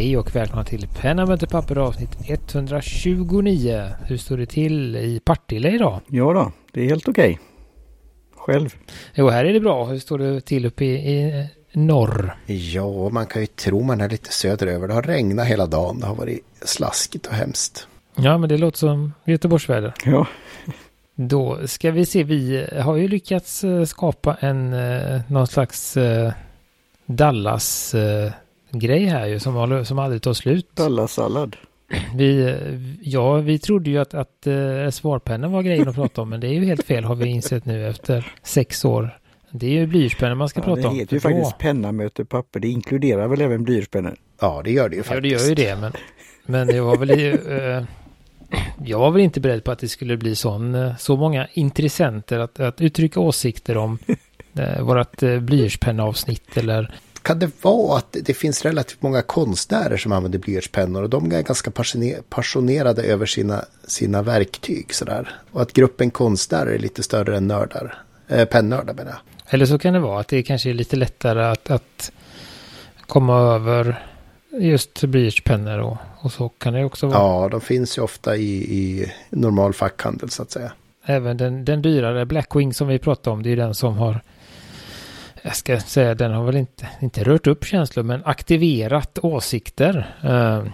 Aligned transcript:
Hej 0.00 0.16
och 0.16 0.36
välkomna 0.36 0.64
till 0.64 0.88
Penna 1.00 1.26
möter 1.26 1.46
papper 1.46 1.76
avsnitt 1.76 2.16
129. 2.24 3.88
Hur 4.06 4.16
står 4.16 4.36
det 4.36 4.46
till 4.46 4.96
i 4.96 5.20
Partille 5.24 5.70
idag? 5.70 6.00
Ja 6.08 6.32
då, 6.32 6.52
det 6.72 6.80
är 6.80 6.88
helt 6.88 7.08
okej. 7.08 7.38
Själv? 8.36 8.74
Jo, 9.14 9.28
här 9.28 9.44
är 9.44 9.52
det 9.52 9.60
bra. 9.60 9.84
Hur 9.84 9.98
står 9.98 10.18
det 10.18 10.40
till 10.40 10.66
uppe 10.66 10.84
i, 10.84 10.96
i 10.96 11.48
norr? 11.72 12.36
Ja, 12.46 13.08
man 13.08 13.26
kan 13.26 13.42
ju 13.42 13.46
tro 13.46 13.82
man 13.82 14.00
är 14.00 14.08
lite 14.08 14.32
söderöver. 14.32 14.88
Det 14.88 14.94
har 14.94 15.02
regnat 15.02 15.46
hela 15.46 15.66
dagen. 15.66 16.00
Det 16.00 16.06
har 16.06 16.14
varit 16.14 16.44
slaskigt 16.62 17.26
och 17.26 17.34
hemskt. 17.34 17.88
Ja, 18.16 18.38
men 18.38 18.48
det 18.48 18.58
låter 18.58 18.78
som 18.78 19.12
Göteborgsväder. 19.24 19.94
Ja. 20.04 20.26
Då 21.14 21.66
ska 21.66 21.90
vi 21.90 22.06
se, 22.06 22.22
vi 22.22 22.66
har 22.80 22.96
ju 22.96 23.08
lyckats 23.08 23.64
eh, 23.64 23.84
skapa 23.84 24.36
en 24.40 24.72
eh, 24.72 25.20
någon 25.28 25.46
slags 25.46 25.96
eh, 25.96 26.32
Dallas 27.06 27.94
grej 28.72 29.04
här 29.04 29.26
ju 29.26 29.38
som, 29.38 29.84
som 29.84 29.98
aldrig 29.98 30.22
tar 30.22 30.32
slut. 30.32 30.76
Dallas-sallad. 30.76 31.56
Vi, 32.14 32.56
ja, 33.02 33.34
vi 33.34 33.58
trodde 33.58 33.90
ju 33.90 33.98
att, 33.98 34.14
att 34.14 34.46
uh, 34.46 34.90
svarpennan 34.90 35.52
var 35.52 35.62
grejen 35.62 35.88
att 35.88 35.94
prata 35.94 36.22
om, 36.22 36.28
men 36.28 36.40
det 36.40 36.46
är 36.46 36.52
ju 36.52 36.64
helt 36.64 36.86
fel 36.86 37.04
har 37.04 37.14
vi 37.14 37.26
insett 37.26 37.64
nu 37.64 37.88
efter 37.88 38.32
sex 38.42 38.84
år. 38.84 39.18
Det 39.50 39.66
är 39.66 39.70
ju 39.70 39.86
blyertspennor 39.86 40.34
man 40.34 40.48
ska 40.48 40.60
ja, 40.60 40.64
prata 40.64 40.88
om. 40.88 40.94
Det 40.94 41.00
heter 41.00 41.14
ju 41.14 41.20
faktiskt 41.20 41.58
penna 41.58 41.92
möter 41.92 42.24
papper. 42.24 42.60
Det 42.60 42.68
inkluderar 42.68 43.28
väl 43.28 43.40
även 43.40 43.64
blyertspennor? 43.64 44.16
Ja, 44.40 44.62
det 44.64 44.70
gör 44.72 44.88
det 44.88 44.96
ju 44.96 45.02
faktiskt. 45.02 45.14
Ja, 45.14 45.20
det 45.20 45.28
gör 45.28 45.48
ju 45.48 45.54
det, 45.54 45.76
men, 45.80 45.92
men 46.46 46.66
det 46.66 46.80
var 46.80 46.96
väl 46.96 47.10
i, 47.10 47.32
uh, 47.32 47.84
jag 48.84 48.98
var 48.98 49.10
väl 49.10 49.22
inte 49.22 49.40
beredd 49.40 49.64
på 49.64 49.70
att 49.70 49.78
det 49.78 49.88
skulle 49.88 50.16
bli 50.16 50.36
sån, 50.36 50.74
uh, 50.74 50.96
så 50.96 51.16
många 51.16 51.48
intressenter 51.52 52.38
att, 52.38 52.60
att 52.60 52.80
uttrycka 52.80 53.20
åsikter 53.20 53.76
om 53.76 53.98
uh, 54.58 54.82
vårt 54.82 55.22
uh, 55.22 55.40
blyertspenna-avsnitt 55.40 56.56
eller 56.56 56.94
kan 57.22 57.38
det 57.38 57.64
vara 57.64 57.98
att 57.98 58.16
det 58.22 58.34
finns 58.34 58.62
relativt 58.62 59.02
många 59.02 59.22
konstnärer 59.22 59.96
som 59.96 60.12
använder 60.12 60.38
blyertspennor 60.38 61.02
och 61.02 61.10
de 61.10 61.32
är 61.32 61.42
ganska 61.42 61.70
passionerade 62.28 63.02
över 63.02 63.26
sina, 63.26 63.64
sina 63.86 64.22
verktyg 64.22 64.94
sådär. 64.94 65.40
Och 65.50 65.62
att 65.62 65.72
gruppen 65.72 66.10
konstnärer 66.10 66.70
är 66.72 66.78
lite 66.78 67.02
större 67.02 67.36
än 67.36 67.46
nördar. 67.46 68.02
Eh, 68.28 68.44
pennördar 68.44 68.94
menar 68.94 69.10
jag. 69.10 69.20
Eller 69.54 69.66
så 69.66 69.78
kan 69.78 69.94
det 69.94 70.00
vara 70.00 70.20
att 70.20 70.28
det 70.28 70.42
kanske 70.42 70.70
är 70.70 70.74
lite 70.74 70.96
lättare 70.96 71.44
att, 71.44 71.70
att 71.70 72.12
komma 73.06 73.38
över 73.38 74.06
just 74.52 75.04
blyertspennor 75.04 75.78
och, 75.78 75.96
och 76.20 76.32
så 76.32 76.48
kan 76.48 76.72
det 76.72 76.84
också 76.84 77.06
vara. 77.06 77.18
Ja, 77.18 77.48
de 77.48 77.60
finns 77.60 77.98
ju 77.98 78.02
ofta 78.02 78.36
i, 78.36 78.52
i 78.52 79.12
normal 79.30 79.72
fackhandel 79.72 80.30
så 80.30 80.42
att 80.42 80.50
säga. 80.50 80.72
Även 81.04 81.36
den, 81.36 81.64
den 81.64 81.82
dyrare 81.82 82.26
Blackwing 82.26 82.74
som 82.74 82.88
vi 82.88 82.98
pratade 82.98 83.34
om, 83.34 83.42
det 83.42 83.50
är 83.50 83.56
den 83.56 83.74
som 83.74 83.96
har 83.96 84.20
jag 85.42 85.56
ska 85.56 85.80
säga 85.80 86.14
den 86.14 86.32
har 86.32 86.44
väl 86.44 86.56
inte, 86.56 86.88
inte 87.00 87.24
rört 87.24 87.46
upp 87.46 87.64
känslor 87.64 88.04
men 88.04 88.24
aktiverat 88.24 89.18
åsikter. 89.22 90.14
Ehm, 90.22 90.70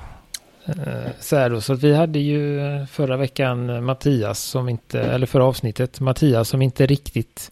eh, 0.66 1.10
så 1.20 1.36
här 1.36 1.50
då, 1.50 1.60
så 1.60 1.74
vi 1.74 1.94
hade 1.94 2.18
ju 2.18 2.60
förra 2.86 3.16
veckan 3.16 3.84
Mattias 3.84 4.40
som 4.40 4.68
inte, 4.68 5.00
eller 5.00 5.26
förra 5.26 5.44
avsnittet, 5.44 6.00
Mattias 6.00 6.48
som 6.48 6.62
inte 6.62 6.86
riktigt, 6.86 7.50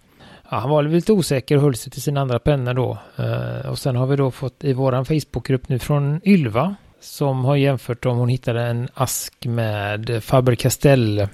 ja, 0.50 0.58
han 0.58 0.70
var 0.70 0.82
lite 0.82 1.12
osäker 1.12 1.56
och 1.56 1.62
höll 1.62 1.76
sig 1.76 1.92
till 1.92 2.02
sina 2.02 2.20
andra 2.20 2.38
pennor 2.38 2.74
då. 2.74 2.98
Eh, 3.16 3.70
och 3.70 3.78
sen 3.78 3.96
har 3.96 4.06
vi 4.06 4.16
då 4.16 4.30
fått 4.30 4.64
i 4.64 4.72
våran 4.72 5.04
Facebookgrupp 5.04 5.68
nu 5.68 5.78
från 5.78 6.20
Ylva 6.24 6.74
som 7.00 7.44
har 7.44 7.56
jämfört 7.56 8.06
om 8.06 8.18
hon 8.18 8.28
hittade 8.28 8.62
en 8.62 8.88
ask 8.94 9.46
med 9.46 10.10
Faber-Castell 10.10 11.28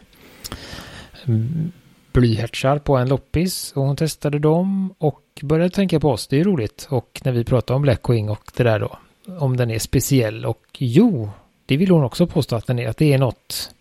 blyertsar 2.13 2.79
på 2.79 2.97
en 2.97 3.09
loppis 3.09 3.73
och 3.73 3.83
hon 3.83 3.97
testade 3.97 4.39
dem 4.39 4.95
och 4.99 5.23
började 5.43 5.71
tänka 5.71 6.01
på 6.01 6.11
oss. 6.11 6.27
Det 6.27 6.41
är 6.41 6.45
roligt. 6.45 6.87
Och 6.91 7.21
när 7.25 7.33
vi 7.33 7.45
pratade 7.45 7.77
om 7.77 7.83
Blackwing 7.83 8.31
och 8.31 8.51
det 8.57 8.63
där 8.63 8.81
då, 8.81 8.99
om 9.39 9.57
den 9.57 9.71
är 9.71 9.79
speciell 9.79 10.45
och 10.45 10.67
jo, 10.79 11.31
det 11.67 11.77
vill 11.77 11.91
hon 11.91 12.05
också 12.05 12.27
påstå 12.27 12.57
att 12.57 12.67
den 12.67 12.79
är, 12.79 12.89
att 12.89 12.97
det 12.97 13.13
är 13.13 13.19
något. 13.19 13.75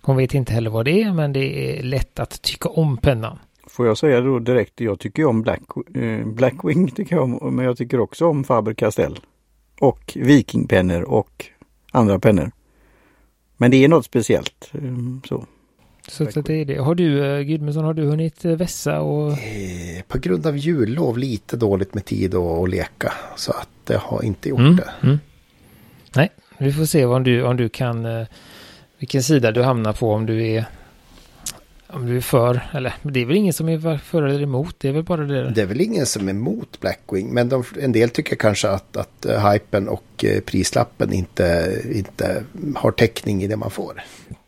Hon 0.00 0.16
vet 0.16 0.34
inte 0.34 0.52
heller 0.52 0.70
vad 0.70 0.84
det 0.84 1.02
är, 1.02 1.12
men 1.12 1.32
det 1.32 1.78
är 1.78 1.82
lätt 1.82 2.20
att 2.20 2.42
tycka 2.42 2.68
om 2.68 2.96
pennan. 2.96 3.38
Får 3.66 3.86
jag 3.86 3.98
säga 3.98 4.20
då 4.20 4.38
direkt, 4.38 4.80
jag 4.80 4.98
tycker 4.98 5.24
om 5.24 5.42
Black, 5.42 5.60
eh, 5.94 6.26
Blackwing, 6.26 6.90
tycker 6.90 7.16
jag 7.16 7.42
om, 7.42 7.56
men 7.56 7.64
jag 7.64 7.76
tycker 7.76 8.00
också 8.00 8.26
om 8.26 8.44
Faber-Castell. 8.44 9.18
Och 9.80 10.12
Vikingpennor 10.16 11.02
och 11.02 11.46
andra 11.92 12.18
pennor. 12.18 12.50
Men 13.56 13.70
det 13.70 13.84
är 13.84 13.88
något 13.88 14.04
speciellt. 14.04 14.70
Eh, 14.72 15.28
så. 15.28 15.46
Så 16.08 16.24
det 16.24 16.50
är 16.50 16.64
det. 16.64 16.76
Har 16.76 16.94
du, 16.94 17.24
eh, 17.24 17.42
Gudmundsson, 17.42 17.84
har 17.84 17.94
du 17.94 18.04
hunnit 18.04 18.44
eh, 18.44 18.52
vässa 18.52 19.00
och? 19.00 19.32
Eh, 19.32 20.02
på 20.08 20.18
grund 20.18 20.46
av 20.46 20.56
jullov 20.56 21.18
lite 21.18 21.56
dåligt 21.56 21.94
med 21.94 22.04
tid 22.04 22.34
att, 22.34 22.42
att 22.42 22.70
leka. 22.70 23.12
Så 23.36 23.52
att 23.52 23.68
det 23.84 23.96
har 23.96 24.22
inte 24.22 24.48
gjort 24.48 24.58
mm, 24.58 24.76
det. 24.76 24.90
Mm. 25.02 25.18
Nej, 26.14 26.30
vi 26.58 26.72
får 26.72 26.84
se 26.84 27.04
om 27.04 27.24
du, 27.24 27.42
om 27.42 27.56
du 27.56 27.68
kan, 27.68 28.26
vilken 28.98 29.22
sida 29.22 29.52
du 29.52 29.62
hamnar 29.62 29.92
på 29.92 30.12
om 30.12 30.26
du 30.26 30.46
är 30.46 30.64
om 31.88 32.06
du 32.06 32.16
är 32.16 32.20
för, 32.20 32.60
eller 32.72 32.94
det 33.02 33.20
är 33.20 33.24
väl 33.24 33.36
ingen 33.36 33.52
som 33.52 33.68
är 33.68 33.98
för 33.98 34.22
eller 34.22 34.42
emot, 34.42 34.76
det 34.78 34.88
är 34.88 34.92
väl 34.92 35.02
bara 35.02 35.24
det. 35.24 35.50
Det 35.50 35.62
är 35.62 35.66
väl 35.66 35.80
ingen 35.80 36.06
som 36.06 36.28
är 36.28 36.30
emot 36.30 36.80
Blackwing, 36.80 37.34
men 37.34 37.48
de, 37.48 37.64
en 37.80 37.92
del 37.92 38.10
tycker 38.10 38.36
kanske 38.36 38.68
att, 38.68 38.96
att 38.96 39.26
hypen 39.52 39.88
och 39.88 40.24
prislappen 40.44 41.12
inte, 41.12 41.76
inte 41.92 42.44
har 42.76 42.90
täckning 42.90 43.42
i 43.42 43.46
det 43.46 43.56
man 43.56 43.70
får. 43.70 44.02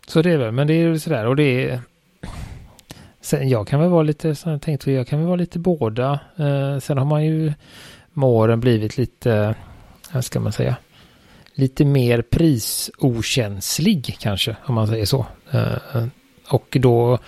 Så 0.08 0.22
det 0.22 0.30
är 0.30 0.36
väl, 0.36 0.52
men 0.52 0.66
det 0.66 0.74
är 0.74 0.78
ju 0.78 0.98
sådär 0.98 1.26
och 1.26 1.36
det 1.36 1.70
är... 1.70 1.80
Sen, 3.20 3.48
jag 3.48 3.69
kan 3.69 3.80
väl 3.80 3.88
vara 3.88 4.02
lite, 4.02 4.34
så 4.34 4.50
jag 4.50 4.62
tänkte, 4.62 4.92
jag 4.92 5.06
kan 5.06 5.19
väl 5.19 5.26
vara 5.26 5.36
lite 5.36 5.58
båda. 5.58 6.20
Eh, 6.36 6.78
sen 6.78 6.98
har 6.98 7.04
man 7.04 7.24
ju 7.24 7.52
med 8.12 8.28
åren 8.28 8.60
blivit 8.60 8.97
lite, 8.97 9.54
vad 10.12 10.24
ska 10.24 10.41
man 10.41 10.52
säga, 10.52 10.76
lite 11.54 11.84
mer 11.84 12.22
prisokänslig 12.22 14.16
kanske, 14.20 14.56
om 14.66 14.74
man 14.74 14.86
säger 14.86 15.06
så. 15.06 15.26
Eh, 15.50 16.06
och 16.48 16.76
då, 16.80 17.18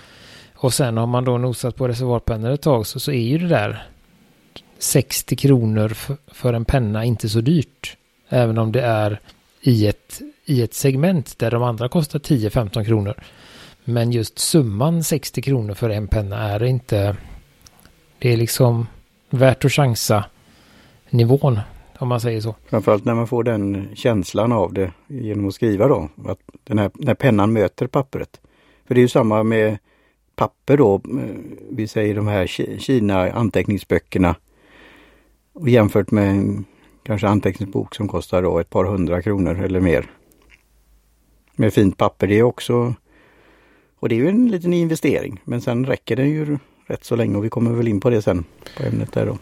och 0.54 0.74
sen 0.74 0.96
har 0.96 1.06
man 1.06 1.24
då 1.24 1.38
nosat 1.38 1.76
på 1.76 1.88
reservoarpennor 1.88 2.50
ett 2.50 2.62
tag 2.62 2.86
så, 2.86 3.00
så 3.00 3.12
är 3.12 3.28
ju 3.28 3.38
det 3.38 3.48
där 3.48 3.86
60 4.78 5.36
kronor 5.36 5.88
för, 5.88 6.16
för 6.26 6.52
en 6.52 6.64
penna 6.64 7.04
inte 7.04 7.28
så 7.28 7.40
dyrt. 7.40 7.96
Även 8.28 8.58
om 8.58 8.72
det 8.72 8.82
är 8.82 9.20
i 9.60 9.86
ett 9.86 10.20
i 10.44 10.62
ett 10.62 10.74
segment 10.74 11.38
där 11.38 11.50
de 11.50 11.62
andra 11.62 11.88
kostar 11.88 12.18
10-15 12.18 12.84
kronor. 12.84 13.14
Men 13.84 14.12
just 14.12 14.38
summan 14.38 15.04
60 15.04 15.42
kronor 15.42 15.74
för 15.74 15.90
en 15.90 16.08
penna 16.08 16.36
är 16.36 16.62
inte... 16.62 17.16
Det 18.18 18.32
är 18.32 18.36
liksom 18.36 18.86
värt 19.30 19.64
att 19.64 19.72
chansa 19.72 20.24
nivån, 21.10 21.60
om 21.98 22.08
man 22.08 22.20
säger 22.20 22.40
så. 22.40 22.54
Framförallt 22.66 23.04
när 23.04 23.14
man 23.14 23.26
får 23.26 23.44
den 23.44 23.88
känslan 23.94 24.52
av 24.52 24.72
det 24.72 24.92
genom 25.06 25.48
att 25.48 25.54
skriva 25.54 25.88
då. 25.88 26.08
Att 26.26 26.38
den 26.64 26.78
här, 26.78 26.90
när 26.94 27.14
pennan 27.14 27.52
möter 27.52 27.86
pappret. 27.86 28.40
För 28.86 28.94
det 28.94 29.00
är 29.00 29.02
ju 29.02 29.08
samma 29.08 29.42
med 29.42 29.78
papper 30.36 30.76
då. 30.76 30.94
Eh, 30.94 31.00
vi 31.70 31.88
säger 31.88 32.14
de 32.14 32.28
här 32.28 32.46
Kina 32.78 33.32
anteckningsböckerna. 33.32 34.36
Och 35.52 35.68
jämfört 35.68 36.10
med 36.10 36.30
en 36.30 36.64
kanske 37.02 37.28
anteckningsbok 37.28 37.94
som 37.94 38.08
kostar 38.08 38.42
då 38.42 38.58
ett 38.58 38.70
par 38.70 38.84
hundra 38.84 39.22
kronor 39.22 39.64
eller 39.64 39.80
mer 39.80 40.10
med 41.60 41.74
fint 41.74 41.96
papper. 41.96 42.26
Det 42.26 42.38
är 42.38 42.42
också 42.42 42.94
och 43.98 44.08
det 44.08 44.14
är 44.14 44.16
ju 44.16 44.28
en 44.28 44.48
liten 44.48 44.72
investering. 44.72 45.40
Men 45.44 45.60
sen 45.60 45.86
räcker 45.86 46.16
den 46.16 46.30
ju 46.30 46.58
rätt 46.86 47.04
så 47.04 47.16
länge 47.16 47.36
och 47.36 47.44
vi 47.44 47.48
kommer 47.48 47.70
väl 47.70 47.88
in 47.88 48.00
på 48.00 48.10
det 48.10 48.22
sen 48.22 48.44
på 48.76 48.82
ämnet 48.82 49.12
där 49.12 49.26
då. 49.26 49.38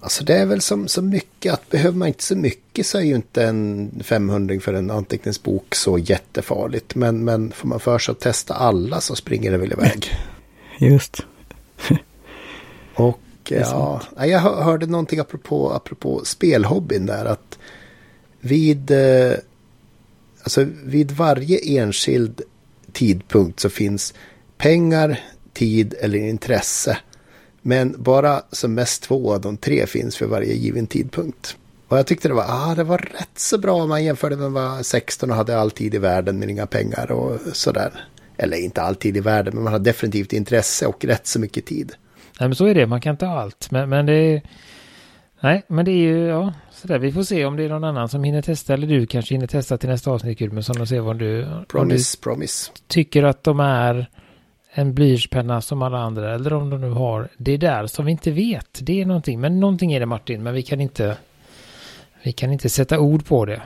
Alltså 0.00 0.24
det 0.24 0.34
är 0.34 0.46
väl 0.46 0.60
som 0.60 0.88
så 0.88 1.02
mycket 1.02 1.52
att 1.52 1.70
behöver 1.70 1.98
man 1.98 2.08
inte 2.08 2.22
så 2.22 2.36
mycket 2.36 2.86
så 2.86 2.98
är 2.98 3.02
ju 3.02 3.14
inte 3.14 3.44
en 3.44 3.90
500 4.04 4.60
för 4.60 4.72
en 4.72 4.90
anteckningsbok 4.90 5.74
så 5.74 5.98
jättefarligt. 5.98 6.94
Men, 6.94 7.24
men 7.24 7.52
får 7.52 7.68
man 7.68 7.80
för 7.80 7.98
sig 7.98 8.12
att 8.12 8.20
testa 8.20 8.54
alla 8.54 9.00
så 9.00 9.14
springer 9.14 9.50
det 9.50 9.58
väl 9.58 9.72
iväg. 9.72 10.10
Just. 10.78 11.26
och 12.94 13.20
ja, 13.48 14.00
jag 14.16 14.38
hörde 14.38 14.86
någonting 14.86 15.18
apropå, 15.18 15.72
apropå 15.72 16.20
spelhobbyn 16.24 17.06
där 17.06 17.24
att 17.24 17.58
vid 18.40 18.90
eh, 18.90 19.32
Alltså 20.42 20.66
vid 20.84 21.10
varje 21.10 21.58
enskild 21.58 22.40
tidpunkt 22.92 23.60
så 23.60 23.70
finns 23.70 24.14
pengar, 24.58 25.20
tid 25.52 25.94
eller 26.00 26.18
intresse. 26.18 26.98
Men 27.62 27.94
bara 27.98 28.42
som 28.52 28.74
mest 28.74 29.02
två 29.02 29.34
av 29.34 29.40
de 29.40 29.56
tre 29.56 29.86
finns 29.86 30.16
för 30.16 30.26
varje 30.26 30.54
given 30.54 30.86
tidpunkt. 30.86 31.56
Och 31.88 31.98
jag 31.98 32.06
tyckte 32.06 32.28
det 32.28 32.34
var, 32.34 32.44
ah, 32.48 32.74
det 32.74 32.84
var 32.84 32.98
rätt 32.98 33.38
så 33.38 33.58
bra 33.58 33.82
om 33.82 33.88
man 33.88 34.04
jämförde 34.04 34.36
med 34.36 34.52
man 34.52 34.76
var 34.76 34.82
16 34.82 35.30
och 35.30 35.36
hade 35.36 35.58
all 35.58 35.70
tid 35.70 35.94
i 35.94 35.98
världen 35.98 36.38
men 36.38 36.50
inga 36.50 36.66
pengar 36.66 37.12
och 37.12 37.40
sådär. 37.52 38.04
Eller 38.36 38.56
inte 38.56 38.82
all 38.82 38.94
tid 38.94 39.16
i 39.16 39.20
världen, 39.20 39.54
men 39.54 39.64
man 39.64 39.72
har 39.72 39.80
definitivt 39.80 40.32
intresse 40.32 40.86
och 40.86 41.04
rätt 41.04 41.26
så 41.26 41.40
mycket 41.40 41.66
tid. 41.66 41.92
Nej, 42.40 42.48
men 42.48 42.54
så 42.54 42.66
är 42.66 42.74
det. 42.74 42.86
Man 42.86 43.00
kan 43.00 43.10
inte 43.10 43.26
ha 43.26 43.40
allt. 43.40 43.70
Men, 43.70 43.88
men 43.88 44.06
det 44.06 44.14
är... 44.14 44.42
Nej, 45.40 45.62
men 45.66 45.84
det 45.84 45.90
är 45.90 45.96
ju, 45.96 46.26
ja, 46.26 46.52
sådär. 46.70 46.98
Vi 46.98 47.12
får 47.12 47.22
se 47.22 47.44
om 47.44 47.56
det 47.56 47.64
är 47.64 47.68
någon 47.68 47.84
annan 47.84 48.08
som 48.08 48.24
hinner 48.24 48.42
testa. 48.42 48.74
Eller 48.74 48.86
du 48.86 49.06
kanske 49.06 49.34
hinner 49.34 49.46
testa 49.46 49.78
till 49.78 49.88
nästa 49.88 50.10
avsnitt, 50.10 50.38
Gudmundsson, 50.38 50.80
och 50.80 50.88
se 50.88 51.00
vad 51.00 51.18
du... 51.18 51.46
Promise, 51.68 52.16
du 52.16 52.22
promise. 52.22 52.72
Tycker 52.86 53.22
att 53.22 53.44
de 53.44 53.60
är 53.60 54.10
en 54.70 54.94
blyertspenna 54.94 55.60
som 55.60 55.82
alla 55.82 55.98
andra, 55.98 56.34
eller 56.34 56.52
om 56.52 56.70
de 56.70 56.80
nu 56.80 56.90
har... 56.90 57.28
Det 57.36 57.52
är 57.52 57.58
där 57.58 57.86
som 57.86 58.04
vi 58.04 58.12
inte 58.12 58.30
vet. 58.30 58.78
Det 58.82 59.00
är 59.00 59.06
någonting, 59.06 59.40
men 59.40 59.60
någonting 59.60 59.92
är 59.92 60.00
det 60.00 60.06
Martin, 60.06 60.42
men 60.42 60.54
vi 60.54 60.62
kan 60.62 60.80
inte... 60.80 61.16
Vi 62.22 62.32
kan 62.32 62.52
inte 62.52 62.68
sätta 62.68 62.98
ord 62.98 63.26
på 63.26 63.44
det. 63.44 63.62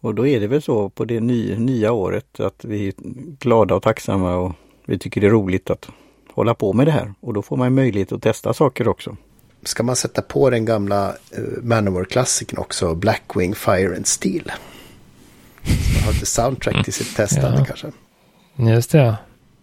Och 0.00 0.14
då 0.14 0.26
är 0.26 0.40
det 0.40 0.46
väl 0.46 0.62
så 0.62 0.88
på 0.88 1.04
det 1.04 1.20
nya, 1.20 1.58
nya 1.58 1.92
året 1.92 2.40
att 2.40 2.64
vi 2.64 2.88
är 2.88 2.94
glada 3.38 3.74
och 3.74 3.82
tacksamma 3.82 4.36
och 4.36 4.52
vi 4.86 4.98
tycker 4.98 5.20
det 5.20 5.26
är 5.26 5.30
roligt 5.30 5.70
att 5.70 5.88
hålla 6.32 6.54
på 6.54 6.72
med 6.72 6.86
det 6.86 6.90
här. 6.90 7.14
Och 7.20 7.34
då 7.34 7.42
får 7.42 7.56
man 7.56 7.74
möjlighet 7.74 8.12
att 8.12 8.22
testa 8.22 8.54
saker 8.54 8.88
också. 8.88 9.16
Ska 9.66 9.82
man 9.82 9.96
sätta 9.96 10.22
på 10.22 10.50
den 10.50 10.64
gamla 10.64 11.08
uh, 11.08 11.62
Manowar-klassikern 11.62 12.58
också, 12.58 12.94
Blackwing 12.94 13.54
Fire 13.54 13.96
and 13.96 14.06
Steel? 14.06 14.52
Man 15.94 16.04
har 16.04 16.12
lite 16.12 16.26
soundtrack 16.26 16.84
till 16.84 16.92
sitt 16.92 17.16
testande 17.16 17.58
ja. 17.58 17.64
kanske. 17.64 17.92
Just 18.56 18.90
det. 18.90 19.16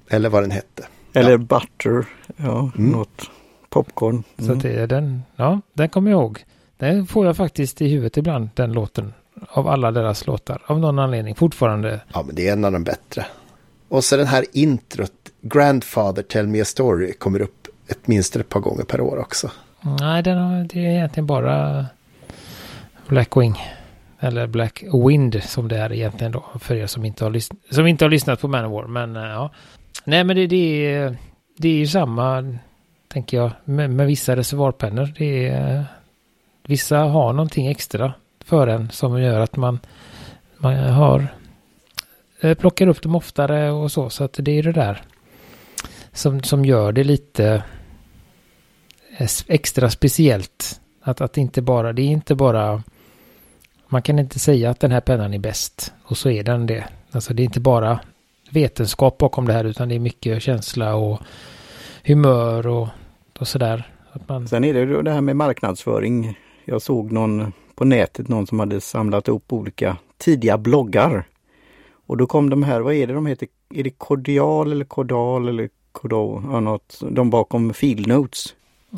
Eller 0.09 0.29
vad 0.29 0.43
den 0.43 0.51
hette. 0.51 0.85
Eller 1.13 1.31
ja. 1.31 1.37
Butter, 1.37 2.05
ja, 2.37 2.71
mm. 2.77 2.91
något 2.91 3.29
popcorn. 3.69 4.23
Mm. 4.37 4.47
Så 4.47 4.67
det 4.67 4.73
är 4.73 4.87
den, 4.87 5.23
ja, 5.35 5.61
den 5.73 5.89
kommer 5.89 6.11
jag 6.11 6.21
ihåg. 6.21 6.43
Den 6.77 7.07
får 7.07 7.25
jag 7.25 7.37
faktiskt 7.37 7.81
i 7.81 7.87
huvudet 7.87 8.17
ibland, 8.17 8.49
den 8.53 8.73
låten. 8.73 9.13
Av 9.49 9.67
alla 9.67 9.91
deras 9.91 10.27
låtar, 10.27 10.63
av 10.65 10.79
någon 10.79 10.99
anledning, 10.99 11.35
fortfarande. 11.35 12.01
Ja, 12.13 12.23
men 12.23 12.35
det 12.35 12.47
är 12.47 12.53
en 12.53 12.65
av 12.65 12.71
de 12.71 12.83
bättre. 12.83 13.25
Och 13.89 14.03
så 14.03 14.17
den 14.17 14.27
här 14.27 14.45
introt, 14.51 15.11
Grandfather 15.41 16.23
Tell 16.23 16.47
Me 16.47 16.61
A 16.61 16.65
Story, 16.65 17.13
kommer 17.13 17.41
upp 17.41 17.67
ett 17.87 18.07
minst 18.07 18.35
ett 18.35 18.49
par 18.49 18.59
gånger 18.59 18.83
per 18.83 19.01
år 19.01 19.17
också. 19.17 19.51
Nej, 19.83 20.23
den 20.23 20.37
har, 20.37 20.63
det 20.63 20.85
är 20.85 20.89
egentligen 20.89 21.27
bara 21.27 21.85
Blackwing. 23.07 23.55
Eller 24.19 24.47
Black 24.47 24.83
Wind 25.07 25.43
som 25.43 25.67
det 25.67 25.77
är 25.77 25.93
egentligen 25.93 26.31
då. 26.31 26.45
För 26.59 26.75
er 26.75 26.87
som 26.87 27.05
inte 27.05 27.23
har, 27.23 27.31
lyssn 27.31 27.55
som 27.69 27.87
inte 27.87 28.05
har 28.05 28.09
lyssnat 28.09 28.41
på 28.41 28.47
Manowar. 28.47 28.87
Men 28.87 29.15
eh, 29.15 29.23
ja. 29.23 29.49
Nej 30.03 30.23
men 30.23 30.35
det, 30.35 30.47
det, 30.47 30.93
är, 30.93 31.17
det 31.57 31.67
är 31.67 31.75
ju 31.75 31.87
samma, 31.87 32.57
tänker 33.07 33.37
jag, 33.37 33.51
med, 33.63 33.89
med 33.89 34.07
vissa 34.07 34.35
reservoarpennor. 34.35 35.13
Det 35.17 35.47
är, 35.47 35.85
vissa 36.67 36.97
har 36.97 37.33
någonting 37.33 37.67
extra 37.67 38.13
för 38.45 38.67
en 38.67 38.89
som 38.89 39.21
gör 39.21 39.39
att 39.39 39.55
man, 39.55 39.79
man 40.57 40.75
har 40.75 41.27
eh, 42.41 42.53
plockar 42.53 42.87
upp 42.87 43.01
dem 43.01 43.15
oftare 43.15 43.71
och 43.71 43.91
så. 43.91 44.09
Så 44.09 44.23
att 44.23 44.39
det 44.41 44.51
är 44.51 44.63
det 44.63 44.71
där 44.71 45.01
som, 46.11 46.43
som 46.43 46.65
gör 46.65 46.91
det 46.91 47.03
lite 47.03 47.63
extra 49.47 49.89
speciellt. 49.89 50.79
Att, 51.01 51.21
att 51.21 51.37
inte 51.37 51.61
bara, 51.61 51.93
det 51.93 52.01
är 52.01 52.07
inte 52.07 52.35
bara 52.35 52.83
man 53.93 54.01
kan 54.01 54.19
inte 54.19 54.39
säga 54.39 54.69
att 54.69 54.79
den 54.79 54.91
här 54.91 55.01
pennan 55.01 55.33
är 55.33 55.39
bäst 55.39 55.93
och 56.03 56.17
så 56.17 56.29
är 56.29 56.43
den 56.43 56.67
det. 56.67 56.87
Alltså 57.11 57.33
det 57.33 57.41
är 57.41 57.45
inte 57.45 57.59
bara 57.59 57.99
vetenskap 58.49 59.17
bakom 59.17 59.45
det 59.45 59.53
här 59.53 59.63
utan 59.63 59.89
det 59.89 59.95
är 59.95 59.99
mycket 59.99 60.41
känsla 60.41 60.95
och 60.95 61.19
humör 62.03 62.67
och, 62.67 62.87
och 63.39 63.47
sådär. 63.47 63.91
man... 64.27 64.47
Sen 64.47 64.63
är 64.63 64.73
det 64.73 65.01
det 65.01 65.11
här 65.11 65.21
med 65.21 65.35
marknadsföring. 65.35 66.37
Jag 66.65 66.81
såg 66.81 67.11
någon 67.11 67.53
på 67.75 67.85
nätet, 67.85 68.27
någon 68.27 68.47
som 68.47 68.59
hade 68.59 68.81
samlat 68.81 69.27
ihop 69.27 69.53
olika 69.53 69.97
tidiga 70.17 70.57
bloggar. 70.57 71.27
Och 72.05 72.17
då 72.17 72.27
kom 72.27 72.49
de 72.49 72.63
här, 72.63 72.81
vad 72.81 72.93
är 72.93 73.07
det 73.07 73.13
de 73.13 73.25
heter? 73.25 73.47
Är 73.73 73.83
det 73.83 73.89
Cordial 73.89 74.71
eller 74.71 74.85
Cordal 74.85 75.47
eller 75.47 75.69
Cordal? 75.91 76.43
Ja, 76.51 76.59
något, 76.59 77.01
de 77.09 77.29
bakom 77.29 77.73
Field 77.73 78.07
Notes. 78.07 78.55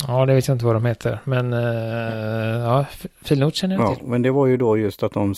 Ja, 0.08 0.26
det 0.26 0.34
vet 0.34 0.48
jag 0.48 0.56
inte 0.56 0.66
vad 0.66 0.76
de 0.76 0.86
heter. 0.86 1.20
Men 1.24 1.54
uh, 1.54 1.60
ja, 2.64 2.86
Filnot 3.24 3.56
känner 3.56 3.76
jag 3.76 3.84
ja, 3.84 3.96
till. 3.96 4.08
Men 4.08 4.22
det 4.22 4.32
var 4.32 4.48
ju 4.48 4.58
då 4.58 4.78
just 4.78 5.04
att 5.04 5.14
de 5.14 5.34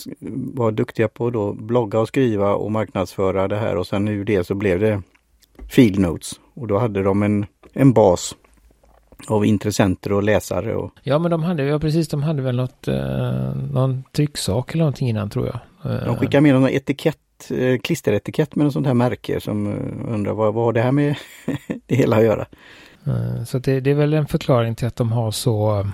var 0.54 0.70
duktiga 0.70 1.08
på 1.08 1.26
att 1.26 1.56
blogga 1.56 2.00
och 2.00 2.08
skriva 2.08 2.54
och 2.54 2.72
marknadsföra 2.72 3.48
det 3.48 3.56
här 3.56 3.76
och 3.76 3.86
sen 3.86 4.08
ur 4.08 4.24
det 4.24 4.44
så 4.46 4.54
blev 4.54 4.80
det 4.80 5.02
Field 5.68 5.98
Notes. 5.98 6.32
Och 6.54 6.66
då 6.66 6.78
hade 6.78 7.02
de 7.02 7.22
en, 7.22 7.46
en 7.72 7.92
bas 7.92 8.36
av 9.28 9.44
intressenter 9.44 10.12
och 10.12 10.22
läsare. 10.22 10.74
Och... 10.74 10.92
Ja, 11.02 11.18
men 11.18 11.30
de 11.30 11.42
hade, 11.42 11.64
ja 11.64 11.78
precis, 11.78 12.08
de 12.08 12.22
hade 12.22 12.42
väl 12.42 12.56
något, 12.56 12.88
uh, 12.88 13.56
någon 13.72 14.04
trycksak 14.12 14.74
eller 14.74 14.84
någonting 14.84 15.08
innan 15.08 15.30
tror 15.30 15.46
jag. 15.46 15.92
Uh, 15.92 16.04
de 16.04 16.16
skickade 16.16 16.40
med 16.40 16.54
någon 16.54 16.68
etikett, 16.68 17.16
klisteretikett 17.82 18.56
med 18.56 18.64
något 18.64 18.72
sånt 18.72 18.86
här 18.86 18.94
märke 18.94 19.40
som 19.40 19.66
undrar 20.08 20.32
vad, 20.32 20.54
vad 20.54 20.64
har 20.64 20.72
det 20.72 20.80
här 20.80 20.92
med 20.92 21.16
det 21.86 21.94
hela 21.94 22.16
att 22.16 22.24
göra? 22.24 22.46
Eh, 23.08 23.44
så 23.44 23.58
det, 23.58 23.80
det, 23.80 23.90
är 23.90 23.94
väl 23.94 24.14
en 24.14 24.26
förklaring 24.26 24.74
till 24.74 24.86
att 24.86 24.96
de 24.96 25.12
har 25.12 25.30
så 25.30 25.86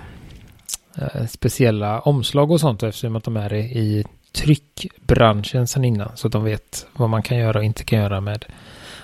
eh, 0.98 1.26
speciella 1.26 2.00
omslag 2.00 2.50
och 2.50 2.60
sånt 2.60 2.82
eftersom 2.82 3.16
att 3.16 3.24
de 3.24 3.36
är 3.36 3.54
i 3.54 4.04
tryckbranschen 4.32 5.66
sedan 5.66 5.84
innan. 5.84 6.16
Så 6.16 6.26
att 6.26 6.32
de 6.32 6.44
vet 6.44 6.86
vad 6.92 7.10
man 7.10 7.22
kan 7.22 7.38
göra 7.38 7.58
och 7.58 7.64
inte 7.64 7.84
kan 7.84 7.98
göra 7.98 8.20
med, 8.20 8.44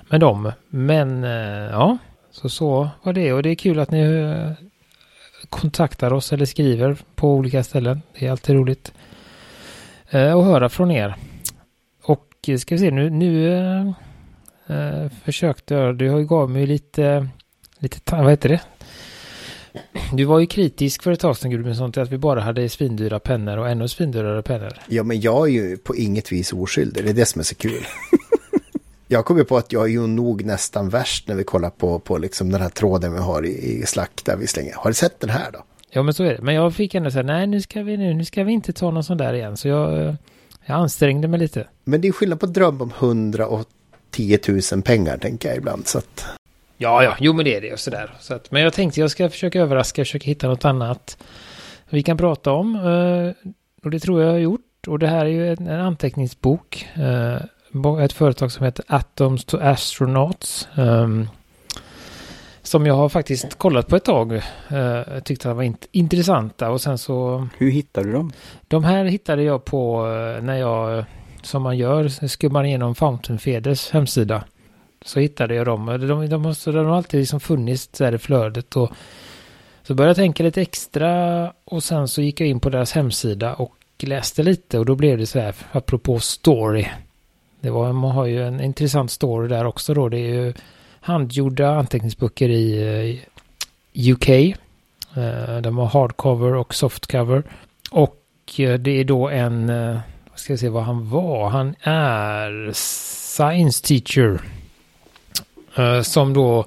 med 0.08 0.20
dem. 0.20 0.52
Men 0.68 1.24
eh, 1.24 1.70
ja, 1.70 1.98
så 2.30 2.48
så 2.48 2.88
var 3.02 3.12
det. 3.12 3.32
Och 3.32 3.42
det 3.42 3.50
är 3.50 3.54
kul 3.54 3.78
att 3.78 3.90
ni 3.90 4.54
kontaktar 5.48 6.12
oss 6.12 6.32
eller 6.32 6.44
skriver 6.44 6.96
på 7.14 7.34
olika 7.34 7.64
ställen. 7.64 8.02
Det 8.18 8.26
är 8.26 8.30
alltid 8.30 8.56
roligt 8.56 8.92
att 10.10 10.44
höra 10.44 10.68
från 10.68 10.90
er. 10.90 11.14
Och 12.02 12.26
ska 12.58 12.74
vi 12.74 12.78
se 12.78 12.90
nu, 12.90 13.10
nu 13.10 13.94
försökte 15.24 15.74
jag, 15.74 15.96
du 15.96 16.10
har 16.10 16.18
ju 16.18 16.26
gav 16.26 16.50
mig 16.50 16.66
lite 16.66 17.28
lite, 17.80 18.16
vad 18.16 18.30
heter 18.30 18.48
det? 18.48 18.60
Du 20.12 20.24
var 20.24 20.38
ju 20.38 20.46
kritisk 20.46 21.02
för 21.02 21.12
ett 21.12 21.20
tag 21.20 21.36
sedan 21.36 21.50
Gudmundsson 21.50 21.92
till 21.92 22.02
att 22.02 22.12
vi 22.12 22.18
bara 22.18 22.40
hade 22.40 22.68
svindyra 22.68 23.18
pennor 23.18 23.56
och 23.56 23.68
ännu 23.68 23.88
svindyrare 23.88 24.42
pennor. 24.42 24.72
Ja, 24.88 25.02
men 25.02 25.20
jag 25.20 25.48
är 25.48 25.52
ju 25.52 25.76
på 25.76 25.96
inget 25.96 26.32
vis 26.32 26.52
oskyldig. 26.52 27.04
Det 27.04 27.10
är 27.10 27.14
det 27.14 27.26
som 27.26 27.40
är 27.40 27.44
så 27.44 27.54
kul. 27.54 27.86
jag 29.08 29.24
kommer 29.24 29.44
på 29.44 29.56
att 29.56 29.72
jag 29.72 29.82
är 29.84 29.88
ju 29.88 30.06
nog 30.06 30.44
nästan 30.44 30.88
värst 30.88 31.28
när 31.28 31.34
vi 31.34 31.44
kollar 31.44 31.70
på, 31.70 31.98
på 31.98 32.18
liksom 32.18 32.52
den 32.52 32.60
här 32.60 32.68
tråden 32.68 33.12
vi 33.12 33.18
har 33.18 33.46
i, 33.46 33.80
i 33.80 33.86
Slack 33.86 34.22
där 34.24 34.36
vi 34.36 34.46
slänger. 34.46 34.74
Har 34.74 34.90
du 34.90 34.94
sett 34.94 35.20
den 35.20 35.30
här 35.30 35.52
då? 35.52 35.64
Ja, 35.90 36.02
men 36.02 36.14
så 36.14 36.24
är 36.24 36.34
det. 36.34 36.42
Men 36.42 36.54
jag 36.54 36.74
fick 36.74 36.94
ändå 36.94 37.10
säga 37.10 37.22
nej, 37.22 37.46
nu 37.46 37.60
ska 37.60 37.82
vi 37.82 37.96
nu, 37.96 38.14
nu 38.14 38.24
ska 38.24 38.44
vi 38.44 38.52
inte 38.52 38.72
ta 38.72 38.90
någon 38.90 39.04
sån 39.04 39.16
där 39.16 39.34
igen. 39.34 39.56
Så 39.56 39.68
jag, 39.68 40.16
jag 40.66 40.76
ansträngde 40.76 41.28
mig 41.28 41.40
lite. 41.40 41.66
Men 41.84 42.00
det 42.00 42.08
är 42.08 42.12
skillnad 42.12 42.40
på 42.40 42.46
dröm 42.46 42.80
om 42.80 42.92
hundra 42.98 43.46
och 43.46 43.66
10 44.10 44.38
000 44.72 44.82
pengar 44.82 45.18
tänker 45.18 45.48
jag 45.48 45.58
ibland. 45.58 45.86
Så 45.86 45.98
att... 45.98 46.39
Ja, 46.82 47.04
ja, 47.04 47.16
jo 47.18 47.32
men 47.32 47.44
det 47.44 47.56
är 47.56 47.60
det 47.60 47.72
och 47.72 47.78
sådär. 47.78 48.10
Så 48.20 48.34
att, 48.34 48.50
men 48.50 48.62
jag 48.62 48.72
tänkte 48.72 49.00
jag 49.00 49.10
ska 49.10 49.30
försöka 49.30 49.60
överraska, 49.60 50.02
försöka 50.04 50.26
hitta 50.26 50.48
något 50.48 50.64
annat 50.64 51.18
vi 51.90 52.02
kan 52.02 52.16
prata 52.16 52.52
om. 52.52 52.74
Eh, 52.74 53.50
och 53.84 53.90
det 53.90 54.00
tror 54.00 54.20
jag 54.20 54.28
jag 54.28 54.34
har 54.34 54.38
gjort. 54.38 54.86
Och 54.86 54.98
det 54.98 55.06
här 55.06 55.26
är 55.26 55.30
ju 55.30 55.52
en, 55.52 55.68
anteckningsbok. 55.68 56.88
Eh, 56.94 58.04
ett 58.04 58.12
företag 58.12 58.52
som 58.52 58.64
heter 58.64 58.84
Atoms 58.88 59.44
to 59.44 59.58
Astronauts. 59.60 60.68
Um, 60.76 61.28
som 62.62 62.86
jag 62.86 62.94
har 62.94 63.08
faktiskt 63.08 63.58
kollat 63.58 63.88
på 63.88 63.96
ett 63.96 64.04
tag. 64.04 64.32
Uh, 64.32 65.20
tyckte 65.24 65.50
att 65.50 65.56
var 65.56 65.62
int 65.62 65.86
intressanta 65.92 66.70
och 66.70 66.80
sen 66.80 66.98
så... 66.98 67.48
Hur 67.58 67.70
hittade 67.70 68.06
du 68.06 68.12
dem? 68.12 68.32
De 68.68 68.84
här 68.84 69.04
hittade 69.04 69.42
jag 69.42 69.64
på 69.64 70.02
när 70.42 70.56
jag, 70.56 71.04
som 71.42 71.62
man 71.62 71.78
gör, 71.78 72.28
skummar 72.28 72.64
igenom 72.64 72.94
Fountain 72.94 73.38
Feders 73.38 73.90
hemsida 73.90 74.44
så 75.04 75.20
hittade 75.20 75.54
jag 75.54 75.66
dem. 75.66 75.86
De, 75.86 76.28
de, 76.28 76.42
måste, 76.42 76.72
de 76.72 76.86
har 76.86 76.96
alltid 76.96 77.20
liksom 77.20 77.40
funnits 77.40 77.88
där 77.88 78.14
i 78.14 78.18
flödet. 78.18 78.76
Och 78.76 78.92
så 79.82 79.94
började 79.94 80.10
jag 80.10 80.16
tänka 80.16 80.42
lite 80.42 80.62
extra 80.62 81.52
och 81.64 81.82
sen 81.82 82.08
så 82.08 82.22
gick 82.22 82.40
jag 82.40 82.48
in 82.48 82.60
på 82.60 82.70
deras 82.70 82.92
hemsida 82.92 83.54
och 83.54 83.74
läste 84.00 84.42
lite 84.42 84.78
och 84.78 84.86
då 84.86 84.94
blev 84.94 85.18
det 85.18 85.26
så 85.26 85.40
här 85.40 85.54
apropå 85.72 86.18
story. 86.20 86.86
Det 87.60 87.70
var, 87.70 87.92
man 87.92 88.10
har 88.10 88.26
ju 88.26 88.46
en 88.46 88.60
intressant 88.60 89.10
story 89.10 89.48
där 89.48 89.64
också 89.64 89.94
då. 89.94 90.08
Det 90.08 90.18
är 90.18 90.34
ju 90.34 90.54
handgjorda 91.00 91.70
anteckningsböcker 91.70 92.48
i 92.48 93.22
eh, 93.94 94.12
UK. 94.12 94.28
Eh, 94.28 95.60
de 95.62 95.78
har 95.78 95.86
hardcover 95.86 96.54
och 96.54 96.74
softcover. 96.74 97.42
Och 97.90 98.20
eh, 98.58 98.74
det 98.74 98.90
är 98.90 99.04
då 99.04 99.28
en, 99.28 99.66
vad 100.30 100.38
ska 100.38 100.52
jag 100.52 100.60
se 100.60 100.68
vad 100.68 100.82
han 100.82 101.10
var, 101.10 101.48
han 101.48 101.74
är 101.82 102.70
science 102.72 103.86
teacher 103.86 104.40
Eh, 105.76 106.02
som 106.02 106.32
då 106.32 106.66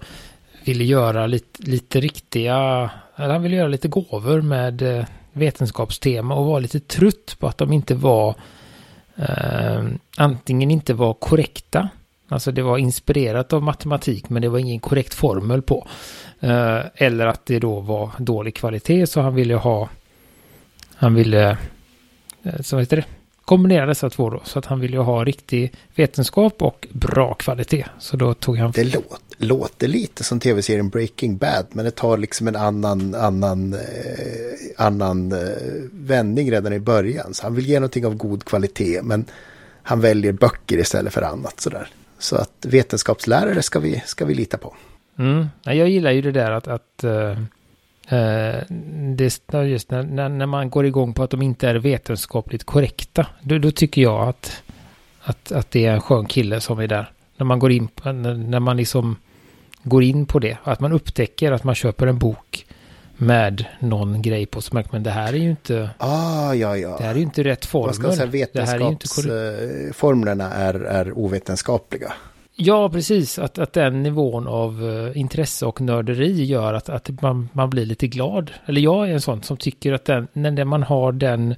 ville 0.66 0.84
göra 0.84 1.28
lite, 1.28 1.64
lite 1.64 2.00
riktiga, 2.00 2.90
eller 3.16 3.34
han 3.34 3.44
ville 3.44 3.56
göra 3.56 3.68
lite 3.68 3.88
gåvor 3.88 4.42
med 4.42 4.82
eh, 4.82 5.06
vetenskapstema 5.34 6.36
och 6.36 6.46
var 6.46 6.62
lite 6.62 6.80
trött 6.80 7.36
på 7.40 7.48
att 7.48 7.58
de 7.58 7.74
inte 7.74 7.96
var 7.96 8.36
eh, 9.16 9.84
antingen 10.18 10.72
inte 10.72 10.94
var 10.94 11.14
korrekta. 11.14 11.90
Alltså 12.28 12.52
det 12.52 12.62
var 12.62 12.78
inspirerat 12.78 13.54
av 13.54 13.64
matematik 13.64 14.30
men 14.30 14.42
det 14.42 14.50
var 14.50 14.60
ingen 14.60 14.80
korrekt 14.80 15.14
formel 15.14 15.62
på. 15.62 15.88
Eh, 16.40 16.80
eller 16.96 17.28
att 17.28 17.46
det 17.46 17.60
då 17.60 17.80
var 17.80 18.12
dålig 18.18 18.56
kvalitet 18.56 19.08
så 19.08 19.22
han 19.22 19.36
ville 19.36 19.56
ha 19.56 19.90
han 20.96 21.14
ville, 21.14 21.58
eh, 22.44 22.62
så 22.62 22.80
heter 22.80 22.98
det, 22.98 23.06
kombinera 23.46 23.86
dessa 23.86 24.10
två 24.10 24.30
då. 24.30 24.42
Så 24.44 24.60
att 24.60 24.66
han 24.66 24.80
ville 24.80 24.98
ju 24.98 25.04
ha 25.04 25.24
riktig 25.24 25.74
vetenskap 25.96 26.62
och 26.62 26.88
bra 26.92 27.34
kvalitet. 27.34 27.86
Så 28.00 28.18
då 28.18 28.34
tog 28.34 28.58
han... 28.58 28.72
Det 28.72 28.84
låter, 28.84 29.18
låter 29.38 29.88
lite 29.88 30.24
som 30.24 30.40
tv-serien 30.40 30.90
Breaking 30.90 31.38
Bad. 31.38 31.66
Men 31.72 31.86
det 31.86 31.92
tar 31.92 32.18
liksom 32.18 32.48
en 32.48 32.56
annan, 32.56 33.16
annan, 33.16 33.74
eh, 33.74 33.80
annan 34.78 35.32
eh, 35.32 35.38
vändning 35.92 36.52
redan 36.52 36.74
i 36.74 36.80
början. 36.80 37.34
Så 37.34 37.44
han 37.44 37.56
vill 37.56 37.66
ge 37.66 37.80
någonting 37.80 38.06
av 38.06 38.16
god 38.16 38.46
kvalitet. 38.46 39.02
Men 39.02 39.26
han 39.84 40.02
väljer 40.02 40.32
böcker 40.32 40.78
istället 40.78 41.14
för 41.14 41.22
annat 41.22 41.60
sådär. 41.60 41.88
Så 42.20 42.36
att 42.36 42.52
vetenskapslärare 42.62 43.62
ska 43.62 43.80
vi, 43.80 44.04
ska 44.06 44.26
vi 44.26 44.34
lita 44.34 44.58
på. 44.58 44.76
Mm. 45.20 45.48
Jag 45.64 45.90
gillar 45.90 46.12
ju 46.12 46.22
det 46.22 46.32
där 46.32 46.52
att, 46.52 46.68
att 46.68 47.04
Eh, 47.04 47.38
det, 49.16 49.66
just 49.66 49.92
när, 49.92 50.04
när, 50.04 50.30
när, 50.30 50.46
man 50.46 50.70
går 50.70 50.86
igång 50.86 51.14
på 51.14 51.24
att 51.24 51.30
de 51.30 51.42
inte 51.42 51.70
är 51.70 51.76
vetenskapligt 51.76 52.64
korrekta. 52.64 53.28
Då, 53.42 53.58
då, 53.58 53.72
tycker 53.72 54.02
jag 54.02 54.28
att, 54.28 54.64
att, 55.22 55.52
att 55.52 55.72
det 55.72 55.86
är 55.86 55.94
en 55.94 56.02
skön 56.02 56.26
kille 56.26 56.62
som 56.62 56.80
är 56.80 56.88
där. 56.88 57.12
När 57.38 57.46
man 57.46 57.60
går 57.60 57.72
in 57.72 57.88
på, 57.88 58.12
när, 58.12 58.34
när 58.34 58.60
man 58.60 58.78
liksom 58.78 59.16
går 59.84 60.04
in 60.04 60.26
på 60.26 60.40
det. 60.40 60.58
Att 60.64 60.80
man 60.80 60.92
upptäcker 60.92 61.52
att 61.52 61.64
man 61.64 61.76
köper 61.76 62.08
en 62.08 62.18
bok 62.18 62.66
med 63.18 63.66
någon 63.80 64.22
grej 64.22 64.46
på 64.46 64.62
som 64.62 64.84
men 64.92 65.04
det 65.04 65.12
här 65.12 65.34
är 65.34 65.38
ju 65.38 65.50
inte... 65.50 65.90
Ah, 65.98 66.54
ja, 66.54 66.78
ja. 66.78 66.98
Det 66.98 67.04
här 67.04 67.12
är 67.12 67.16
ju 67.16 67.22
inte 67.22 67.44
rätt 67.44 67.66
formel. 67.66 67.88
Vad 67.88 67.96
ska 67.96 68.12
säga, 68.12 68.26
vetenskapsformlerna 68.26 70.54
är, 70.54 70.74
är, 70.74 70.80
är 70.80 71.18
ovetenskapliga. 71.18 72.14
Ja, 72.56 72.90
precis. 72.90 73.40
Att, 73.40 73.58
att 73.58 73.74
den 73.74 74.04
nivån 74.04 74.48
av 74.48 74.84
uh, 74.84 75.18
intresse 75.18 75.66
och 75.66 75.82
nörderi 75.82 76.44
gör 76.44 76.74
att, 76.74 76.90
att 76.90 77.22
man, 77.22 77.50
man 77.54 77.70
blir 77.70 77.86
lite 77.86 78.08
glad. 78.08 78.52
Eller 78.66 78.82
jag 78.82 79.10
är 79.10 79.14
en 79.14 79.22
sån 79.22 79.44
som 79.44 79.58
tycker 79.58 79.94
att 79.94 80.06
den, 80.06 80.28
när 80.34 80.66
man 80.66 80.84
har 80.84 81.12
den 81.12 81.56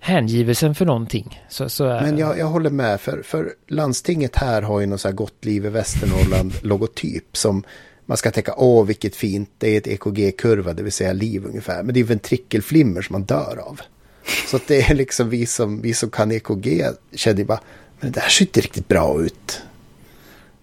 hängivelsen 0.00 0.74
för 0.74 0.86
någonting. 0.86 1.42
Så, 1.48 1.68
så 1.68 1.84
är... 1.84 2.00
Men 2.00 2.18
jag, 2.18 2.38
jag 2.38 2.46
håller 2.46 2.70
med, 2.70 3.00
för, 3.00 3.22
för 3.22 3.52
landstinget 3.68 4.36
här 4.36 4.62
har 4.62 4.80
ju 4.80 4.86
någon 4.86 4.98
så 4.98 5.08
här 5.08 5.14
gott 5.14 5.44
liv 5.44 5.66
i 5.66 5.68
Västernorrland-logotyp 5.68 7.24
som 7.36 7.64
man 8.06 8.16
ska 8.16 8.30
tänka, 8.30 8.54
åh 8.56 8.86
vilket 8.86 9.16
fint, 9.16 9.50
det 9.58 9.74
är 9.74 9.78
ett 9.78 9.86
EKG-kurva, 9.86 10.72
det 10.72 10.82
vill 10.82 10.92
säga 10.92 11.12
liv 11.12 11.44
ungefär. 11.44 11.82
Men 11.82 11.94
det 11.94 12.00
är 12.00 12.04
ventrikelflimmer 12.04 13.02
som 13.02 13.12
man 13.12 13.22
dör 13.22 13.58
av. 13.66 13.80
Så 14.46 14.58
det 14.66 14.80
är 14.80 14.94
liksom 14.94 15.28
vi 15.28 15.46
som, 15.46 15.80
vi 15.80 15.94
som 15.94 16.10
kan 16.10 16.32
EKG 16.32 16.84
känner 17.14 17.44
bara, 17.44 17.60
men 18.00 18.12
det 18.12 18.20
här 18.20 18.28
ser 18.28 18.44
inte 18.44 18.60
riktigt 18.60 18.88
bra 18.88 19.22
ut. 19.22 19.62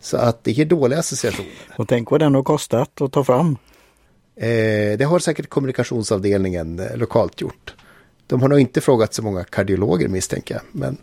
Så 0.07 0.17
att 0.17 0.43
det 0.43 0.51
ger 0.51 0.65
dåliga 0.65 0.99
associationer. 0.99 1.51
Och 1.75 1.87
tänk 1.87 2.11
vad 2.11 2.19
den 2.19 2.35
har 2.35 2.43
kostat 2.43 3.01
att 3.01 3.11
ta 3.11 3.23
fram. 3.23 3.57
Eh, 4.35 4.97
det 4.97 5.05
har 5.09 5.19
säkert 5.19 5.49
kommunikationsavdelningen 5.49 6.79
eh, 6.79 6.97
lokalt 6.97 7.41
gjort. 7.41 7.75
De 8.27 8.41
har 8.41 8.49
nog 8.49 8.59
inte 8.59 8.81
frågat 8.81 9.13
så 9.13 9.23
många 9.23 9.43
kardiologer 9.43 10.07
misstänker 10.07 10.55
jag. 10.55 10.63
Men, 10.71 10.97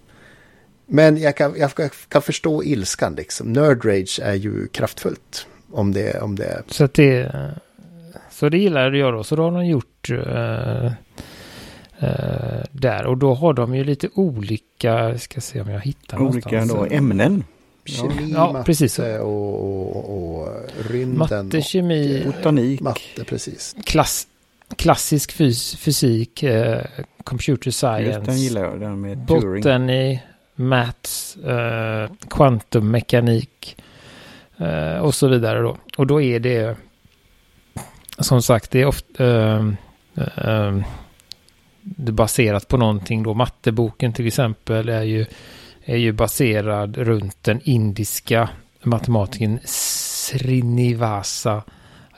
men 0.86 1.16
jag, 1.16 1.36
kan, 1.36 1.54
jag 1.56 1.70
kan 2.08 2.22
förstå 2.22 2.64
ilskan 2.64 3.14
liksom. 3.14 3.52
Nerd 3.52 3.84
rage 3.84 4.20
är 4.22 4.34
ju 4.34 4.68
kraftfullt. 4.68 5.46
Om 5.72 5.92
det, 5.92 6.22
om 6.22 6.36
det... 6.36 6.62
Så, 6.68 6.84
att 6.84 6.94
det, 6.94 7.32
så 8.30 8.48
det 8.48 8.58
gillade 8.58 8.98
jag 8.98 9.14
då. 9.14 9.24
Så 9.24 9.36
då 9.36 9.42
har 9.42 9.50
de 9.50 9.66
gjort 9.66 10.10
uh, 10.10 10.84
uh, 12.02 12.64
där. 12.70 13.06
Och 13.06 13.18
då 13.18 13.34
har 13.34 13.52
de 13.52 13.74
ju 13.74 13.84
lite 13.84 14.08
olika, 14.14 15.18
ska 15.18 15.40
se 15.40 15.60
om 15.60 15.70
jag 15.70 15.80
hittar 15.80 16.22
Olika 16.22 16.64
då, 16.64 16.86
ämnen. 16.90 17.44
Kemi, 17.84 18.32
ja, 18.32 18.52
matte 18.52 18.66
precis. 18.66 18.98
Och, 18.98 19.24
och, 19.24 20.40
och 20.40 20.48
rymden. 20.90 21.18
Matte, 21.46 21.62
kemi, 21.62 22.22
botanik. 22.26 22.80
Matte, 22.80 23.24
precis. 23.26 23.76
Klass, 23.84 24.26
klassisk 24.76 25.32
fys 25.32 25.76
fysik, 25.76 26.42
eh, 26.42 26.80
computer 27.24 27.70
science. 27.70 28.02
Just 28.02 28.24
den 28.24 28.38
gillar 28.38 28.64
jag, 28.64 28.80
den 28.80 29.00
med 29.00 29.28
Turing. 29.28 29.62
Botany, 29.62 30.20
maths, 30.54 31.36
eh, 31.36 32.10
kvantummekanik 32.30 33.76
eh, 34.58 34.98
och 34.98 35.14
så 35.14 35.28
vidare 35.28 35.60
då. 35.60 35.76
Och 35.96 36.06
då 36.06 36.22
är 36.22 36.40
det 36.40 36.76
som 38.18 38.42
sagt, 38.42 38.70
det 38.70 38.80
är 38.80 38.86
ofta 38.86 39.24
eh, 39.24 39.68
eh, 40.14 40.78
det 41.80 42.12
baserat 42.12 42.68
på 42.68 42.76
någonting 42.76 43.22
då. 43.22 43.34
Matteboken 43.34 44.12
till 44.12 44.26
exempel 44.26 44.88
är 44.88 45.02
ju, 45.02 45.26
är 45.84 45.96
ju 45.96 46.12
baserad 46.12 46.96
runt 46.96 47.44
den 47.44 47.60
indiska 47.64 48.48
matematikern 48.82 49.58
Srinivasa 49.64 51.62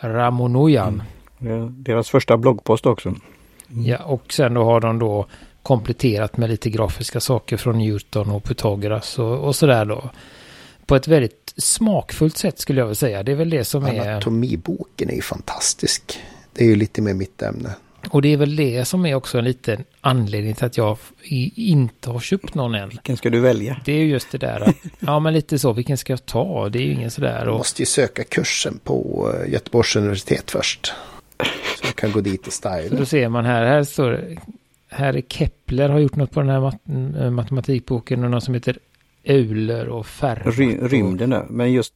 Ramonoyan. 0.00 1.02
Mm. 1.40 1.82
Deras 1.82 2.10
första 2.10 2.36
bloggpost 2.36 2.86
också. 2.86 3.08
Mm. 3.08 3.20
Ja, 3.68 3.98
och 4.04 4.32
sen 4.32 4.54
då 4.54 4.64
har 4.64 4.80
de 4.80 4.98
då 4.98 5.26
kompletterat 5.62 6.36
med 6.36 6.50
lite 6.50 6.70
grafiska 6.70 7.20
saker 7.20 7.56
från 7.56 7.78
Newton 7.78 8.30
och 8.30 8.44
Pythagoras 8.44 9.18
och, 9.18 9.38
och 9.38 9.56
sådär 9.56 9.84
då. 9.84 10.10
På 10.86 10.96
ett 10.96 11.08
väldigt 11.08 11.54
smakfullt 11.56 12.36
sätt 12.36 12.58
skulle 12.58 12.80
jag 12.80 12.86
vilja 12.86 12.94
säga. 12.94 13.22
Det 13.22 13.32
är 13.32 13.36
väl 13.36 13.50
det 13.50 13.64
som 13.64 13.84
Anatomiboken 13.84 14.08
är... 14.08 14.12
Anatomiboken 14.12 15.10
är 15.10 15.14
ju 15.14 15.22
fantastisk. 15.22 16.20
Det 16.52 16.64
är 16.64 16.68
ju 16.68 16.76
lite 16.76 17.02
mer 17.02 17.14
mitt 17.14 17.42
ämne. 17.42 17.70
Och 18.10 18.22
det 18.22 18.32
är 18.32 18.36
väl 18.36 18.56
det 18.56 18.84
som 18.84 19.06
är 19.06 19.14
också 19.14 19.38
en 19.38 19.44
liten 19.44 19.84
anledning 20.00 20.54
till 20.54 20.64
att 20.64 20.76
jag 20.76 20.98
inte 21.54 22.10
har 22.10 22.20
köpt 22.20 22.54
någon 22.54 22.74
än. 22.74 22.88
Vilken 22.88 23.16
ska 23.16 23.30
du 23.30 23.40
välja? 23.40 23.80
Det 23.84 23.92
är 23.92 23.98
ju 23.98 24.06
just 24.06 24.32
det 24.32 24.38
där 24.38 24.60
att, 24.60 24.76
ja 25.00 25.20
men 25.20 25.34
lite 25.34 25.58
så, 25.58 25.72
vilken 25.72 25.98
ska 25.98 26.12
jag 26.12 26.26
ta? 26.26 26.68
Det 26.68 26.78
är 26.78 26.82
ju 26.82 26.92
ingen 26.92 27.10
sådär. 27.10 27.44
Du 27.44 27.50
måste 27.50 27.82
ju 27.82 27.86
söka 27.86 28.24
kursen 28.24 28.78
på 28.84 29.30
eh, 29.34 29.52
Göteborgs 29.52 29.96
universitet 29.96 30.50
först. 30.50 30.92
Så 31.80 31.86
du 31.86 31.92
kan 31.92 32.12
gå 32.12 32.20
dit 32.20 32.46
och 32.46 32.52
styla. 32.52 32.88
Så 32.88 32.94
då 32.94 33.04
ser 33.04 33.28
man 33.28 33.44
här, 33.44 33.64
här 33.64 33.84
står 33.84 34.36
här 34.88 35.16
är 35.16 35.20
Kepler 35.20 35.88
har 35.88 35.98
gjort 35.98 36.16
något 36.16 36.30
på 36.30 36.40
den 36.40 36.48
här 36.48 36.60
mat 36.60 36.80
eh, 37.18 37.30
matematikboken 37.30 38.24
och 38.24 38.30
någon 38.30 38.40
som 38.40 38.54
heter 38.54 38.78
Euler 39.24 39.88
och 39.88 40.06
Fermat. 40.06 40.58
Ry 40.58 40.76
rymden 40.76 41.30
där, 41.30 41.46
men 41.48 41.72
just 41.72 41.94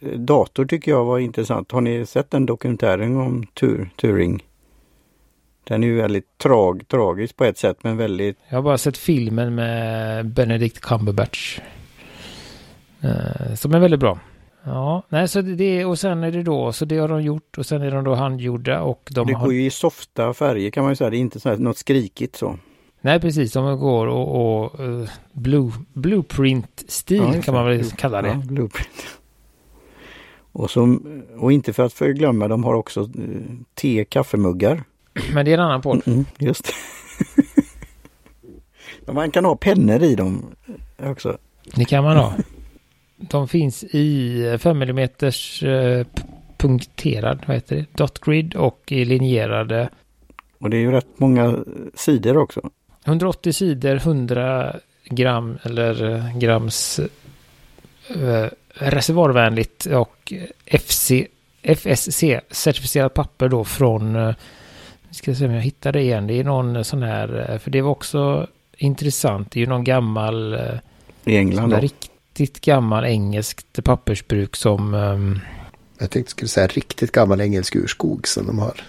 eh, 0.00 0.18
dator 0.18 0.64
tycker 0.64 0.90
jag 0.90 1.04
var 1.04 1.18
intressant. 1.18 1.72
Har 1.72 1.80
ni 1.80 2.06
sett 2.06 2.30
den 2.30 2.46
dokumentären 2.46 3.16
om 3.16 3.46
Tur 3.54 3.90
Turing? 3.96 4.42
Den 5.64 5.82
är 5.82 5.86
ju 5.86 5.96
väldigt 5.96 6.38
trag, 6.38 6.88
tragisk 6.88 7.36
på 7.36 7.44
ett 7.44 7.58
sätt 7.58 7.78
men 7.82 7.96
väldigt... 7.96 8.38
Jag 8.48 8.56
har 8.56 8.62
bara 8.62 8.78
sett 8.78 8.96
filmen 8.96 9.54
med 9.54 10.26
Benedict 10.26 10.80
Cumberbatch. 10.80 11.60
Eh, 13.00 13.54
som 13.54 13.74
är 13.74 13.78
väldigt 13.78 14.00
bra. 14.00 14.18
Ja, 14.64 15.02
nej 15.08 15.28
så 15.28 15.40
det 15.40 15.84
och 15.84 15.98
sen 15.98 16.24
är 16.24 16.32
det 16.32 16.42
då, 16.42 16.72
så 16.72 16.84
det 16.84 16.98
har 16.98 17.08
de 17.08 17.22
gjort 17.22 17.58
och 17.58 17.66
sen 17.66 17.82
är 17.82 17.90
de 17.90 18.04
då 18.04 18.14
handgjorda 18.14 18.82
och 18.82 19.10
de 19.12 19.26
Det 19.26 19.32
har... 19.32 19.44
går 19.44 19.54
ju 19.54 19.66
i 19.66 19.70
softa 19.70 20.34
färger 20.34 20.70
kan 20.70 20.82
man 20.82 20.92
ju 20.92 20.96
säga, 20.96 21.10
det 21.10 21.16
är 21.16 21.18
inte 21.18 21.40
så 21.40 21.48
här, 21.48 21.56
något 21.56 21.78
skrikigt 21.78 22.36
så. 22.36 22.58
Nej, 23.00 23.20
precis, 23.20 23.52
de 23.52 23.78
går 23.78 24.06
och, 24.06 24.62
och 24.62 24.80
uh, 24.80 25.08
blue, 25.32 25.72
blueprint-stil 25.92 27.32
ja, 27.34 27.42
kan 27.42 27.54
man 27.54 27.66
väl 27.66 27.84
kalla 27.90 28.22
det. 28.22 28.28
Ja, 28.28 28.34
blueprint. 28.34 29.06
Och, 30.52 30.70
som, 30.70 31.22
och 31.38 31.52
inte 31.52 31.72
för 31.72 31.82
att 31.82 31.92
förglömma, 31.92 32.48
de 32.48 32.64
har 32.64 32.74
också 32.74 33.00
uh, 33.00 33.08
te 33.74 34.04
kaffemuggar. 34.04 34.82
Men 35.32 35.44
det 35.44 35.50
är 35.50 35.58
en 35.58 35.64
annan 35.64 35.82
podd. 35.82 36.02
Mm, 36.06 36.24
just 36.38 36.72
Man 39.06 39.30
kan 39.30 39.44
ha 39.44 39.56
pennor 39.56 40.02
i 40.02 40.14
dem 40.14 40.54
också. 41.02 41.38
Det 41.74 41.84
kan 41.84 42.04
man 42.04 42.16
ha. 42.16 42.34
De 43.16 43.48
finns 43.48 43.84
i 43.84 44.58
5 44.60 44.82
mm 44.82 44.98
eh, 44.98 46.06
punkterad, 46.56 47.38
vad 47.46 47.56
heter 47.56 47.76
det, 47.76 47.86
dot 47.92 48.18
grid 48.18 48.54
och 48.54 48.82
i 48.86 49.04
linjerade. 49.04 49.88
Och 50.58 50.70
det 50.70 50.76
är 50.76 50.80
ju 50.80 50.90
rätt 50.90 51.18
många 51.18 51.64
sidor 51.94 52.36
också. 52.36 52.70
180 53.04 53.52
sidor, 53.52 53.96
100 53.96 54.76
gram 55.04 55.58
eller 55.62 56.10
eh, 56.14 56.38
grams 56.38 57.00
eh, 58.08 58.48
reservoarvänligt 58.74 59.86
och 59.86 60.32
FC, 60.66 61.12
FSC-certifierat 61.62 63.08
papper 63.08 63.48
då 63.48 63.64
från, 63.64 64.34
eh, 65.14 65.16
ska 65.16 65.34
se 65.34 65.46
om 65.46 65.54
jag 65.54 65.62
hittar 65.62 65.92
det 65.92 66.00
igen, 66.00 66.26
det 66.26 66.40
är 66.40 66.44
någon 66.44 66.84
sån 66.84 67.02
här, 67.02 67.50
eh, 67.50 67.58
för 67.58 67.70
det 67.70 67.82
var 67.82 67.90
också 67.90 68.46
intressant, 68.76 69.50
det 69.50 69.58
är 69.58 69.60
ju 69.60 69.66
någon 69.66 69.84
gammal, 69.84 70.54
eh, 70.54 70.78
i 71.24 71.36
England 71.36 71.70
då? 71.70 71.76
Rikt, 71.76 72.10
riktigt 72.34 72.64
gammal 72.64 73.04
engelskt 73.04 73.84
pappersbruk 73.84 74.56
som... 74.56 74.94
Um... 74.94 75.40
Jag 75.98 76.10
tänkte 76.10 76.30
skulle 76.30 76.48
säga 76.48 76.66
riktigt 76.66 77.12
gammal 77.12 77.40
engelsk 77.40 77.76
urskog 77.76 78.28
som 78.28 78.46
de 78.46 78.58
har. 78.58 78.80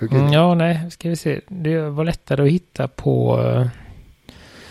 Mm, 0.00 0.32
ja, 0.32 0.54
nej, 0.54 0.90
ska 0.90 1.08
vi 1.08 1.16
se. 1.16 1.40
Det 1.48 1.80
var 1.80 2.04
lättare 2.04 2.42
att 2.42 2.50
hitta 2.50 2.88
på... 2.88 3.30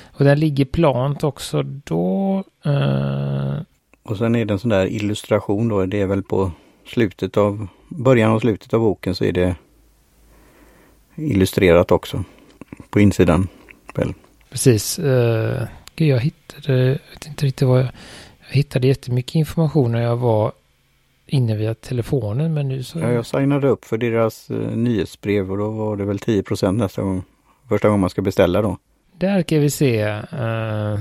Och 0.05 0.25
den 0.25 0.39
ligger 0.39 0.65
plant 0.65 1.23
också 1.23 1.63
då. 1.63 2.43
Uh... 2.65 3.61
Och 4.03 4.17
sen 4.17 4.35
är 4.35 4.45
det 4.45 4.53
en 4.53 4.59
sån 4.59 4.69
där 4.69 4.85
illustration 4.85 5.67
då. 5.67 5.85
Det 5.85 6.01
är 6.01 6.07
väl 6.07 6.23
på 6.23 6.51
slutet 6.85 7.37
av, 7.37 7.67
början 7.89 8.31
och 8.31 8.41
slutet 8.41 8.73
av 8.73 8.79
boken 8.79 9.15
så 9.15 9.23
är 9.23 9.31
det 9.31 9.55
illustrerat 11.17 11.91
också. 11.91 12.23
På 12.89 12.99
insidan. 12.99 13.47
Väl. 13.95 14.13
Precis. 14.49 14.99
Uh, 14.99 15.61
Gud, 15.95 16.07
jag 16.07 16.19
hittade, 16.19 16.85
jag 16.85 16.99
vet 17.13 17.27
inte 17.27 17.45
riktigt 17.45 17.67
vad 17.67 17.79
jag, 17.79 17.89
jag 18.47 18.55
hittade 18.55 18.87
jättemycket 18.87 19.35
information 19.35 19.91
när 19.91 20.01
jag 20.01 20.17
var 20.17 20.51
inne 21.27 21.55
via 21.55 21.73
telefonen 21.73 22.53
men 22.53 22.67
nu 22.67 22.83
så... 22.83 22.99
Ja, 22.99 23.11
jag 23.11 23.25
signade 23.25 23.67
upp 23.67 23.85
för 23.85 23.97
deras 23.97 24.51
uh, 24.51 24.75
nyhetsbrev 24.75 25.51
och 25.51 25.57
då 25.57 25.69
var 25.69 25.95
det 25.95 26.05
väl 26.05 26.19
10 26.19 26.43
nästa 26.71 27.01
gång. 27.01 27.23
Första 27.69 27.87
gången 27.87 28.01
man 28.01 28.09
ska 28.09 28.21
beställa 28.21 28.61
då. 28.61 28.77
Där 29.17 29.43
kan 29.43 29.59
vi 29.59 29.69
se. 29.69 30.05
Uh, 30.33 30.99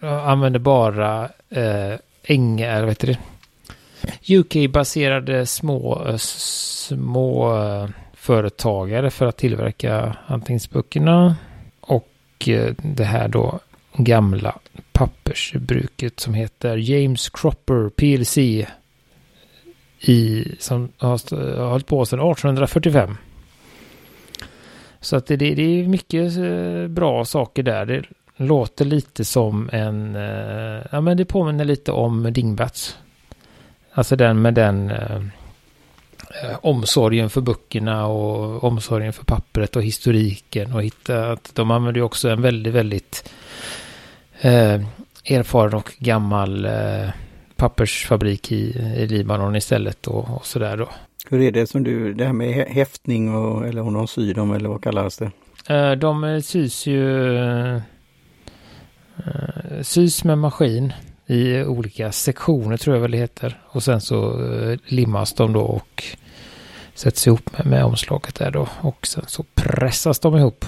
jag 0.00 0.28
använder 0.28 0.58
bara 0.58 1.24
uh, 1.56 1.98
Enge, 2.22 2.66
eller 2.66 2.86
vet 2.86 3.00
det? 3.00 3.18
UK-baserade 4.28 5.46
små, 5.46 6.04
uh, 6.08 6.16
små 6.16 7.52
företagare 8.26 9.10
för 9.10 9.26
att 9.26 9.36
tillverka 9.36 10.16
anteckningsböckerna. 10.26 11.36
Och 11.80 12.08
eh, 12.46 12.74
det 12.82 13.04
här 13.04 13.28
då 13.28 13.60
gamla 13.92 14.58
pappersbruket 14.92 16.20
som 16.20 16.34
heter 16.34 16.76
James 16.76 17.28
Cropper 17.28 17.88
PLC. 17.88 18.38
i, 20.00 20.44
som 20.58 20.88
har, 20.98 21.56
har 21.56 21.70
hållit 21.70 21.86
på 21.86 22.06
sedan 22.06 22.18
1845. 22.18 23.16
Så 25.00 25.16
att 25.16 25.26
det, 25.26 25.36
det, 25.36 25.62
är 25.62 25.88
mycket 25.88 26.36
eh, 26.36 26.88
bra 26.88 27.24
saker 27.24 27.62
där. 27.62 27.86
Det 27.86 28.02
låter 28.36 28.84
lite 28.84 29.24
som 29.24 29.70
en, 29.72 30.16
eh, 30.16 30.82
ja 30.92 31.00
men 31.00 31.16
det 31.16 31.24
påminner 31.24 31.64
lite 31.64 31.92
om 31.92 32.32
Dingbats. 32.32 32.98
Alltså 33.92 34.16
den 34.16 34.42
med 34.42 34.54
den 34.54 34.92
omsorgen 36.60 37.30
för 37.30 37.40
böckerna 37.40 38.06
och 38.06 38.64
omsorgen 38.64 39.12
för 39.12 39.24
pappret 39.24 39.76
och 39.76 39.82
historiken 39.82 40.72
och 40.72 40.82
hitta 40.82 41.32
att 41.32 41.50
de 41.54 41.70
använder 41.70 42.00
ju 42.00 42.04
också 42.04 42.28
en 42.28 42.42
väldigt, 42.42 42.74
väldigt 42.74 43.30
eh, 44.40 44.80
erfaren 45.24 45.74
och 45.74 45.92
gammal 45.98 46.64
eh, 46.64 47.08
pappersfabrik 47.56 48.52
i, 48.52 48.78
i 48.96 49.06
Libanon 49.06 49.56
istället 49.56 50.06
och, 50.06 50.36
och 50.36 50.46
sådär 50.46 50.76
då. 50.76 50.88
Hur 51.30 51.42
är 51.42 51.52
det 51.52 51.66
som 51.66 51.84
du, 51.84 52.14
det 52.14 52.24
här 52.24 52.32
med 52.32 52.66
häftning 52.68 53.34
och, 53.34 53.66
eller 53.66 53.82
om 53.82 53.94
de 53.94 54.08
syr 54.08 54.34
dem 54.34 54.52
eller 54.52 54.68
vad 54.68 54.82
kallas 54.82 55.18
det? 55.18 55.30
Eh, 55.68 55.92
de 55.92 56.42
sys 56.42 56.86
ju 56.86 57.36
eh, 57.36 57.80
sys 59.82 60.24
med 60.24 60.38
maskin 60.38 60.92
i 61.26 61.62
olika 61.64 62.12
sektioner 62.12 62.76
tror 62.76 62.96
jag 62.96 63.02
väl 63.02 63.10
det 63.10 63.18
heter. 63.18 63.60
Och 63.66 63.82
sen 63.82 64.00
så 64.00 64.44
eh, 64.44 64.78
limmas 64.86 65.32
de 65.32 65.52
då 65.52 65.60
och 65.60 66.04
sätts 66.94 67.26
ihop 67.26 67.58
med, 67.58 67.66
med 67.66 67.84
omslaget 67.84 68.34
där 68.34 68.50
då. 68.50 68.68
Och 68.80 69.06
sen 69.06 69.24
så 69.26 69.44
pressas 69.54 70.20
de 70.20 70.36
ihop. 70.36 70.64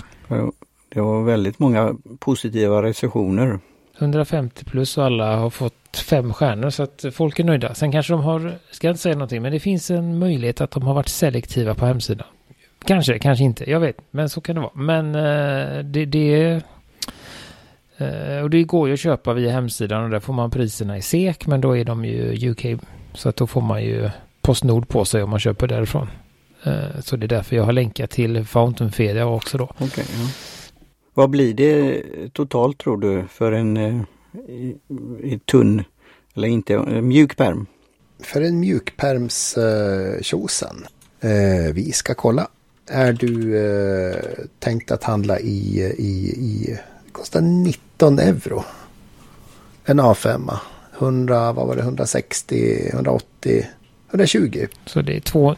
Det 0.88 1.00
var 1.00 1.22
väldigt 1.22 1.58
många 1.58 1.94
positiva 2.18 2.82
recensioner. 2.82 3.58
150 3.98 4.64
plus 4.64 4.98
och 4.98 5.04
alla 5.04 5.36
har 5.36 5.50
fått 5.50 5.96
fem 5.96 6.32
stjärnor 6.32 6.70
så 6.70 6.82
att 6.82 7.04
folk 7.12 7.38
är 7.38 7.44
nöjda. 7.44 7.74
Sen 7.74 7.92
kanske 7.92 8.12
de 8.12 8.20
har, 8.20 8.58
ska 8.70 8.86
jag 8.86 8.92
inte 8.92 9.02
säga 9.02 9.14
någonting, 9.14 9.42
men 9.42 9.52
det 9.52 9.60
finns 9.60 9.90
en 9.90 10.18
möjlighet 10.18 10.60
att 10.60 10.70
de 10.70 10.82
har 10.82 10.94
varit 10.94 11.08
selektiva 11.08 11.74
på 11.74 11.86
hemsidan. 11.86 12.26
Kanske, 12.84 13.18
kanske 13.18 13.44
inte, 13.44 13.70
jag 13.70 13.80
vet, 13.80 13.96
men 14.10 14.28
så 14.28 14.40
kan 14.40 14.54
det 14.54 14.60
vara. 14.60 14.72
Men 14.74 15.14
eh, 15.14 15.84
det, 15.84 16.04
det 16.04 16.62
och 18.42 18.50
det 18.50 18.62
går 18.62 18.88
ju 18.88 18.94
att 18.94 19.00
köpa 19.00 19.34
via 19.34 19.52
hemsidan 19.52 20.04
och 20.04 20.10
där 20.10 20.20
får 20.20 20.32
man 20.32 20.50
priserna 20.50 20.98
i 20.98 21.02
SEK, 21.02 21.46
men 21.46 21.60
då 21.60 21.76
är 21.76 21.84
de 21.84 22.04
ju 22.04 22.50
UK, 22.50 22.80
så 23.14 23.28
att 23.28 23.36
då 23.36 23.46
får 23.46 23.60
man 23.60 23.84
ju 23.84 24.10
Postnord 24.40 24.88
på 24.88 25.04
sig 25.04 25.22
om 25.22 25.30
man 25.30 25.38
köper 25.38 25.66
därifrån. 25.66 26.08
Eh, 26.62 27.00
så 27.00 27.16
det 27.16 27.26
är 27.26 27.28
därför 27.28 27.56
jag 27.56 27.64
har 27.64 27.72
länkat 27.72 28.10
till 28.10 28.44
Fountainfedia 28.44 29.26
också 29.26 29.58
då. 29.58 29.64
Okay, 29.64 30.04
ja. 30.18 30.28
Vad 31.14 31.30
blir 31.30 31.54
det 31.54 32.02
totalt 32.32 32.78
tror 32.78 32.96
du 32.96 33.24
för 33.28 33.52
en 33.52 33.76
eh, 33.76 34.02
i, 34.48 34.76
i 35.22 35.38
tunn, 35.38 35.84
eller 36.34 36.48
inte, 36.48 36.74
en 36.74 37.08
mjuk 37.08 37.36
perm? 37.36 37.66
För 38.22 38.42
en 38.42 38.60
mjukperms 38.60 39.58
uh, 39.58 40.22
tjosan. 40.22 40.86
Uh, 41.24 41.72
vi 41.74 41.92
ska 41.92 42.14
kolla. 42.14 42.48
Är 42.90 43.12
du 43.12 43.54
uh, 43.54 44.16
tänkt 44.58 44.90
att 44.90 45.04
handla 45.04 45.40
i, 45.40 45.80
i, 45.98 46.34
i, 46.38 46.78
kostar 47.18 47.40
19 47.40 48.18
euro. 48.18 48.64
En 49.84 50.00
A5. 50.00 50.56
100, 50.98 51.52
vad 51.52 51.66
var 51.66 51.76
det, 51.76 51.82
160, 51.82 52.90
180, 52.92 53.66
120. 54.08 54.66
Så 54.86 55.02
det 55.02 55.16
är 55.16 55.20
två, 55.20 55.56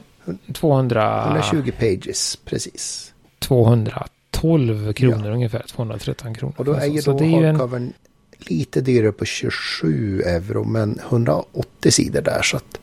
200... 0.53 1.25
120 1.27 1.73
pages, 1.79 2.37
precis. 2.45 3.13
200 3.39 4.07
12 4.41 4.93
kronor 4.93 5.27
ja. 5.27 5.33
ungefär, 5.33 5.65
213 5.69 6.35
kronor. 6.35 6.55
Och 6.57 6.65
då 6.65 6.73
är 6.73 6.87
ju 6.87 7.01
då 7.01 7.13
hardcovern 7.13 7.83
en... 7.83 7.93
lite 8.39 8.81
dyrare 8.81 9.13
på 9.13 9.25
27 9.25 10.23
euro, 10.23 10.65
men 10.65 11.01
180 11.09 11.91
sidor 11.91 12.23
där 12.23 12.43
så 12.43 12.57
att 12.57 12.81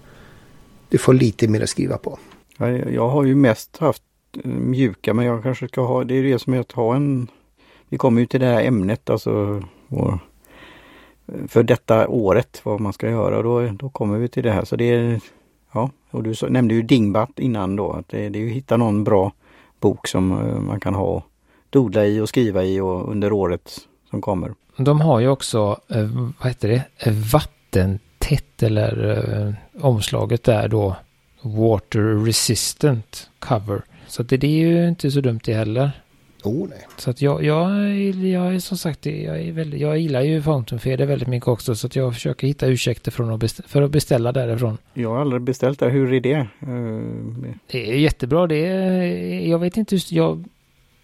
du 0.89 0.97
får 0.97 1.13
lite 1.13 1.47
mer 1.47 1.63
att 1.63 1.69
skriva 1.69 1.97
på. 1.97 2.19
Ja, 2.57 2.69
jag 2.69 3.09
har 3.09 3.23
ju 3.23 3.35
mest 3.35 3.77
haft 3.77 4.03
mjuka, 4.43 5.13
men 5.13 5.25
jag 5.25 5.43
kanske 5.43 5.67
ska 5.67 5.81
ha, 5.81 6.03
det 6.03 6.15
är 6.15 6.23
det 6.23 6.39
som 6.39 6.53
är 6.53 6.59
att 6.59 6.71
ha 6.71 6.95
en, 6.95 7.27
vi 7.89 7.97
kommer 7.97 8.21
ju 8.21 8.27
till 8.27 8.39
det 8.39 8.45
här 8.45 8.63
ämnet 8.63 9.09
alltså, 9.09 9.63
vår, 9.87 10.19
för 11.47 11.63
detta 11.63 12.07
året, 12.07 12.61
vad 12.63 12.79
man 12.79 12.93
ska 12.93 13.09
göra, 13.09 13.41
då, 13.41 13.67
då 13.67 13.89
kommer 13.89 14.17
vi 14.17 14.27
till 14.27 14.43
det 14.43 14.51
här. 14.51 14.65
Så 14.65 14.75
det 14.75 14.85
är, 14.85 15.19
ja, 15.71 15.89
och 16.11 16.23
du 16.23 16.33
nämnde 16.49 16.73
ju 16.73 16.81
Dingbat 16.81 17.39
innan 17.39 17.75
då, 17.75 17.91
att 17.91 18.09
det, 18.09 18.29
det 18.29 18.39
är 18.39 18.43
ju 18.43 18.49
att 18.49 18.55
hitta 18.55 18.77
någon 18.77 19.03
bra 19.03 19.31
bok 19.79 20.07
som 20.07 20.31
eh, 20.31 20.59
man 20.59 20.79
kan 20.79 20.95
ha 20.95 21.23
dodla 21.69 22.05
i 22.05 22.19
och 22.19 22.29
skriva 22.29 22.63
i 22.63 22.79
och 22.79 23.11
under 23.11 23.31
året 23.31 23.77
som 24.09 24.21
kommer. 24.21 24.53
De 24.77 25.01
har 25.01 25.19
ju 25.19 25.27
också, 25.27 25.79
eh, 25.89 26.09
vad 26.39 26.47
heter 26.47 26.67
det, 26.67 26.83
eh, 26.97 27.13
vattentätt 27.13 28.63
eller 28.63 29.55
omslaget 29.81 30.43
där 30.43 30.67
då 30.67 30.95
water 31.41 32.25
resistant 32.25 33.29
cover. 33.39 33.81
Så 34.07 34.23
det, 34.23 34.37
det 34.37 34.47
är 34.47 34.67
ju 34.67 34.87
inte 34.87 35.11
så 35.11 35.21
dumt 35.21 35.39
det 35.45 35.53
heller. 35.53 35.91
Oh, 36.47 36.69
nej. 36.69 36.87
Så 36.97 37.09
att 37.09 37.21
jag, 37.21 37.43
jag, 37.43 37.89
jag 38.11 38.55
är 38.55 38.59
som 38.59 38.77
sagt, 38.77 39.05
jag, 39.05 39.41
är 39.41 39.51
väldigt, 39.51 39.81
jag 39.81 39.97
gillar 39.97 40.21
ju 40.21 40.41
Fountain 40.41 40.79
Fair 40.79 40.97
väldigt 40.97 41.27
mycket 41.27 41.47
också. 41.47 41.75
Så 41.75 41.87
att 41.87 41.95
jag 41.95 42.13
försöker 42.13 42.47
hitta 42.47 42.67
ursäkter 42.67 43.11
från 43.11 43.31
att 43.31 43.39
beställa, 43.39 43.67
för 43.67 43.81
att 43.81 43.91
beställa 43.91 44.31
därifrån. 44.31 44.77
Jag 44.93 45.09
har 45.09 45.21
aldrig 45.21 45.41
beställt 45.41 45.79
det. 45.79 45.89
Hur 45.89 46.13
är 46.13 46.21
det? 46.21 46.47
Det 47.71 47.91
är 47.91 47.95
jättebra. 47.95 48.47
Det 48.47 48.65
är, 48.65 49.49
jag 49.49 49.59
vet 49.59 49.77
inte 49.77 49.95
just, 49.95 50.11
jag 50.11 50.45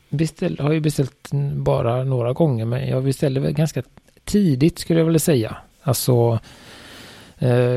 beställ, 0.09 0.59
har 0.59 0.71
ju 0.71 0.79
beställt 0.79 1.29
bara 1.55 2.03
några 2.03 2.33
gånger 2.33 2.65
men 2.65 2.87
jag 2.87 3.03
beställde 3.03 3.39
väl 3.39 3.53
ganska 3.53 3.83
tidigt 4.23 4.79
skulle 4.79 4.99
jag 4.99 5.05
vilja 5.05 5.19
säga. 5.19 5.57
Alltså 5.81 6.39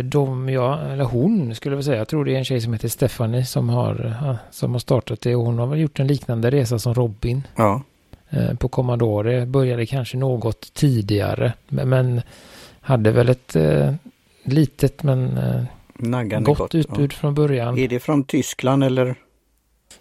de, 0.05 0.48
ja, 0.48 0.81
eller 0.81 1.05
hon 1.05 1.55
skulle 1.55 1.74
jag 1.76 1.85
säga. 1.85 1.96
Jag 1.96 2.09
tror 2.09 2.24
det 2.24 2.35
är 2.35 2.38
en 2.38 2.44
tjej 2.44 2.61
som 2.61 2.72
heter 2.72 2.88
Stephanie 2.88 3.44
som 3.44 3.68
har, 3.68 4.16
som 4.50 4.72
har 4.72 4.79
startat 4.79 5.20
det. 5.20 5.37
Och 5.37 5.44
hon 5.44 5.59
har 5.59 5.66
väl 5.66 5.81
gjort 5.81 6.00
en 6.00 6.07
liknande 6.07 6.50
resa 6.50 6.79
som 6.79 6.94
Robin. 6.94 7.42
Ja. 7.57 7.83
Eh, 8.31 8.55
på 8.55 8.68
Commodore. 8.68 9.46
Började 9.46 9.87
kanske 9.87 10.16
något 10.16 10.74
tidigare. 10.74 11.52
Men 11.68 12.20
hade 12.81 13.11
väl 13.11 13.29
ett 13.29 13.57
eh, 13.57 13.94
litet 14.44 15.02
men 15.02 15.38
eh, 15.38 16.40
gott, 16.40 16.59
gott 16.59 16.74
utbud 16.74 17.12
ja. 17.12 17.16
från 17.16 17.35
början. 17.35 17.79
Är 17.79 17.88
det 17.88 18.00
från 18.00 18.24
Tyskland 18.24 18.85
eller? 18.85 19.14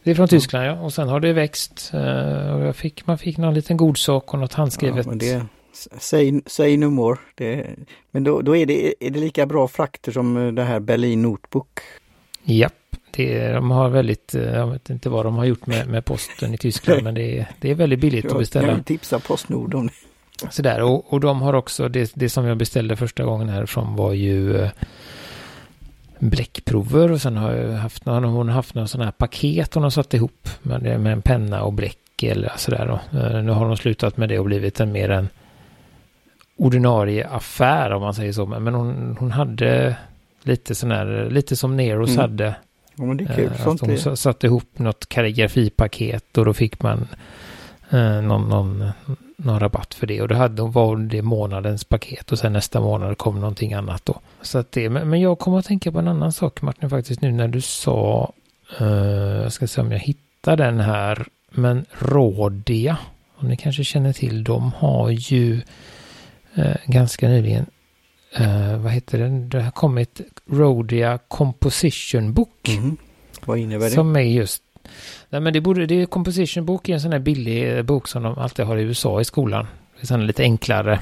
Det 0.04 0.12
är 0.12 0.16
från 0.16 0.28
Tyskland 0.28 0.66
ja. 0.66 0.80
Och 0.80 0.94
sen 0.94 1.08
har 1.08 1.20
det 1.20 1.34
växt. 1.34 1.92
Eh, 1.94 2.56
och 2.56 2.66
jag 2.66 2.76
fick, 2.76 3.08
man 3.08 3.18
fick 3.18 3.38
någon 3.38 3.54
liten 3.54 3.78
god 3.78 3.98
sak 3.98 4.34
och 4.34 4.40
något 4.40 4.54
handskrivet. 4.54 5.06
Ja, 5.06 5.14
det, 5.16 5.46
say, 5.98 6.42
say 6.46 6.78
no 6.78 6.90
more. 6.90 7.18
Det, 7.36 7.68
men 8.12 8.24
då, 8.24 8.42
då 8.42 8.56
är, 8.56 8.66
det, 8.66 8.96
är 9.00 9.10
det 9.10 9.20
lika 9.20 9.46
bra 9.46 9.68
frakter 9.68 10.12
som 10.12 10.38
eh, 10.38 10.54
det 10.54 10.64
här 10.64 10.80
Berlin 10.80 11.22
Notebook? 11.22 11.80
Japp. 12.44 12.74
Det, 13.12 13.52
de 13.52 13.72
har 13.72 13.90
väldigt, 13.90 14.36
eh, 14.36 14.44
jag 14.44 14.68
vet 14.68 14.90
inte 14.90 15.10
vad 15.10 15.26
de 15.26 15.36
har 15.36 15.46
gjort 15.46 15.68
med, 15.68 15.88
med 15.88 16.06
posten 16.06 16.54
i 16.54 16.58
Tyskland, 16.58 17.04
men 17.04 17.14
det 17.14 17.40
är, 17.40 17.48
det 17.60 17.72
är 17.72 17.76
väldigt 17.76 18.00
billigt 18.00 18.26
att 18.26 18.40
beställa. 18.40 18.68
Jag 18.68 18.86
tipsa 18.86 19.20
Postnord 19.20 19.74
om 19.74 19.88
det. 19.88 20.52
Sådär, 20.52 20.82
och, 20.82 21.14
och 21.14 21.20
de 21.20 21.42
har 21.42 21.54
också, 21.54 21.90
det, 21.90 22.12
det 22.16 22.30
som 22.30 22.46
jag 22.46 22.58
beställde 22.58 22.96
första 22.96 23.24
gången 23.24 23.50
härifrån 23.50 23.96
var 23.96 24.14
ju 24.14 24.70
bläckprover 26.20 27.12
och 27.12 27.22
sen 27.22 27.38
har 27.38 27.54
jag 27.54 27.72
haft, 27.72 28.06
har 28.06 28.22
hon 28.22 28.50
haft 28.50 28.76
några 28.76 28.88
sådana 28.88 29.06
här 29.06 29.12
paket 29.12 29.74
hon 29.74 29.84
har 29.84 29.90
satt 29.90 30.14
ihop 30.14 30.50
med, 30.62 31.00
med 31.00 31.14
en 31.14 31.22
penna 31.22 31.64
och 31.64 31.74
bläck 31.74 32.24
eller 32.24 32.52
sådär. 32.58 33.00
Eh, 33.14 33.44
nu 33.44 33.52
har 33.52 33.68
de 33.68 33.78
slutat 33.78 34.18
med 34.18 34.30
det 34.30 34.40
och 34.40 34.46
blivit 34.46 34.80
en 34.80 34.92
mer 34.92 35.10
en 35.10 35.30
ordinarie 36.58 37.28
affär 37.28 37.92
om 37.92 38.02
man 38.02 38.14
säger 38.14 38.34
så. 38.34 38.46
Men 38.46 38.74
hon, 38.74 39.18
hon 39.20 39.32
hade 39.32 39.98
lite 40.44 40.76
sån 40.76 40.92
här, 40.92 41.28
lite 41.30 41.56
som 41.56 41.78
Neros 41.78 42.10
mm. 42.10 42.22
hade. 42.22 42.56
Ja, 42.96 43.04
men 43.04 43.18
det 43.18 43.24
är 43.24 43.36
kul. 43.36 43.52
Sånt 43.64 43.82
hon 43.82 43.90
det. 43.90 44.18
satte 44.18 44.48
ihop 44.48 44.80
något 44.80 45.10
kaligrafipaket 45.10 46.38
och 46.38 46.46
då 46.46 46.54
fick 46.54 46.84
man 46.84 47.08
eh, 47.90 48.22
någon, 48.22 48.50
någon, 48.50 48.92
någon 49.38 49.60
rabatt 49.60 49.94
för 49.94 50.08
det. 50.08 50.22
Och 50.22 50.28
då 50.28 50.36
hade, 50.36 50.62
var 50.62 50.98
det 50.98 51.22
månadens 51.22 51.84
paket 51.84 52.32
och 52.32 52.40
sen 52.40 52.54
nästa 52.54 52.80
månad 52.80 53.18
kom 53.18 53.40
någonting 53.40 53.74
annat 53.74 54.06
då. 54.06 54.20
Så 54.42 54.58
att 54.58 54.72
det, 54.72 54.90
men 54.90 55.22
jag 55.22 55.40
kommer 55.40 55.60
att 55.60 55.66
tänka 55.66 55.92
på 55.92 56.00
en 56.00 56.08
annan 56.08 56.32
sak 56.32 56.62
Martin 56.62 56.90
faktiskt 56.90 57.22
nu 57.22 57.32
när 57.32 57.48
du 57.48 57.62
sa, 57.62 58.32
uh, 58.82 58.88
jag 59.44 59.54
ska 59.54 59.68
se 59.68 59.82
om 59.82 59.92
jag 59.92 60.00
hittar 60.00 60.58
den 60.58 60.80
här, 60.80 61.26
men 61.50 61.86
Rådia, 62.00 62.98
om 63.36 63.48
ni 63.48 63.58
kanske 63.58 63.84
känner 63.84 64.14
till, 64.14 64.44
de 64.44 64.72
har 64.78 65.10
ju 65.10 65.62
uh, 66.58 66.76
ganska 66.86 67.28
nyligen, 67.28 67.66
uh, 68.40 68.78
vad 68.78 68.92
heter 68.92 69.20
den, 69.20 69.50
det 69.50 69.62
har 69.62 69.72
kommit 69.72 70.22
Rådia 70.50 71.20
Composition 71.28 72.34
Book. 72.34 72.68
Mm. 72.68 72.98
Vad 73.46 73.58
innebär 73.58 73.86
det? 73.86 73.92
Som 73.92 74.16
är 74.16 74.22
just 74.22 74.62
Nej 75.30 75.42
men 75.42 75.54
det 75.54 75.62
borde, 75.62 75.86
det 75.86 76.02
är 76.02 76.06
Composition 76.06 76.66
Book 76.66 76.90
är 76.90 76.94
en 76.94 77.02
sån 77.02 77.12
här 77.12 77.20
billig 77.20 77.86
bok 77.86 78.08
som 78.08 78.24
de 78.24 78.38
alltid 78.38 78.66
har 78.66 78.78
i 78.78 78.82
USA 78.82 79.22
i 79.22 79.26
skolan. 79.26 79.68
Det 79.96 80.02
är 80.04 80.08
sån 80.08 80.28
lite 80.28 80.44
enklare. 80.44 81.00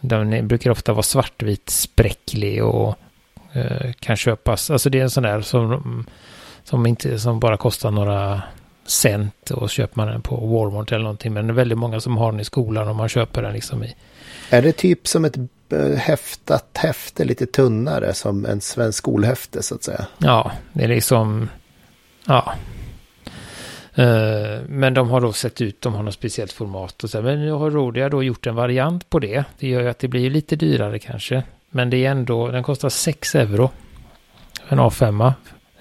Den 0.00 0.48
brukar 0.48 0.70
ofta 0.70 0.92
vara 0.92 1.02
svartvit, 1.02 1.70
spräcklig 1.70 2.64
och 2.64 2.98
eh, 3.52 3.92
kan 3.92 4.16
köpas. 4.16 4.70
Alltså 4.70 4.90
det 4.90 4.98
är 4.98 5.02
en 5.02 5.10
sån 5.10 5.22
där 5.22 5.40
som, 5.40 6.06
som, 6.64 6.86
inte, 6.86 7.18
som 7.18 7.40
bara 7.40 7.56
kostar 7.56 7.90
några 7.90 8.42
cent 8.86 9.50
och 9.50 9.70
köper 9.70 9.96
man 9.96 10.08
den 10.08 10.22
på 10.22 10.36
Walmart 10.36 10.92
eller 10.92 11.02
någonting. 11.02 11.32
Men 11.32 11.46
det 11.46 11.52
är 11.52 11.54
väldigt 11.54 11.78
många 11.78 12.00
som 12.00 12.16
har 12.16 12.32
den 12.32 12.40
i 12.40 12.44
skolan 12.44 12.88
och 12.88 12.96
man 12.96 13.08
köper 13.08 13.42
den 13.42 13.52
liksom 13.52 13.84
i. 13.84 13.94
Är 14.50 14.62
det 14.62 14.72
typ 14.72 15.08
som 15.08 15.24
ett 15.24 15.36
eh, 15.68 15.96
häftat 15.96 16.78
häfte, 16.78 17.24
lite 17.24 17.46
tunnare 17.46 18.14
som 18.14 18.46
en 18.46 18.60
svensk 18.60 18.98
skolhäfte 18.98 19.62
så 19.62 19.74
att 19.74 19.84
säga? 19.84 20.06
Ja, 20.18 20.52
det 20.72 20.84
är 20.84 20.88
liksom, 20.88 21.48
ja. 22.26 22.54
Uh, 23.98 24.60
men 24.68 24.94
de 24.94 25.10
har 25.10 25.20
då 25.20 25.32
sett 25.32 25.60
ut, 25.60 25.80
de 25.80 25.94
har 25.94 26.02
något 26.02 26.14
speciellt 26.14 26.52
format 26.52 27.04
och 27.04 27.10
så. 27.10 27.22
Men 27.22 27.40
nu 27.40 27.52
har 27.52 27.70
Rodia 27.70 28.08
då 28.08 28.22
gjort 28.22 28.46
en 28.46 28.54
variant 28.54 29.10
på 29.10 29.18
det. 29.18 29.44
Det 29.58 29.68
gör 29.68 29.80
ju 29.80 29.88
att 29.88 29.98
det 29.98 30.08
blir 30.08 30.30
lite 30.30 30.56
dyrare 30.56 30.98
kanske. 30.98 31.42
Men 31.70 31.90
det 31.90 32.06
är 32.06 32.10
ändå, 32.10 32.48
den 32.48 32.62
kostar 32.62 32.88
6 32.88 33.34
euro. 33.34 33.70
En 34.68 34.80
A5. 34.80 35.32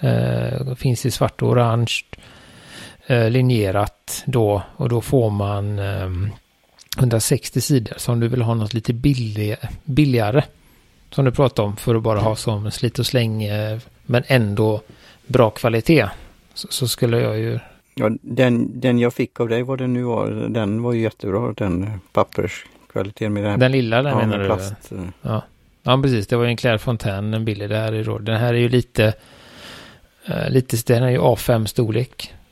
Uh, 0.03 0.75
finns 0.75 1.05
i 1.05 1.11
svart 1.11 1.41
och 1.41 1.49
orange. 1.49 1.93
Uh, 3.11 3.29
linjerat 3.29 4.23
då. 4.25 4.61
Och 4.75 4.89
då 4.89 5.01
får 5.01 5.29
man 5.29 5.79
um, 5.79 6.31
160 6.97 7.61
sidor. 7.61 7.93
Så 7.97 8.11
om 8.11 8.19
du 8.19 8.27
vill 8.27 8.41
ha 8.41 8.53
något 8.53 8.73
lite 8.73 8.93
billig, 8.93 9.55
billigare. 9.83 10.43
Som 11.09 11.25
du 11.25 11.31
pratade 11.31 11.67
om. 11.67 11.75
För 11.75 11.95
att 11.95 12.03
bara 12.03 12.19
ha 12.19 12.35
som 12.35 12.71
slit 12.71 12.99
och 12.99 13.05
släng. 13.05 13.43
men 14.05 14.23
ändå 14.27 14.81
bra 15.27 15.49
kvalitet. 15.49 16.09
Så, 16.53 16.67
så, 16.71 16.87
skulle 16.87 17.19
jag 17.19 17.39
ju... 17.39 17.59
Ja, 17.95 18.09
den, 18.21 18.79
den 18.79 18.99
jag 18.99 19.13
fick 19.13 19.39
av 19.39 19.49
dig, 19.49 19.63
vad 19.63 19.77
det 19.77 19.87
nu 19.87 20.03
var, 20.03 20.29
den 20.49 20.81
var 20.81 20.93
ju 20.93 21.01
jättebra. 21.01 21.53
Den 21.57 21.99
papperskvaliteten 22.13 23.33
med 23.33 23.43
den. 23.43 23.59
Den 23.59 23.71
lilla 23.71 24.01
den 24.01 24.11
ja, 24.11 24.17
menar 24.17 24.45
plast. 24.45 24.73
du? 24.89 24.97
Ja. 25.21 25.41
Ja, 25.83 26.01
precis. 26.01 26.27
Det 26.27 26.35
var 26.35 26.43
ju 26.43 26.49
en 26.49 26.57
Claire 26.57 26.79
Fontaine, 26.79 27.33
en 27.33 27.45
billig. 27.45 27.69
Det 27.69 27.77
här 27.77 27.93
är 27.93 28.03
då, 28.03 28.17
den 28.17 28.39
här 28.39 28.53
är 28.53 28.57
ju 28.57 28.69
lite, 28.69 29.13
uh, 30.29 30.49
lite, 30.49 30.77
den 30.85 31.03
är 31.03 31.09
ju 31.09 31.17
A5 31.17 31.65
storlek. 31.65 32.33
Uh, 32.33 32.42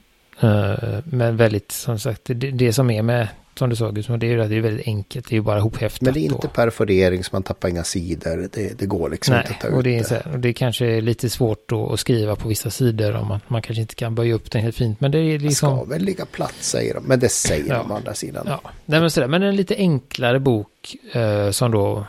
men 1.03 1.37
väldigt, 1.37 1.71
som 1.71 1.99
sagt, 1.99 2.21
det, 2.25 2.33
det 2.33 2.73
som 2.73 2.89
är 2.91 3.01
med, 3.01 3.27
som 3.55 3.69
du 3.69 3.75
sa 3.75 3.89
Gusman, 3.89 4.19
det 4.19 4.25
är 4.25 4.31
ju 4.31 4.41
att 4.41 4.49
det 4.49 4.55
är 4.55 4.61
väldigt 4.61 4.87
enkelt. 4.87 5.27
Det 5.29 5.33
är 5.33 5.37
ju 5.37 5.41
bara 5.41 5.57
ihophäftat. 5.59 6.01
Men 6.01 6.13
det 6.13 6.19
är 6.19 6.23
inte 6.23 6.47
då. 6.47 6.47
perforering 6.47 7.23
så 7.23 7.29
man 7.33 7.43
tappar 7.43 7.69
inga 7.69 7.83
sidor. 7.83 8.49
Det, 8.53 8.79
det 8.79 8.85
går 8.85 9.09
liksom 9.09 9.33
Nej, 9.33 9.41
inte 9.41 9.53
att 9.53 9.71
ta 9.71 9.77
och 9.77 9.83
det, 9.83 9.97
är 9.97 10.09
här, 10.09 10.27
och 10.33 10.39
det 10.39 10.53
kanske 10.53 10.85
är 10.85 11.01
lite 11.01 11.29
svårt 11.29 11.71
att 11.71 11.99
skriva 11.99 12.35
på 12.35 12.47
vissa 12.49 12.69
sidor 12.69 13.15
om 13.15 13.31
att 13.31 13.49
man 13.49 13.61
kanske 13.61 13.81
inte 13.81 13.95
kan 13.95 14.15
böja 14.15 14.33
upp 14.33 14.51
den 14.51 14.61
helt 14.61 14.75
fint. 14.75 15.01
Men 15.01 15.11
det 15.11 15.17
är 15.19 15.39
liksom... 15.39 15.77
ska 15.77 15.83
väl 15.85 16.01
ligga 16.01 16.25
platt 16.25 16.55
säger 16.59 16.93
de. 16.93 17.03
Men 17.03 17.19
det 17.19 17.29
säger 17.29 17.65
Ja. 17.69 17.77
de 17.77 17.91
å 17.91 17.95
andra 17.95 18.13
sidan. 18.13 18.45
Ja, 18.47 18.61
nej 18.85 19.01
men 19.01 19.11
sådär. 19.11 19.27
Men 19.27 19.43
en 19.43 19.55
lite 19.55 19.75
enklare 19.75 20.39
bok 20.39 20.95
eh, 21.13 21.51
som 21.51 21.71
då 21.71 22.05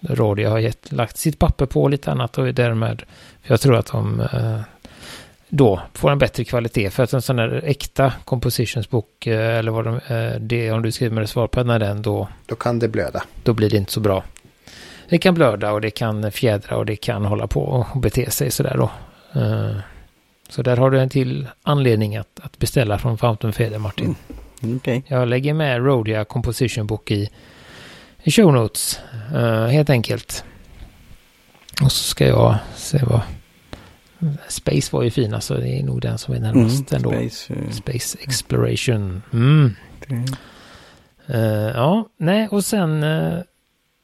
Rodia 0.00 0.50
har 0.50 0.58
gett, 0.58 0.92
lagt 0.92 1.16
sitt 1.16 1.38
papper 1.38 1.66
på 1.66 1.88
lite 1.88 2.10
annat 2.10 2.38
och 2.38 2.54
därmed, 2.54 3.02
för 3.42 3.52
jag 3.52 3.60
tror 3.60 3.76
att 3.76 3.86
de 3.86 4.20
eh, 4.20 4.60
då 5.54 5.80
får 5.94 6.10
en 6.10 6.18
bättre 6.18 6.44
kvalitet. 6.44 6.90
För 6.90 7.02
att 7.02 7.12
en 7.12 7.22
sån 7.22 7.36
där 7.36 7.62
äkta 7.64 8.12
compositionsbok, 8.24 9.26
eh, 9.26 9.58
eller 9.58 9.72
vad 9.72 9.84
de, 9.84 9.94
eh, 9.94 10.40
det 10.40 10.72
om 10.72 10.82
du 10.82 10.92
skriver 10.92 11.14
med 11.14 11.28
svarpenna 11.28 11.78
den, 11.78 12.02
då, 12.02 12.28
Då 12.46 12.54
kan 12.54 12.78
det 12.78 12.88
blöda. 12.88 13.22
då 13.42 13.52
blir 13.52 13.70
det 13.70 13.76
inte 13.76 13.92
så 13.92 14.00
bra. 14.00 14.24
Det 15.08 15.18
kan 15.18 15.34
blöda 15.34 15.72
och 15.72 15.80
det 15.80 15.90
kan 15.90 16.32
fjädra 16.32 16.76
och 16.76 16.86
det 16.86 16.96
kan 16.96 17.24
hålla 17.24 17.46
på 17.46 17.62
och 17.62 18.00
bete 18.00 18.30
sig 18.30 18.50
sådär 18.50 18.76
då. 18.76 18.90
Eh, 19.40 19.76
så 20.48 20.62
där 20.62 20.76
har 20.76 20.90
du 20.90 21.00
en 21.00 21.08
till 21.08 21.48
anledning 21.62 22.16
att, 22.16 22.40
att 22.42 22.58
beställa 22.58 22.98
från 22.98 23.18
Fountain 23.18 23.52
Feather, 23.52 23.78
Martin. 23.78 24.14
Okej. 24.76 25.02
Jag 25.06 25.28
lägger 25.28 25.54
med 25.54 25.84
Rodia 25.84 26.24
Composition 26.24 26.86
Book 26.86 27.10
i, 27.10 27.30
i 28.22 28.30
show 28.30 28.52
notes. 28.52 29.00
helt 29.70 29.90
enkelt. 29.90 30.44
Och 31.82 31.92
så 31.92 32.04
ska 32.04 32.26
jag 32.26 32.56
se 32.74 33.00
vad... 33.02 33.20
Space 34.48 34.96
var 34.96 35.02
ju 35.02 35.10
fin 35.10 35.34
alltså. 35.34 35.54
Det 35.54 35.78
är 35.78 35.82
nog 35.82 36.00
den 36.00 36.18
som 36.18 36.34
är 36.34 36.40
närmast 36.40 36.92
ändå. 36.92 37.10
Space, 37.10 37.54
eh, 37.54 37.70
Space 37.70 38.18
Exploration. 38.20 39.22
Mm. 39.32 39.74
Eh, 41.26 41.70
ja, 41.74 42.08
nej 42.16 42.48
och 42.48 42.64
sen 42.64 43.02
eh, 43.02 43.38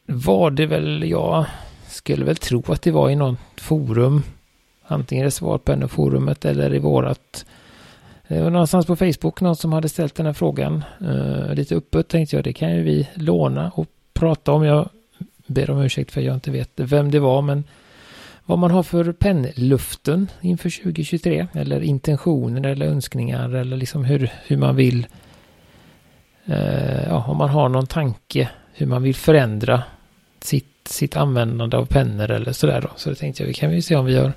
var 0.07 0.51
det 0.51 0.67
väl, 0.67 1.05
jag 1.11 1.47
skulle 1.89 2.25
väl 2.25 2.37
tro 2.37 2.63
att 2.67 2.83
det 2.83 2.91
var 2.91 3.11
i 3.11 3.17
något 3.17 3.39
forum. 3.57 4.23
Antingen 4.87 5.27
i 5.27 5.31
Svarpenneforumet 5.31 6.45
eller 6.45 6.75
i 6.75 6.79
vårat. 6.79 7.47
Det 8.29 8.43
var 8.43 8.51
någonstans 8.51 8.87
på 8.87 8.97
Facebook 8.97 9.41
någon 9.41 9.57
som 9.57 9.73
hade 9.73 9.89
ställt 9.89 10.15
den 10.15 10.27
här 10.27 10.33
frågan. 10.33 10.85
Eh, 11.01 11.55
lite 11.55 11.75
öppet 11.75 12.09
tänkte 12.09 12.37
jag, 12.37 12.45
det 12.45 12.53
kan 12.53 12.77
ju 12.77 12.83
vi 12.83 13.09
låna 13.15 13.71
och 13.75 13.87
prata 14.15 14.53
om. 14.53 14.65
Jag 14.65 14.89
ber 15.47 15.71
om 15.71 15.81
ursäkt 15.81 16.13
för 16.13 16.21
jag 16.21 16.35
inte 16.35 16.51
vet 16.51 16.71
vem 16.75 17.11
det 17.11 17.19
var, 17.19 17.43
men 17.43 17.65
vad 18.49 18.59
man 18.59 18.71
har 18.71 18.83
för 18.83 19.13
pennluften 19.13 20.31
inför 20.41 20.83
2023 20.83 21.47
eller 21.55 21.81
intentioner 21.81 22.71
eller 22.71 22.87
önskningar 22.87 23.55
eller 23.55 23.77
liksom 23.77 24.05
hur, 24.05 24.31
hur 24.47 24.57
man 24.57 24.77
vill 24.77 25.07
eh, 26.47 27.05
ja, 27.09 27.25
om 27.29 27.37
man 27.37 27.49
har 27.49 27.69
någon 27.69 27.87
tanke 27.87 28.49
hur 28.73 28.87
man 28.87 29.03
vill 29.03 29.15
förändra 29.15 29.83
sitt, 30.41 30.89
sitt 30.89 31.17
användande 31.17 31.77
av 31.77 31.87
pennor 31.87 32.31
eller 32.31 32.53
sådär 32.53 32.81
då. 32.81 32.89
Så 32.97 33.11
det 33.11 33.17
tänkte 33.17 33.43
jag, 33.43 33.49
vi 33.49 33.55
kan 33.55 33.71
vi 33.71 33.83
se 33.83 33.97
om 33.97 34.07
vi 34.07 34.17
har 34.17 34.33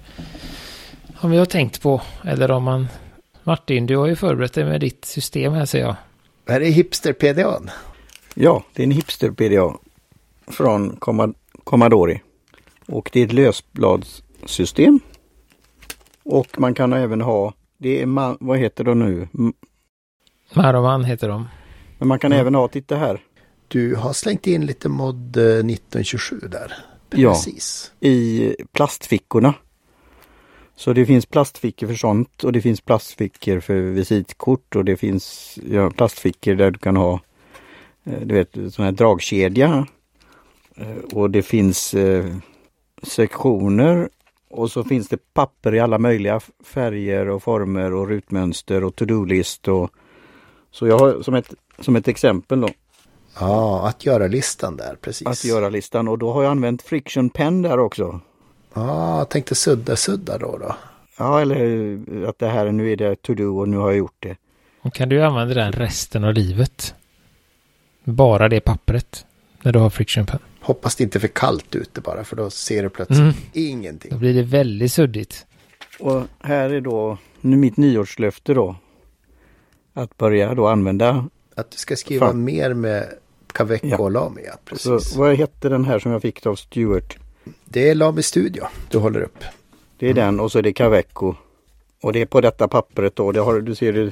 om 1.21 1.32
vi 1.32 1.38
har 1.38 1.45
tänkt 1.45 1.82
på 1.82 2.02
eller 2.24 2.52
om 2.52 2.63
man 2.63 2.88
Martin, 3.43 3.86
du 3.86 3.97
har 3.97 4.08
ju 4.08 4.15
förberett 4.15 4.54
dig 4.54 4.65
med 4.65 4.82
ditt 4.82 5.06
system 5.06 5.54
här 5.54 5.65
ser 5.65 5.80
jag. 5.80 5.95
Här 6.47 6.62
är 6.62 6.71
hipster-PDAn. 6.71 7.69
Ja, 8.34 8.63
det 8.74 8.82
är 8.82 8.84
en 8.84 8.91
hipster-PDA 8.91 9.78
från 10.47 10.97
Commodore. 11.63 12.21
Och 12.92 13.10
det 13.14 13.20
är 13.22 13.26
ett 13.26 13.34
lösbladssystem. 13.34 15.00
Och 16.24 16.60
man 16.60 16.74
kan 16.74 16.94
även 16.94 17.22
ha, 17.22 17.54
det 17.78 18.02
är, 18.02 18.06
ma- 18.06 18.38
vad 18.40 18.58
heter 18.60 18.84
det 18.84 18.94
nu? 18.96 19.28
M- 19.34 19.54
Maroman 20.54 21.04
heter 21.04 21.30
de. 21.30 21.48
Men 21.98 22.08
man 22.08 22.20
kan 22.20 22.32
Mm. 22.32 22.42
även 22.42 22.56
ha, 22.56 22.68
titta 22.68 22.96
här, 22.96 23.22
Du 23.68 23.96
har 23.96 24.14
slängt 24.14 24.48
in 24.48 24.66
lite 24.66 24.90
mod 24.90 25.38
eh, 25.38 25.44
1927 25.44 26.40
där. 26.52 26.74
Ja. 27.10 27.30
Precis. 27.34 27.92
i 28.00 28.56
plastfickorna. 28.72 29.54
Så 30.76 30.94
det 30.94 31.06
finns 31.06 31.26
plastfickor 31.26 31.88
för 31.88 31.96
sånt 31.96 32.44
och 32.44 32.52
det 32.52 32.62
finns 32.62 32.82
plastfickor 32.82 33.60
för 33.60 33.82
visitkort 33.82 34.76
och 34.76 34.86
det 34.86 34.98
finns 34.98 35.58
ja, 35.72 35.90
plastfickor 35.90 36.56
där 36.56 36.72
du 36.72 36.80
kan 36.80 36.96
ha 36.98 37.20
eh, 38.04 38.20
du 38.22 38.36
vet, 38.36 38.74
sån 38.74 38.86
här 38.86 38.92
dragkedja. 38.92 39.88
Eh, 40.78 40.98
Och 41.14 41.30
det 41.32 41.42
finns 41.42 41.94
eh, 41.94 42.36
sektioner 43.04 44.10
och 44.50 44.72
så 44.72 44.84
finns 44.84 45.08
det 45.08 45.34
papper 45.34 45.76
i 45.76 45.80
alla 45.80 45.98
möjliga 45.98 46.40
färger 46.64 47.30
och 47.30 47.44
former 47.44 47.94
och 47.94 48.08
rutmönster 48.08 48.84
och 48.84 48.96
to-do-list. 48.96 49.68
Och, 49.68 49.92
så 50.72 50.88
jag 50.88 51.00
har 51.00 51.22
som 51.22 51.34
ett, 51.34 51.54
som 51.80 51.96
ett 51.96 52.08
exempel 52.08 52.62
då, 52.62 52.70
Ja, 53.40 53.88
att 53.88 54.06
göra-listan 54.06 54.78
där, 54.78 54.96
precis. 55.02 55.28
att 55.28 55.46
göra-listan 55.46 56.08
och 56.08 56.18
då 56.18 56.32
har 56.34 56.44
jag 56.44 56.52
använt 56.52 56.82
friction 56.82 57.30
pen 57.30 57.62
där 57.62 57.80
också. 57.80 58.20
Ja, 58.74 59.18
jag 59.18 59.30
tänkte 59.30 59.56
sudda-sudda 59.56 60.38
då 60.38 60.58
då. 60.58 60.76
Ja, 61.18 61.42
eller 61.42 62.00
att 62.28 62.40
det 62.40 62.48
här, 62.48 62.72
nu 62.72 62.92
är 62.92 62.96
det 62.96 63.22
to 63.22 63.34
do 63.34 63.60
och 63.60 63.70
nu 63.70 63.78
har 63.78 63.90
jag 63.90 63.98
gjort 63.98 64.16
det. 64.20 64.38
Och 64.82 64.94
kan 64.94 65.10
du 65.10 65.24
använda 65.24 65.54
den 65.54 65.72
resten 65.72 66.24
av 66.24 66.34
livet? 66.34 66.96
Bara 68.04 68.50
det 68.50 68.60
pappret. 68.60 69.26
När 69.62 69.72
du 69.72 69.80
har 69.80 69.90
friction 69.90 70.26
pen. 70.26 70.40
Hoppas 70.72 70.96
det 70.96 71.04
inte 71.04 71.18
är 71.18 71.20
för 71.20 71.28
kallt 71.28 71.76
ute 71.76 72.02
bara, 72.02 72.24
för 72.24 72.36
då 72.36 72.50
ser 72.50 72.84
du 72.84 72.90
plötsligt 72.90 73.20
Mm. 73.20 73.34
ingenting. 73.54 74.12
Då 74.12 74.18
blir 74.18 74.34
det 74.34 74.44
väldigt 74.44 74.92
suddigt. 74.92 75.46
Och 76.00 76.24
här 76.40 76.70
är 76.70 76.82
då 76.82 77.18
nu 77.42 77.58
mitt 77.58 77.78
nyårslöfte 77.78 78.54
då. 78.54 78.76
Att 79.94 80.18
börja 80.18 80.56
då 80.56 80.68
använda. 80.68 81.28
Att 81.56 81.72
du 81.72 81.78
ska 81.78 81.96
skriva 81.96 82.28
Fan. 82.28 82.44
mer 82.44 82.74
med 82.74 83.10
Caveco 83.54 83.88
Ja. 83.88 83.98
och 83.98 84.12
Lami, 84.12 84.42
ja, 84.46 84.54
precis. 84.66 84.84
Så, 85.10 85.20
vad 85.20 85.36
hette 85.36 85.70
den 85.70 85.86
här 85.86 86.00
som 86.00 86.12
jag 86.12 86.22
fick 86.22 86.46
av 86.46 86.56
Stuart? 86.56 87.18
Det 87.66 87.90
är 87.90 87.96
Lami 87.96 88.24
Studio 88.24 88.64
du 88.92 88.98
håller 88.98 89.22
upp. 89.22 89.44
Det 89.98 90.10
är 90.10 90.14
den 90.14 90.40
och 90.40 90.52
så 90.52 90.58
är 90.60 90.62
det 90.64 90.74
Caveco. 90.74 91.36
Och 92.02 92.14
det 92.14 92.22
är 92.22 92.26
på 92.26 92.42
detta 92.42 92.68
pappret 92.68 93.16
då. 93.16 93.32
Det 93.32 93.40
har, 93.40 93.62
du 93.62 93.76
ser 93.76 93.94
det. 93.94 94.12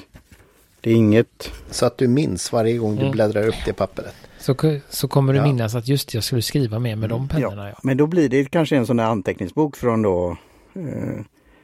Det 0.82 0.92
är 0.92 0.96
inget. 0.96 1.52
Så 1.72 1.86
att 1.86 1.98
du 1.98 2.08
minns 2.08 2.52
varje 2.52 2.78
gång 2.78 2.96
du 2.96 3.02
Mm. 3.02 3.12
bläddrar 3.12 3.48
upp 3.48 3.56
det 3.66 3.74
pappret. 3.74 4.14
Så, 4.54 4.80
så 4.90 5.08
kommer 5.08 5.34
du 5.34 5.40
Ja. 5.40 5.44
minnas 5.46 5.76
att 5.76 5.88
just 5.88 6.14
jag 6.14 6.24
skulle 6.24 6.42
skriva 6.42 6.80
mer 6.80 6.96
med 6.96 7.10
de 7.10 7.28
pennorna. 7.28 7.70
Ja. 7.70 7.76
Men 7.84 7.98
då 7.98 8.08
blir 8.08 8.30
det 8.30 8.46
kanske 8.46 8.78
en 8.78 8.86
sån 8.86 9.00
här 9.00 9.08
anteckningsbok 9.08 9.76
från 9.76 10.02
då 10.02 10.38
eh, 10.76 11.22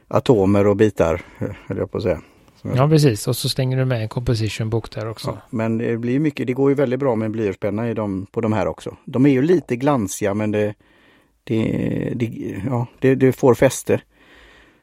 atomer 0.08 0.66
och 0.66 0.76
bitar, 0.76 1.22
eh, 1.38 1.48
höll 1.66 1.78
jag 1.78 1.90
på 1.90 1.96
att 1.98 2.02
säga. 2.02 2.20
ja, 2.62 2.88
precis. 2.88 3.28
Och 3.28 3.36
så 3.36 3.48
stänger 3.48 3.76
du 3.76 3.84
med 3.84 4.02
en 4.02 4.08
composition 4.08 4.70
bok 4.70 4.90
där 4.90 5.08
också. 5.08 5.28
Ja, 5.28 5.42
men 5.50 5.78
det 5.78 5.96
blir 5.96 6.18
mycket, 6.20 6.46
det 6.46 6.52
går 6.52 6.70
ju 6.70 6.74
väldigt 6.74 7.00
bra 7.00 7.16
med 7.16 7.26
en 7.26 7.32
blyertspenna 7.32 7.90
i 7.90 7.94
på 8.30 8.40
de 8.40 8.52
här 8.52 8.66
också. 8.66 8.96
De 9.04 9.26
är 9.26 9.30
ju 9.30 9.42
lite 9.42 9.76
glansiga 9.76 10.34
men 10.34 10.50
det, 10.50 10.74
det, 11.44 12.12
det, 12.16 12.62
ja, 12.66 12.86
det, 12.98 13.14
det 13.14 13.32
får 13.32 13.54
fäste. 13.54 14.00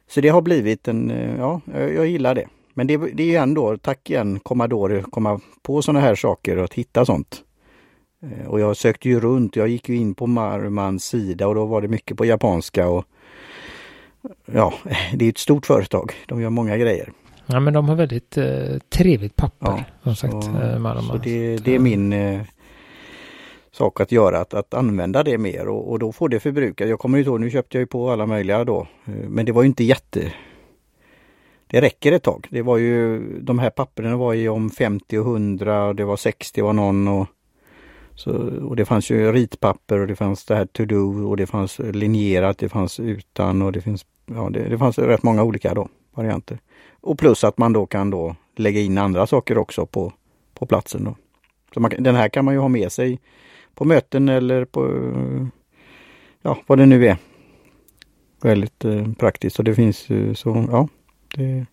Så 0.09 0.21
det 0.21 0.29
har 0.29 0.41
blivit 0.41 0.87
en, 0.87 1.11
eh, 1.11 1.35
ja, 1.37 1.61
jag, 1.73 1.93
jag 1.93 2.07
gillar 2.07 2.35
det. 2.35 2.47
Men 2.73 2.87
det, 2.87 2.97
det 2.97 3.23
är 3.23 3.27
ju 3.27 3.35
ändå, 3.35 3.77
tack 3.77 4.09
igen 4.09 4.39
Commodore, 4.39 5.01
komma 5.01 5.39
på 5.61 5.81
sådana 5.81 5.99
här 5.99 6.15
saker 6.15 6.57
och 6.57 6.63
att 6.63 6.73
hitta 6.73 7.05
sånt. 7.05 7.43
Eh, 8.23 8.47
Och 8.47 8.59
jag 8.59 8.77
sökte 8.77 9.09
ju 9.09 9.19
runt, 9.19 9.55
jag 9.55 9.67
gick 9.67 9.89
ju 9.89 9.95
in 9.95 10.15
på 10.15 10.27
Marmans 10.27 11.05
sida 11.05 11.47
och 11.47 11.55
då 11.55 11.65
var 11.65 11.81
det 11.81 11.87
mycket 11.87 12.17
på 12.17 12.25
japanska 12.25 12.87
och 12.89 13.05
ja, 14.45 14.73
det 15.13 15.25
är 15.25 15.29
ett 15.29 15.37
stort 15.37 15.65
företag. 15.65 16.11
De 16.27 16.41
gör 16.41 16.49
många 16.49 16.77
grejer. 16.77 17.11
Ja, 17.45 17.59
men 17.59 17.73
de 17.73 17.89
har 17.89 17.95
väldigt 17.95 18.37
eh, 18.37 18.77
trevligt 18.89 19.35
papper. 19.35 19.67
Ja, 19.67 19.83
som 20.03 20.15
sagt, 20.15 20.43
så, 20.43 20.51
eh, 20.51 21.01
så 21.01 21.17
det, 21.17 21.57
det 21.57 21.75
är 21.75 21.79
min 21.79 22.13
eh, 22.13 22.41
sak 23.71 24.01
att 24.01 24.11
göra, 24.11 24.39
att, 24.39 24.53
att 24.53 24.73
använda 24.73 25.23
det 25.23 25.37
mer 25.37 25.67
och, 25.67 25.91
och 25.91 25.99
då 25.99 26.11
får 26.11 26.29
det 26.29 26.39
förbrukas. 26.39 26.89
Jag 26.89 26.99
kommer 26.99 27.17
ju 27.17 27.23
ihåg, 27.23 27.39
nu 27.41 27.49
köpte 27.49 27.77
jag 27.77 27.81
ju 27.81 27.87
på 27.87 28.11
alla 28.11 28.25
möjliga 28.25 28.63
då, 28.63 28.87
eh, 29.05 29.13
men 29.13 29.45
det 29.45 29.51
var 29.51 29.61
ju 29.63 29.67
inte 29.67 29.83
jätte 29.83 30.33
det 31.67 31.81
räcker 31.81 32.11
ett 32.11 32.23
tag. 32.23 32.47
Det 32.49 32.61
var 32.61 32.77
ju, 32.77 33.21
de 33.39 33.59
här 33.59 33.69
papperna 33.69 34.17
var 34.17 34.33
ju 34.33 34.49
om 34.49 34.69
50 34.69 35.17
och 35.17 35.25
100, 35.25 35.93
det 35.93 36.05
var 36.05 36.17
60 36.17 36.61
var 36.61 36.73
någon 36.73 37.07
och 37.07 37.27
så, 38.15 38.31
och 38.67 38.75
det 38.75 38.85
fanns 38.85 39.09
ju 39.09 39.31
ritpapper 39.31 39.99
och 39.99 40.07
det 40.07 40.15
fanns 40.15 40.45
det 40.45 40.55
här 40.55 40.65
to 40.65 40.85
do 40.85 41.27
och 41.27 41.37
det 41.37 41.47
fanns 41.47 41.79
linjerat, 41.79 42.57
det 42.57 42.69
fanns 42.69 42.99
utan 42.99 43.61
och 43.61 43.71
det 43.71 43.81
finns, 43.81 44.05
ja 44.25 44.49
det, 44.49 44.69
det 44.69 44.77
fanns 44.77 44.99
rätt 44.99 45.23
många 45.23 45.43
olika 45.43 45.73
då, 45.73 45.89
varianter. 46.15 46.59
Och 47.01 47.19
plus 47.19 47.43
att 47.43 47.57
man 47.57 47.73
då 47.73 47.85
kan 47.85 48.09
då 48.09 48.35
lägga 48.55 48.79
in 48.79 48.97
andra 48.97 49.27
saker 49.27 49.57
också 49.57 49.85
på, 49.85 50.13
på 50.53 50.65
platsen 50.65 51.03
då. 51.03 51.15
Så 51.73 51.79
man, 51.79 51.91
den 51.99 52.15
här 52.15 52.29
kan 52.29 52.45
man 52.45 52.53
ju 52.53 52.59
ha 52.59 52.67
med 52.67 52.91
sig 52.91 53.19
på 53.75 53.85
möten 53.85 54.29
eller 54.29 54.65
på, 54.65 54.81
ja 56.41 56.57
vad 56.67 56.77
det 56.77 56.85
nu 56.85 57.07
är. 57.07 57.17
Väldigt 58.41 58.85
eh, 58.85 59.11
praktiskt 59.13 59.59
och 59.59 59.65
det 59.65 59.75
finns 59.75 60.09
ju 60.09 60.35
så, 60.35 60.67
ja. 60.71 60.87
Det, 61.35 61.65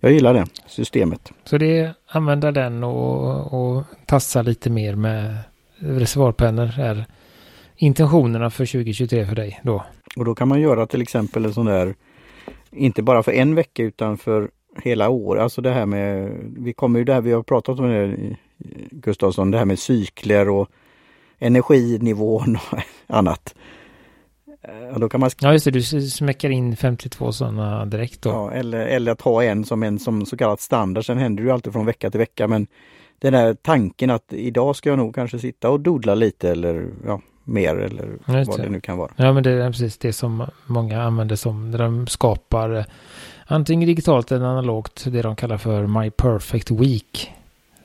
jag 0.00 0.12
gillar 0.12 0.34
det 0.34 0.46
systemet. 0.66 1.32
Så 1.44 1.58
det 1.58 1.78
är 1.78 1.94
använda 2.06 2.52
den 2.52 2.84
och, 2.84 3.52
och 3.52 3.84
tassa 4.06 4.42
lite 4.42 4.70
mer 4.70 4.94
med 4.94 5.38
reservoarpennor 5.78 6.80
är 6.80 7.06
intentionerna 7.76 8.50
för 8.50 8.66
2023 8.66 9.26
för 9.26 9.34
dig 9.34 9.60
då? 9.62 9.84
Och 10.16 10.24
då 10.24 10.34
kan 10.34 10.48
man 10.48 10.60
göra 10.60 10.86
till 10.86 11.02
exempel 11.02 11.44
en 11.44 11.54
sån 11.54 11.66
där, 11.66 11.94
inte 12.70 13.02
bara 13.02 13.22
för 13.22 13.32
en 13.32 13.54
vecka 13.54 13.82
utan 13.82 14.18
för 14.18 14.50
hela 14.82 15.08
år. 15.08 15.38
Alltså 15.38 15.60
det 15.60 15.70
här 15.70 15.86
med, 15.86 16.30
vi 16.58 16.72
kommer 16.72 16.98
ju 16.98 17.04
där 17.04 17.20
vi 17.20 17.32
har 17.32 17.42
pratat 17.42 17.78
om 17.78 17.88
det 17.88 18.16
Gustavsson, 18.90 19.50
det 19.50 19.58
här 19.58 19.64
med 19.64 19.78
cykler 19.78 20.48
och 20.48 20.68
energinivån 21.38 22.58
och 22.70 22.78
annat. 23.16 23.54
Ja, 24.92 24.98
då 24.98 25.08
kan 25.08 25.20
man... 25.20 25.30
ja 25.40 25.52
just 25.52 25.64
det, 25.64 25.70
du 25.70 25.82
smäcker 25.82 26.50
in 26.50 26.76
52 26.76 27.32
sådana 27.32 27.86
direkt 27.86 28.22
då. 28.22 28.30
Ja, 28.30 28.50
eller, 28.52 28.78
eller 28.78 29.12
att 29.12 29.20
ha 29.20 29.44
en 29.44 29.64
som 29.64 29.82
en 29.82 29.98
som 29.98 30.26
så 30.26 30.36
kallat 30.36 30.60
standard. 30.60 31.06
Sen 31.06 31.18
händer 31.18 31.42
det 31.42 31.46
ju 31.46 31.52
alltid 31.52 31.72
från 31.72 31.86
vecka 31.86 32.10
till 32.10 32.20
vecka 32.20 32.48
men 32.48 32.66
den 33.18 33.32
där 33.32 33.54
tanken 33.54 34.10
att 34.10 34.32
idag 34.32 34.76
ska 34.76 34.88
jag 34.88 34.98
nog 34.98 35.14
kanske 35.14 35.38
sitta 35.38 35.70
och 35.70 35.80
dodla 35.80 36.14
lite 36.14 36.50
eller 36.50 36.88
ja, 37.06 37.20
mer 37.44 37.76
eller 37.76 38.18
Just 38.26 38.48
vad 38.50 38.58
det. 38.58 38.62
det 38.62 38.70
nu 38.70 38.80
kan 38.80 38.98
vara. 38.98 39.10
Ja 39.16 39.32
men 39.32 39.42
det 39.42 39.50
är 39.50 39.70
precis 39.70 39.98
det 39.98 40.12
som 40.12 40.44
många 40.66 41.02
använder 41.02 41.36
som 41.36 41.70
när 41.70 41.78
de 41.78 42.06
skapar 42.06 42.76
eh, 42.76 42.84
antingen 43.46 43.88
digitalt 43.88 44.32
eller 44.32 44.46
analogt 44.46 45.04
det 45.06 45.22
de 45.22 45.36
kallar 45.36 45.58
för 45.58 45.86
My 45.86 46.10
Perfect 46.10 46.70
Week. 46.70 47.32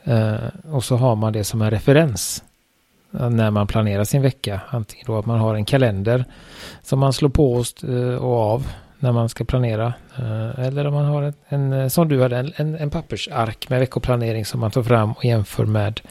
Eh, 0.04 0.36
och 0.72 0.84
så 0.84 0.96
har 0.96 1.16
man 1.16 1.34
det 1.34 1.44
som 1.44 1.62
en 1.62 1.72
referens 1.72 2.44
eh, 3.20 3.30
när 3.30 3.52
man 3.52 3.68
planerar 3.68 4.04
sin 4.04 4.22
vecka. 4.22 4.62
Antingen 4.70 5.06
då 5.06 5.18
att 5.18 5.26
man 5.26 5.40
har 5.40 5.56
en 5.56 5.66
kalender 5.66 6.26
som 6.82 7.00
man 7.00 7.14
slår 7.14 7.30
på 7.30 7.64
eh, 7.84 8.16
och 8.16 8.38
av 8.38 8.68
när 9.04 9.12
man 9.12 9.30
ska 9.30 9.44
planera. 9.44 9.94
Eh, 10.18 10.66
eller 10.66 10.88
om 10.88 10.94
man 10.94 11.06
har 11.06 11.22
en, 11.22 11.34
en 11.48 11.74
eh, 11.74 11.88
som 11.88 12.08
du 12.08 12.22
hade, 12.22 12.54
en, 12.56 12.76
en 12.76 12.90
pappersark 12.90 13.70
med 13.70 13.80
veckoplanering 13.80 14.46
som 14.46 14.60
man 14.60 14.72
tar 14.72 14.84
fram 14.84 15.12
och 15.12 15.26
jämför 15.26 15.66
med 15.66 16.02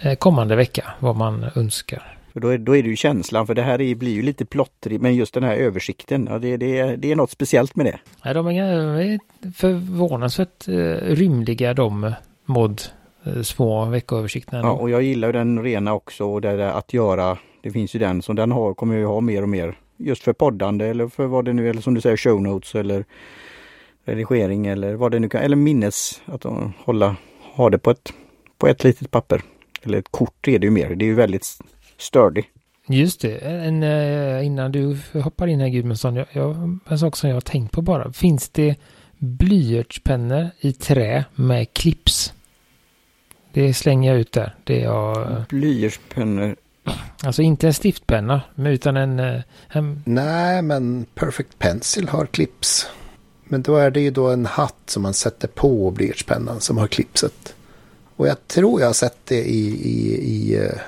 eh, 0.00 0.14
kommande 0.14 0.56
vecka, 0.56 0.84
vad 0.98 1.16
man 1.16 1.46
önskar. 1.54 2.18
För 2.32 2.40
då, 2.40 2.48
är, 2.48 2.58
då 2.58 2.76
är 2.76 2.82
det 2.82 2.88
ju 2.88 2.96
känslan, 2.96 3.46
för 3.46 3.54
det 3.54 3.62
här 3.62 3.80
är, 3.80 3.94
blir 3.94 4.12
ju 4.12 4.22
lite 4.22 4.44
plottrigt, 4.44 5.02
men 5.02 5.14
just 5.14 5.34
den 5.34 5.42
här 5.42 5.56
översikten, 5.56 6.28
ja, 6.30 6.38
det, 6.38 6.56
det, 6.56 6.96
det 6.96 7.12
är 7.12 7.16
något 7.16 7.30
speciellt 7.30 7.76
med 7.76 7.86
det. 7.86 7.98
Ja, 8.22 8.34
de 8.34 8.46
är 8.46 9.18
förvånansvärt 9.52 10.68
rymliga 11.02 11.74
de 11.74 12.12
mod 12.44 12.82
små 13.42 13.84
veckoöversikterna. 13.84 14.62
Ja, 14.62 14.70
och 14.70 14.90
jag 14.90 15.02
gillar 15.02 15.32
den 15.32 15.62
rena 15.62 15.94
också 15.94 16.24
och 16.24 16.40
det 16.40 16.56
där 16.56 16.68
att 16.68 16.92
göra, 16.92 17.38
det 17.62 17.70
finns 17.70 17.94
ju 17.94 17.98
den 17.98 18.22
som 18.22 18.36
den 18.36 18.52
har, 18.52 18.74
kommer 18.74 18.96
jag 18.96 19.08
ha 19.08 19.20
mer 19.20 19.42
och 19.42 19.48
mer 19.48 19.76
just 19.96 20.22
för 20.22 20.32
poddande 20.32 20.86
eller 20.86 21.08
för 21.08 21.26
vad 21.26 21.44
det 21.44 21.52
nu 21.52 21.68
är, 21.68 21.74
som 21.74 21.94
du 21.94 22.00
säger 22.00 22.16
show 22.16 22.42
notes 22.42 22.74
eller 22.74 23.04
redigering 24.04 24.66
eller 24.66 24.94
vad 24.94 25.12
det 25.12 25.18
nu 25.18 25.28
kan, 25.28 25.40
eller 25.40 25.56
minnes, 25.56 26.22
att 26.26 26.44
hålla, 26.78 27.16
ha 27.54 27.70
det 27.70 27.78
på 27.78 27.90
ett, 27.90 28.12
på 28.58 28.66
ett 28.66 28.84
litet 28.84 29.10
papper. 29.10 29.42
Eller 29.82 29.98
ett 29.98 30.10
kort 30.10 30.48
är 30.48 30.58
det 30.58 30.66
ju 30.66 30.70
mer, 30.70 30.94
det 30.94 31.04
är 31.04 31.06
ju 31.06 31.14
väldigt 31.14 31.58
sturdy. 31.98 32.42
Just 32.88 33.20
det, 33.20 33.38
en, 33.38 33.82
eh, 33.82 34.46
innan 34.46 34.72
du 34.72 34.98
hoppar 35.12 35.46
in 35.46 35.60
här 35.60 35.68
Gudmundsson, 35.68 36.16
jag, 36.16 36.26
jag, 36.32 36.78
en 36.88 36.98
sak 36.98 37.16
som 37.16 37.28
jag 37.28 37.36
har 37.36 37.40
tänkt 37.40 37.72
på 37.72 37.82
bara. 37.82 38.12
Finns 38.12 38.48
det 38.48 38.76
blyertspennor 39.18 40.48
i 40.60 40.72
trä 40.72 41.24
med 41.34 41.72
clips? 41.72 42.32
Det 43.52 43.74
slänger 43.74 44.10
jag 44.10 44.20
ut 44.20 44.32
där. 44.32 44.54
Det 44.64 44.80
är 44.80 44.84
jag... 44.84 45.44
Blyertspennor 45.48 46.56
Alltså 47.24 47.42
inte 47.42 47.66
en 47.66 47.74
stiftpenna, 47.74 48.40
utan 48.56 48.96
en, 48.96 49.18
eh, 49.18 49.40
en... 49.68 50.02
Nej, 50.06 50.62
men 50.62 51.06
Perfect 51.14 51.58
Pencil 51.58 52.08
har 52.08 52.26
clips. 52.26 52.86
Men 53.44 53.62
då 53.62 53.76
är 53.76 53.90
det 53.90 54.00
ju 54.00 54.10
då 54.10 54.28
en 54.28 54.46
hatt 54.46 54.82
som 54.86 55.02
man 55.02 55.14
sätter 55.14 55.48
på 55.48 55.90
blyertspennan 55.90 56.60
som 56.60 56.78
har 56.78 56.86
clipset. 56.86 57.54
Och 58.16 58.28
jag 58.28 58.48
tror 58.48 58.80
jag 58.80 58.88
har 58.88 58.94
sett 58.94 59.18
det 59.24 59.44
i, 59.44 59.66
i, 59.66 60.14
i 60.24 60.56
eh, 60.56 60.80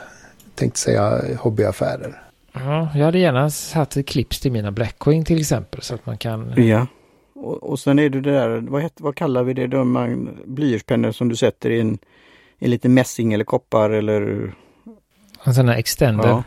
tänkte 0.55 0.81
säga 0.81 1.23
hobbyaffärer. 1.39 2.23
Ja, 2.53 2.89
jag 2.95 3.05
hade 3.05 3.19
gärna 3.19 3.51
satt 3.51 3.97
ett 3.97 4.07
clips 4.07 4.41
till 4.41 4.53
mina 4.53 4.73
Blackwing 4.73 5.25
till 5.25 5.41
exempel 5.41 5.83
så 5.83 5.95
att 5.95 6.07
man 6.07 6.19
kan... 6.19 6.53
Ja. 6.57 6.87
Och, 7.35 7.63
och 7.63 7.79
sen 7.79 7.99
är 7.99 8.09
det 8.09 8.21
det 8.21 8.33
där, 8.33 8.61
vad, 8.69 8.83
heter, 8.83 9.03
vad 9.03 9.17
kallar 9.17 9.43
vi 9.43 9.55
det, 9.55 9.67
de 9.67 10.29
blyertspennor 10.45 11.13
som 11.13 11.29
du 11.29 11.37
sätter 11.37 11.71
i 11.71 11.81
en, 11.81 11.99
en 12.59 12.71
liten 12.71 12.95
mässing 12.95 13.33
eller 13.33 13.45
koppar 13.45 13.91
eller 13.91 14.53
en 15.45 15.55
sån 15.55 15.69
här 15.69 15.77
extender. 15.77 16.29
Ja. 16.29 16.43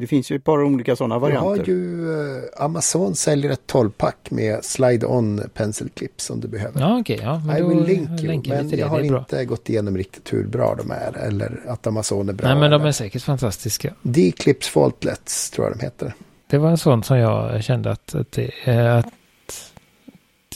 Det 0.00 0.06
finns 0.06 0.30
ju 0.30 0.36
ett 0.36 0.44
par 0.44 0.62
olika 0.62 0.96
sådana 0.96 1.18
varianter. 1.18 1.50
Jag 1.50 1.58
har 1.58 1.64
ju 1.66 2.38
eh, 2.38 2.64
Amazon 2.64 3.14
säljer 3.14 3.50
ett 3.50 3.72
12-pack 3.72 4.30
med 4.30 4.60
slide-on 4.62 5.48
pencil 5.54 5.88
clips 5.94 6.30
om 6.30 6.40
du 6.40 6.48
behöver. 6.48 6.80
Ja, 6.80 7.00
okej. 7.00 7.16
Okay, 7.16 7.26
ja, 7.26 7.42
men 7.46 7.56
I 7.56 7.62
will 7.62 7.84
link 7.84 8.22
you. 8.22 8.42
Men 8.48 8.78
jag 8.78 8.88
har 8.88 9.00
inte 9.00 9.44
gått 9.44 9.68
igenom 9.68 9.96
riktigt 9.96 10.32
hur 10.32 10.46
bra 10.46 10.74
de 10.74 10.90
är. 10.90 11.16
Eller 11.16 11.60
att 11.68 11.86
Amazon 11.86 12.28
är 12.28 12.32
bra. 12.32 12.48
Nej, 12.48 12.56
men 12.60 12.70
de 12.70 12.82
är 12.82 12.92
säkert 12.92 13.22
fantastiska. 13.22 13.94
D-clips 14.02 14.68
faultlets 14.68 15.50
tror 15.50 15.66
jag 15.66 15.78
de 15.78 15.84
heter. 15.84 16.14
Det 16.46 16.58
var 16.58 16.70
en 16.70 16.78
sån 16.78 17.02
som 17.02 17.18
jag 17.18 17.64
kände 17.64 17.90
att, 17.90 18.14
att, 18.14 18.32
det, 18.32 18.50
att 18.98 19.06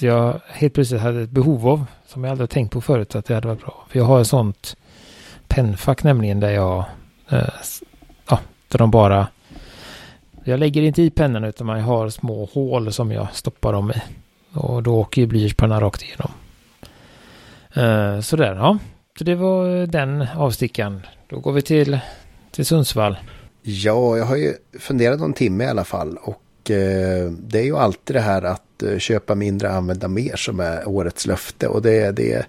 jag 0.01 0.41
helt 0.47 0.75
plötsligt 0.75 1.01
hade 1.01 1.23
ett 1.23 1.31
behov 1.31 1.69
av. 1.69 1.85
Som 2.07 2.25
jag 2.25 2.31
aldrig 2.31 2.51
tänkt 2.51 2.73
på 2.73 2.81
förut 2.81 3.15
att 3.15 3.25
det 3.25 3.35
hade 3.35 3.49
varit 3.49 3.61
bra. 3.61 3.87
För 3.91 3.99
jag 3.99 4.07
har 4.07 4.21
ett 4.21 4.27
sånt 4.27 4.77
pennfack 5.47 6.05
nämligen 6.05 6.41
där 6.41 6.51
jag 6.51 6.85
Eh, 6.85 6.85
Eh, 7.29 7.49
ja, 8.29 8.41
där 8.69 8.79
de 8.79 8.91
bara... 8.91 9.29
Jag 10.45 10.61
lägger 10.61 10.83
inte 10.83 11.03
i 11.03 11.11
pennan 11.11 11.45
utan 11.45 11.67
man 11.67 11.81
har 11.81 12.09
små 12.09 12.45
hål 12.45 12.93
som 12.93 13.13
jag 13.13 13.29
stoppar 13.33 13.73
dem 13.73 13.91
i. 13.91 14.03
Och 14.53 14.83
då 14.83 14.97
åker 14.97 15.21
ju 15.21 15.27
blyertspennan 15.27 15.81
rakt 15.81 16.03
igenom. 16.03 16.31
Uh, 17.77 18.21
sådär, 18.21 18.55
ja. 18.55 18.79
Så 19.19 19.25
det 19.25 19.35
var 19.35 19.77
eh, 19.77 19.87
den 19.89 20.27
avstickan. 20.37 21.07
Då 21.29 21.41
går 21.41 21.53
vi 21.53 21.63
till, 21.63 21.99
till 22.51 22.67
Sundsvall. 22.67 23.17
Ja, 23.63 24.17
jag 24.17 24.25
har 24.25 24.37
ju 24.37 24.55
funderat 24.79 25.21
någon 25.21 25.33
timme 25.33 25.65
i 25.65 25.67
alla 25.67 25.85
fall. 25.85 26.17
Och 26.23 26.43
det 26.65 27.59
är 27.59 27.65
ju 27.65 27.77
alltid 27.77 28.17
det 28.17 28.21
här 28.21 28.43
att 28.43 28.83
köpa 28.99 29.35
mindre, 29.35 29.71
använda 29.71 30.09
mer 30.09 30.37
som 30.37 30.61
är 30.61 30.89
årets 30.89 31.27
löfte. 31.27 31.69
Och 31.69 31.83
det, 31.83 32.11
det, 32.11 32.47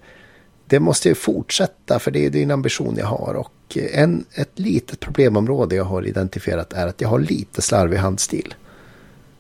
det 0.70 0.80
måste 0.80 1.10
ju 1.10 1.16
fortsätta 1.16 2.00
för 2.00 2.12
det 2.12 2.26
är, 2.26 2.30
din 2.30 2.44
en 2.44 2.52
ambition 2.52 2.96
jag 2.98 3.06
har. 3.06 3.34
Och 3.34 3.78
eh, 3.78 4.02
en, 4.02 4.26
ett 4.34 4.60
litet 4.60 5.00
problemområde 5.00 5.76
jag 5.76 5.84
har 5.84 6.08
identifierat 6.08 6.74
är 6.74 6.88
att 6.88 7.02
jag 7.02 7.10
har 7.10 7.20
lite 7.20 7.62
slarvig 7.62 7.98
handstil. 7.98 8.54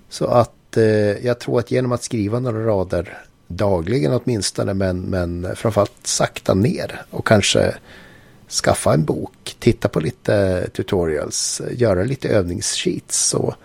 Så 0.09 0.25
att 0.25 0.77
eh, 0.77 0.83
jag 1.25 1.39
tror 1.39 1.59
att 1.59 1.71
genom 1.71 1.91
att 1.91 2.03
skriva 2.03 2.39
några 2.39 2.65
rader 2.65 3.17
dagligen 3.47 4.13
åtminstone 4.13 4.73
men, 4.73 5.01
men 5.01 5.55
framförallt 5.55 6.07
sakta 6.07 6.53
ner 6.53 7.01
och 7.09 7.27
kanske 7.27 7.75
skaffa 8.63 8.93
en 8.93 9.05
bok, 9.05 9.55
titta 9.59 9.87
på 9.87 9.99
lite 9.99 10.67
tutorials, 10.73 11.61
göra 11.71 12.03
lite 12.03 12.29
övningssheets 12.29 13.29
så 13.29 13.55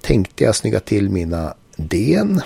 tänkte 0.00 0.44
jag 0.44 0.56
snygga 0.56 0.80
till 0.80 1.10
mina 1.10 1.54
den 1.76 2.40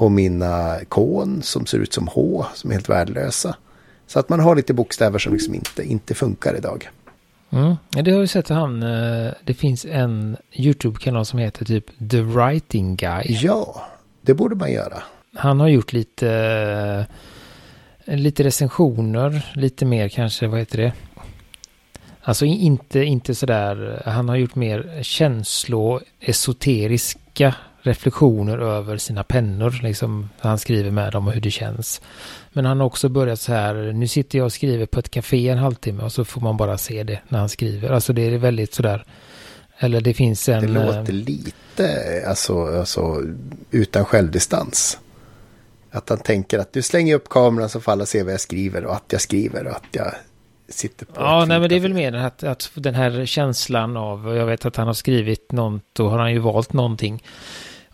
och 0.00 0.12
mina 0.12 0.78
kon 0.88 1.42
som 1.42 1.66
ser 1.66 1.78
ut 1.78 1.92
som 1.92 2.08
H 2.08 2.46
som 2.54 2.70
är 2.70 2.74
helt 2.74 2.88
värdelösa. 2.88 3.56
Så 4.06 4.18
att 4.18 4.28
man 4.28 4.40
har 4.40 4.56
lite 4.56 4.74
bokstäver 4.74 5.18
som 5.18 5.32
liksom 5.32 5.54
inte, 5.54 5.82
inte 5.82 6.14
funkar 6.14 6.56
idag. 6.56 6.90
Mm. 7.50 7.76
Det 7.90 8.10
har 8.10 8.20
vi 8.20 8.26
sett 8.26 8.48
han, 8.48 8.82
eh, 8.82 9.32
det 9.44 9.54
finns 9.54 9.86
en 9.90 10.36
YouTube-kanal 10.52 11.26
som 11.26 11.38
heter 11.38 11.64
typ 11.64 11.84
The 12.10 12.20
Writing 12.20 12.96
Guy. 12.96 13.22
Ja, 13.26 13.88
det 14.20 14.34
borde 14.34 14.54
man 14.54 14.72
göra. 14.72 15.02
Han 15.34 15.60
har 15.60 15.68
gjort 15.68 15.92
lite, 15.92 16.30
eh, 18.04 18.16
lite 18.16 18.44
recensioner, 18.44 19.52
lite 19.54 19.84
mer 19.84 20.08
kanske, 20.08 20.46
vad 20.46 20.58
heter 20.58 20.78
det? 20.78 20.92
Alltså 22.22 22.44
inte, 22.44 23.00
inte 23.00 23.34
sådär, 23.34 24.02
han 24.06 24.28
har 24.28 24.36
gjort 24.36 24.54
mer 24.54 25.02
känsloesoteriska 25.02 27.54
reflektioner 27.82 28.58
över 28.58 28.96
sina 28.96 29.24
pennor. 29.24 29.80
Liksom 29.82 30.30
han 30.38 30.58
skriver 30.58 30.90
med 30.90 31.12
dem 31.12 31.26
och 31.26 31.32
hur 31.32 31.40
det 31.40 31.50
känns. 31.50 32.00
Men 32.52 32.64
han 32.64 32.80
har 32.80 32.86
också 32.86 33.08
börjat 33.08 33.40
så 33.40 33.52
här. 33.52 33.74
Nu 33.92 34.08
sitter 34.08 34.38
jag 34.38 34.44
och 34.44 34.52
skriver 34.52 34.86
på 34.86 34.98
ett 34.98 35.10
café 35.10 35.48
en 35.48 35.58
halvtimme 35.58 36.02
och 36.02 36.12
så 36.12 36.24
får 36.24 36.40
man 36.40 36.56
bara 36.56 36.78
se 36.78 37.02
det 37.02 37.20
när 37.28 37.38
han 37.38 37.48
skriver. 37.48 37.90
Alltså 37.90 38.12
det 38.12 38.22
är 38.22 38.38
väldigt 38.38 38.74
sådär. 38.74 39.04
Eller 39.78 40.00
det 40.00 40.14
finns 40.14 40.48
en... 40.48 40.60
Det 40.60 40.68
låter 40.68 41.12
lite 41.12 42.24
alltså, 42.26 42.78
alltså 42.78 43.22
utan 43.70 44.04
självdistans. 44.04 44.98
Att 45.90 46.08
han 46.08 46.18
tänker 46.18 46.58
att 46.58 46.72
du 46.72 46.82
slänger 46.82 47.14
upp 47.14 47.28
kameran 47.28 47.68
så 47.68 47.80
får 47.80 47.92
alla 47.92 48.06
se 48.06 48.22
vad 48.22 48.32
jag 48.32 48.40
skriver 48.40 48.84
och 48.84 48.94
att 48.94 49.04
jag 49.08 49.20
skriver 49.20 49.66
och 49.66 49.76
att 49.76 49.86
jag 49.92 50.14
sitter 50.68 51.06
på. 51.06 51.12
Ja, 51.16 51.44
nej 51.44 51.60
men 51.60 51.68
det 51.68 51.76
är 51.76 51.80
väl 51.80 51.94
mer 51.94 52.12
att, 52.12 52.42
att 52.42 52.70
den 52.74 52.94
här 52.94 53.26
känslan 53.26 53.96
av, 53.96 54.36
jag 54.36 54.46
vet 54.46 54.66
att 54.66 54.76
han 54.76 54.86
har 54.86 54.94
skrivit 54.94 55.52
något, 55.52 55.82
då 55.92 56.08
har 56.08 56.18
han 56.18 56.32
ju 56.32 56.38
valt 56.38 56.72
någonting. 56.72 57.22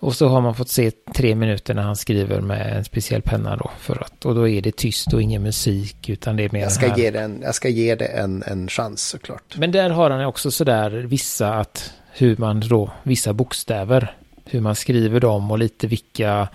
Och 0.01 0.15
så 0.15 0.29
har 0.29 0.41
man 0.41 0.55
fått 0.55 0.69
se 0.69 0.91
tre 1.15 1.35
minuter 1.35 1.75
när 1.75 1.83
han 1.83 1.97
skriver 1.97 2.41
med 2.41 2.77
en 2.77 2.85
speciell 2.85 3.23
penna 3.23 3.57
då. 3.57 3.71
För 3.79 4.03
att, 4.03 4.25
och 4.25 4.35
då 4.35 4.49
är 4.49 4.63
det 4.63 4.77
tyst 4.77 5.13
och 5.13 5.23
ingen 5.23 5.43
musik 5.43 6.09
utan 6.09 6.37
det 6.37 6.45
är 6.45 6.51
mer 6.53 6.61
jag 6.61 6.73
ska, 6.73 6.97
ge 6.97 7.11
det 7.11 7.21
en, 7.21 7.41
jag 7.43 7.55
ska 7.55 7.69
ge 7.69 7.95
det 7.95 8.07
en, 8.07 8.43
en 8.47 8.69
chans 8.69 9.09
såklart. 9.09 9.57
Men 9.57 9.73
där 9.73 9.91
har 9.91 10.11
han 10.11 10.25
också 10.25 10.51
sådär 10.51 10.91
vissa 10.91 11.55
att 11.55 11.93
hur 12.13 12.37
man 12.37 12.61
då, 12.61 12.91
vissa 13.03 13.33
bokstäver, 13.33 14.17
hur 14.45 14.61
man 14.61 14.75
skriver 14.75 15.21
dem 15.21 15.51
och 15.51 15.59
lite 15.59 15.87
vilka 15.87 16.49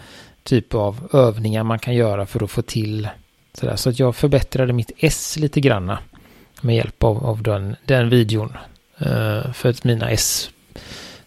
typ 0.44 0.74
av 0.74 1.10
övningar 1.14 1.64
man 1.64 1.80
kan 1.80 1.96
göra 1.96 2.26
för 2.26 2.44
att 2.44 2.52
få 2.52 2.62
till 2.62 3.10
sådär. 3.54 3.76
Så 3.76 3.90
att 3.90 4.00
jag 4.00 4.16
förbättrade 4.16 4.74
mitt 4.74 4.92
S 4.98 5.38
lite 5.38 5.62
granna 5.62 6.00
med 6.62 6.76
hjälp 6.76 7.04
av, 7.04 7.26
av 7.26 7.44
den, 7.44 7.76
den 7.86 8.10
videon. 8.10 8.58
Uh, 9.02 9.52
för 9.54 9.70
att 9.70 9.84
mina 9.84 10.10
S 10.10 10.50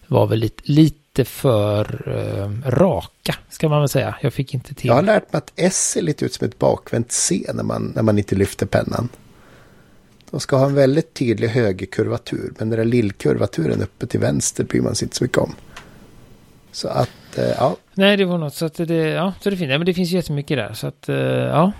var 0.07 0.27
väl 0.27 0.39
lite, 0.39 0.63
lite 0.65 1.04
för 1.23 2.07
uh, 2.07 2.69
raka, 2.69 3.35
ska 3.49 3.69
man 3.69 3.79
väl 3.79 3.89
säga. 3.89 4.15
Jag 4.21 4.33
fick 4.33 4.53
inte 4.53 4.73
till. 4.73 4.87
Jag 4.87 4.93
har 4.93 5.01
lärt 5.01 5.33
mig 5.33 5.37
att 5.37 5.51
S 5.55 5.89
ser 5.89 6.01
lite 6.01 6.25
ut 6.25 6.33
som 6.33 6.47
ett 6.47 6.59
bakvänt 6.59 7.11
C 7.11 7.45
när 7.53 7.63
man, 7.63 7.91
när 7.95 8.03
man 8.03 8.17
inte 8.17 8.35
lyfter 8.35 8.65
pennan. 8.65 9.09
De 10.31 10.39
ska 10.39 10.57
ha 10.57 10.65
en 10.65 10.75
väldigt 10.75 11.13
tydlig 11.13 11.47
högerkurvatur, 11.47 12.53
men 12.57 12.69
den 12.69 12.79
där 12.79 12.85
lillkurvaturen 12.85 13.81
uppe 13.81 14.07
till 14.07 14.19
vänster 14.19 14.63
bryr 14.63 14.81
man 14.81 14.95
sig 14.95 15.05
inte 15.05 15.15
så 15.15 15.23
mycket 15.23 15.37
om. 15.37 15.55
Så 16.71 16.87
att, 16.87 17.37
uh, 17.37 17.43
ja. 17.43 17.75
Nej, 17.93 18.17
det 18.17 18.25
var 18.25 18.37
något 18.37 18.53
så 18.55 18.65
att 18.65 18.75
det, 18.75 18.95
ja, 18.95 19.33
så 19.41 19.49
det 19.49 19.57
finns, 19.57 19.71
ja, 19.71 19.77
men 19.77 19.85
det 19.85 19.93
finns 19.93 20.11
jättemycket 20.11 20.57
där. 20.57 20.73
Så 20.73 20.87
att, 20.87 21.05
ja. 21.07 21.71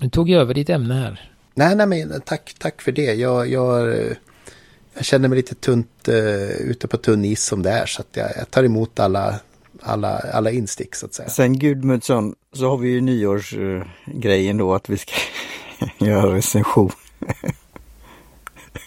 Nu 0.00 0.10
tog 0.10 0.30
jag 0.30 0.40
över 0.40 0.54
ditt 0.54 0.70
ämne 0.70 0.94
här. 0.94 1.30
Nej, 1.54 1.76
nej, 1.76 1.86
men 1.86 2.20
tack, 2.20 2.54
tack 2.58 2.82
för 2.82 2.92
det. 2.92 3.14
Jag, 3.14 3.48
jag, 3.48 3.96
jag 4.94 5.04
känner 5.04 5.28
mig 5.28 5.36
lite 5.36 5.54
tunt 5.54 6.08
uh, 6.08 6.50
ute 6.50 6.88
på 6.88 6.96
tunn 6.96 7.24
is 7.24 7.44
som 7.44 7.62
det 7.62 7.70
är. 7.70 7.86
Så 7.86 8.00
att 8.00 8.16
jag, 8.16 8.30
jag 8.36 8.50
tar 8.50 8.64
emot 8.64 9.00
alla, 9.00 9.40
alla, 9.82 10.18
alla 10.18 10.50
instick 10.50 10.94
så 10.94 11.06
att 11.06 11.14
säga. 11.14 11.28
Sen 11.28 11.58
Gudmundsson 11.58 12.34
så 12.52 12.70
har 12.70 12.76
vi 12.76 12.88
ju 12.88 13.00
nyårsgrejen 13.00 14.60
uh, 14.60 14.66
då 14.66 14.74
att 14.74 14.88
vi 14.88 14.98
ska 14.98 15.12
göra 16.06 16.34
recension. 16.34 16.90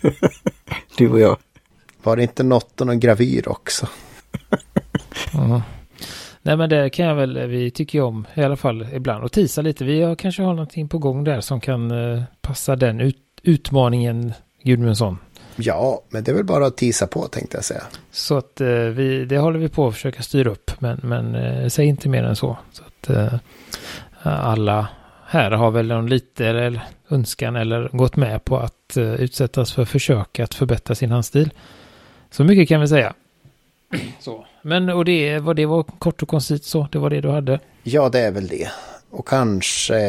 du 0.98 1.10
och 1.10 1.20
jag. 1.20 1.38
Var 2.04 2.16
det 2.16 2.24
inte 2.24 2.44
något 2.44 2.82
och 2.82 2.88
någon 2.88 3.00
gravyr 3.00 3.48
också? 3.48 3.88
mm. 5.34 5.62
Nej 6.42 6.58
men 6.58 6.70
det 6.70 6.90
kan 6.90 7.06
jag 7.06 7.16
väl, 7.16 7.48
vi 7.48 7.72
tycker 7.72 8.00
ju 8.00 8.04
om 8.04 8.28
i 8.36 8.42
alla 8.42 8.56
fall 8.56 8.88
ibland 8.94 9.24
och 9.24 9.32
tisa 9.32 9.62
lite. 9.62 9.86
Vi 9.86 10.02
har, 10.02 10.16
kanske 10.16 10.44
har 10.44 10.54
någonting 10.54 10.90
på 10.90 10.98
gång 10.98 11.24
där 11.24 11.42
som 11.42 11.62
kan 11.62 11.92
uh, 11.92 12.24
passa 12.42 12.76
den 12.76 13.02
ut, 13.02 13.18
utmaningen 13.44 14.34
Gudmundsson. 14.64 15.18
Ja, 15.58 16.02
men 16.10 16.24
det 16.24 16.32
är 16.32 16.36
väl 16.36 16.46
bara 16.46 16.66
att 16.66 16.78
tisa 16.78 17.08
på 17.08 17.28
tänkte 17.28 17.58
jag 17.58 17.64
säga. 17.64 17.84
Så 18.12 18.38
att 18.38 18.62
uh, 18.62 18.68
vi, 18.68 19.26
det 19.26 19.38
håller 19.38 19.60
vi 19.60 19.70
på 19.70 19.88
att 19.88 19.94
försöka 19.94 20.24
styra 20.24 20.50
upp, 20.50 20.72
men, 20.80 21.00
men 21.04 21.36
uh, 21.36 21.68
säg 21.68 21.86
inte 21.86 22.10
mer 22.10 22.24
än 22.24 22.36
så. 22.36 22.58
Så 22.72 22.84
att 22.84 23.10
alla 24.22 24.88
här 25.26 25.52
har 25.52 25.72
väl 25.72 25.88
någon 25.88 26.08
lite 26.08 26.48
eller 26.48 26.82
önskan 27.10 27.56
eller 27.56 27.90
gått 27.94 28.16
med 28.16 28.46
på 28.46 28.58
att 28.58 28.98
utsättas 28.98 29.74
för 29.74 29.86
försök 29.86 30.40
att 30.40 30.54
förbättra 30.54 30.96
sin 30.96 31.12
handstil. 31.12 31.52
Så 32.32 32.44
mycket 32.44 32.70
kan 32.70 32.82
vi 32.82 32.88
säga. 32.88 33.14
Så. 34.20 34.46
Men 34.62 34.90
och 34.90 35.06
det, 35.06 35.40
var 35.40 35.54
det 35.54 35.66
var 35.66 35.84
kort 35.84 36.22
och 36.22 36.30
koncist 36.30 36.64
så, 36.64 36.88
det 36.92 37.00
var 37.00 37.10
det 37.10 37.22
du 37.22 37.30
hade? 37.30 37.60
Ja, 37.84 38.10
det 38.10 38.20
är 38.20 38.32
väl 38.32 38.48
det. 38.48 38.70
Och 39.10 39.28
kanske, 39.28 40.00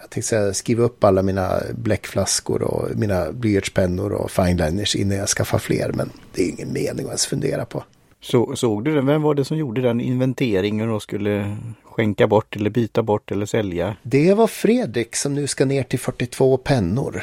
jag 0.00 0.10
tänkte 0.10 0.22
säga, 0.22 0.54
skriva 0.54 0.84
upp 0.84 1.04
alla 1.04 1.22
mina 1.22 1.62
bläckflaskor 1.74 2.62
och 2.62 2.96
mina 2.96 3.32
blyertspennor 3.32 4.12
och 4.12 4.30
fineliners 4.30 4.96
innan 4.96 5.16
jag 5.16 5.28
skaffar 5.28 5.58
fler. 5.58 5.92
Men 5.94 6.10
det 6.34 6.42
är 6.42 6.48
ingen 6.48 6.72
mening 6.72 7.04
att 7.04 7.10
ens 7.10 7.26
fundera 7.26 7.64
på. 7.64 7.84
Så, 8.20 8.56
såg 8.56 8.84
du 8.84 8.94
den? 8.94 9.06
Vem 9.06 9.22
var 9.22 9.34
det 9.34 9.44
som 9.44 9.56
gjorde 9.56 9.80
den 9.80 10.00
inventeringen 10.00 10.90
och 10.90 11.02
skulle 11.02 11.56
skänka 11.84 12.26
bort 12.26 12.56
eller 12.56 12.70
byta 12.70 13.02
bort 13.02 13.30
eller 13.30 13.46
sälja? 13.46 13.96
Det 14.02 14.34
var 14.34 14.46
Fredrik 14.46 15.16
som 15.16 15.34
nu 15.34 15.46
ska 15.46 15.64
ner 15.64 15.82
till 15.82 15.98
42 15.98 16.56
pennor. 16.56 17.22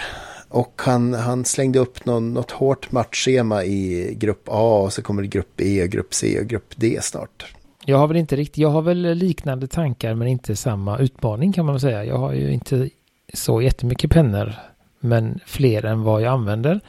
Och 0.50 0.82
han, 0.86 1.13
han 1.13 1.46
slängde 1.46 1.80
upp 1.80 2.06
någon, 2.06 2.34
något 2.34 2.52
hårt 2.52 2.92
matchschema 2.92 3.63
i 3.63 4.13
grupp 4.20 4.44
A 4.46 4.82
och 4.84 4.94
så 4.94 5.02
kommer 5.02 5.22
det 5.22 5.28
grupp 5.28 5.62
E 5.62 5.88
grupp 5.88 6.13
C 6.13 6.39
och 6.39 6.46
grupp 6.46 6.74
D 6.76 7.00
snart. 7.02 7.54
Jag 7.86 7.98
har 7.98 8.08
väl 8.08 8.17
inte 8.17 8.36
riktigt, 8.36 8.58
jag 8.58 8.69
har 8.69 8.82
väl 8.82 9.13
liknande 9.13 9.67
tankar 9.67 10.13
men 10.13 10.28
inte 10.28 10.56
samma 10.56 10.98
utmaning 10.98 11.54
kan 11.54 11.65
man 11.65 11.74
väl 11.76 11.82
säga. 11.82 12.06
Jag 12.06 12.17
har 12.17 12.34
ju 12.34 12.52
inte 12.52 12.89
så 13.34 13.62
jättemycket 13.62 14.12
pennor 14.12 14.54
men 15.00 15.39
fler 15.46 15.86
än 15.86 16.04
vad 16.04 16.22
jag 16.22 16.34
använder. 16.34 16.80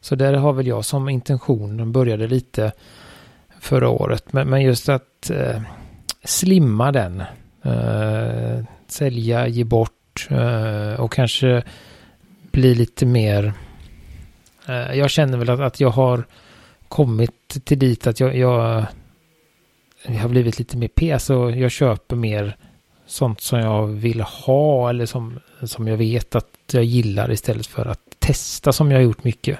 Så 0.00 0.14
där 0.14 0.32
har 0.32 0.52
väl 0.52 0.66
jag 0.66 0.84
som 0.84 1.08
intention, 1.08 1.76
den 1.76 1.92
började 1.92 2.26
lite 2.26 2.72
förra 3.60 3.88
året, 3.88 4.32
men, 4.32 4.48
men 4.48 4.62
just 4.62 4.88
att 4.88 5.30
eh, 5.30 5.62
slimma 6.24 6.92
den, 6.92 7.20
eh, 7.62 8.64
sälja, 8.86 9.46
ge 9.46 9.64
bort 9.64 10.28
eh, 10.30 11.00
och 11.00 11.12
kanske 11.12 11.62
bli 12.50 12.74
lite 12.74 13.06
mer... 13.06 13.52
Eh, 14.68 14.98
jag 14.98 15.10
känner 15.10 15.38
väl 15.38 15.50
att, 15.50 15.60
att 15.60 15.80
jag 15.80 15.90
har 15.90 16.24
kommit 16.88 17.64
till 17.64 17.78
dit 17.78 18.06
att 18.06 18.20
jag, 18.20 18.36
jag, 18.36 18.86
jag 20.06 20.20
har 20.20 20.28
blivit 20.28 20.58
lite 20.58 20.76
mer 20.76 20.88
P. 20.88 21.12
Alltså 21.12 21.50
jag 21.50 21.70
köper 21.70 22.16
mer 22.16 22.56
sånt 23.06 23.40
som 23.40 23.58
jag 23.58 23.86
vill 23.86 24.20
ha 24.20 24.90
eller 24.90 25.06
som, 25.06 25.40
som 25.62 25.88
jag 25.88 25.96
vet 25.96 26.34
att 26.34 26.48
jag 26.72 26.84
gillar 26.84 27.30
istället 27.30 27.66
för 27.66 27.86
att 27.86 28.00
testa 28.18 28.72
som 28.72 28.90
jag 28.90 28.98
har 28.98 29.02
gjort 29.02 29.24
mycket. 29.24 29.58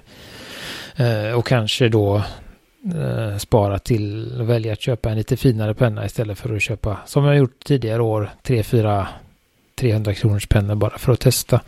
Eh, 0.96 1.38
och 1.38 1.46
kanske 1.46 1.88
då 1.88 2.22
eh, 2.94 3.36
spara 3.38 3.78
till 3.78 4.40
och 4.40 4.48
välja 4.50 4.72
att 4.72 4.80
köpa 4.80 5.10
en 5.10 5.16
lite 5.16 5.36
finare 5.36 5.74
penna 5.74 6.06
istället 6.06 6.38
för 6.38 6.56
att 6.56 6.62
köpa 6.62 6.98
som 7.06 7.24
jag 7.24 7.36
gjort 7.36 7.64
tidigare 7.64 8.02
år 8.02 8.30
3, 8.42 8.62
4, 8.62 9.08
300 9.74 10.14
kronors 10.14 10.46
pennor 10.46 10.74
bara 10.74 10.98
för 10.98 11.12
att 11.12 11.20
testa. 11.20 11.60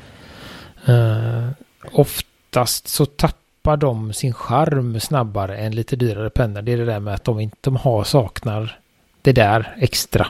Eh, 0.87 1.49
oftast 1.93 2.89
så 2.89 3.07
tappar 3.07 3.46
de 3.77 4.13
sin 4.13 4.33
charm 4.33 5.01
snabbare 5.01 5.57
än 5.57 5.75
lite 5.75 5.97
dyrare 5.97 6.31
pennor. 6.31 6.63
Det 6.63 6.73
är 6.73 6.77
det 6.77 6.85
där 6.85 7.01
med 7.01 7.15
att 7.15 7.25
de 7.25 7.41
inte 7.41 7.57
de 7.61 7.77
har, 7.77 8.05
saknar 8.05 8.79
det 9.23 9.33
där 9.33 9.77
extra. 9.79 10.27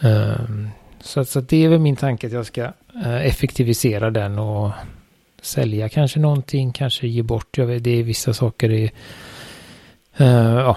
Um, 0.00 0.70
så, 1.00 1.24
så 1.24 1.40
det 1.40 1.64
är 1.64 1.68
väl 1.68 1.78
min 1.78 1.96
tanke 1.96 2.26
att 2.26 2.32
jag 2.32 2.46
ska 2.46 2.62
uh, 2.96 3.26
effektivisera 3.26 4.10
den 4.10 4.38
och 4.38 4.70
sälja 5.42 5.88
kanske 5.88 6.20
någonting, 6.20 6.72
kanske 6.72 7.06
ge 7.06 7.22
bort. 7.22 7.58
Jag 7.58 7.66
vet, 7.66 7.84
det 7.84 7.90
är 7.90 8.02
vissa 8.02 8.34
saker 8.34 8.70
i, 8.70 8.92
eh, 10.16 10.54
ja, 10.54 10.76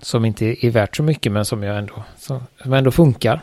som 0.00 0.24
inte 0.24 0.66
är 0.66 0.70
värt 0.70 0.96
så 0.96 1.02
mycket 1.02 1.32
men 1.32 1.44
som 1.44 1.62
jag 1.62 1.78
ändå, 1.78 2.04
som 2.16 2.72
ändå 2.72 2.90
funkar. 2.90 3.40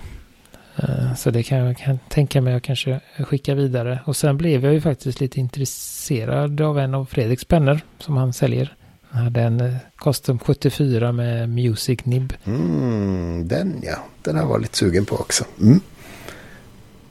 Eh, 0.75 1.15
så 1.15 1.31
det 1.31 1.43
kan 1.43 1.57
jag 1.57 1.77
kan 1.77 1.99
tänka 2.09 2.41
mig 2.41 2.53
att 2.53 2.63
kanske 2.63 2.99
skicka 3.19 3.55
vidare. 3.55 3.99
Och 4.05 4.15
sen 4.15 4.37
blev 4.37 4.63
jag 4.63 4.73
ju 4.73 4.81
faktiskt 4.81 5.19
lite 5.19 5.39
intresserad 5.39 6.61
av 6.61 6.79
en 6.79 6.95
av 6.95 7.05
Fredriks 7.05 7.45
pennor 7.45 7.79
som 7.99 8.17
han 8.17 8.33
säljer. 8.33 8.75
Han 9.09 9.23
hade 9.23 9.41
en 9.41 9.61
eh, 9.61 9.75
Custom 9.97 10.39
74 10.39 11.11
med 11.11 11.49
Music 11.49 12.05
Nib. 12.05 12.33
Mm, 12.45 13.47
den 13.47 13.79
ja, 13.83 13.97
den 14.21 14.35
har 14.35 14.43
jag 14.43 14.49
varit 14.49 14.61
lite 14.61 14.77
sugen 14.77 15.05
på 15.05 15.15
också. 15.15 15.43
Mm. 15.61 15.79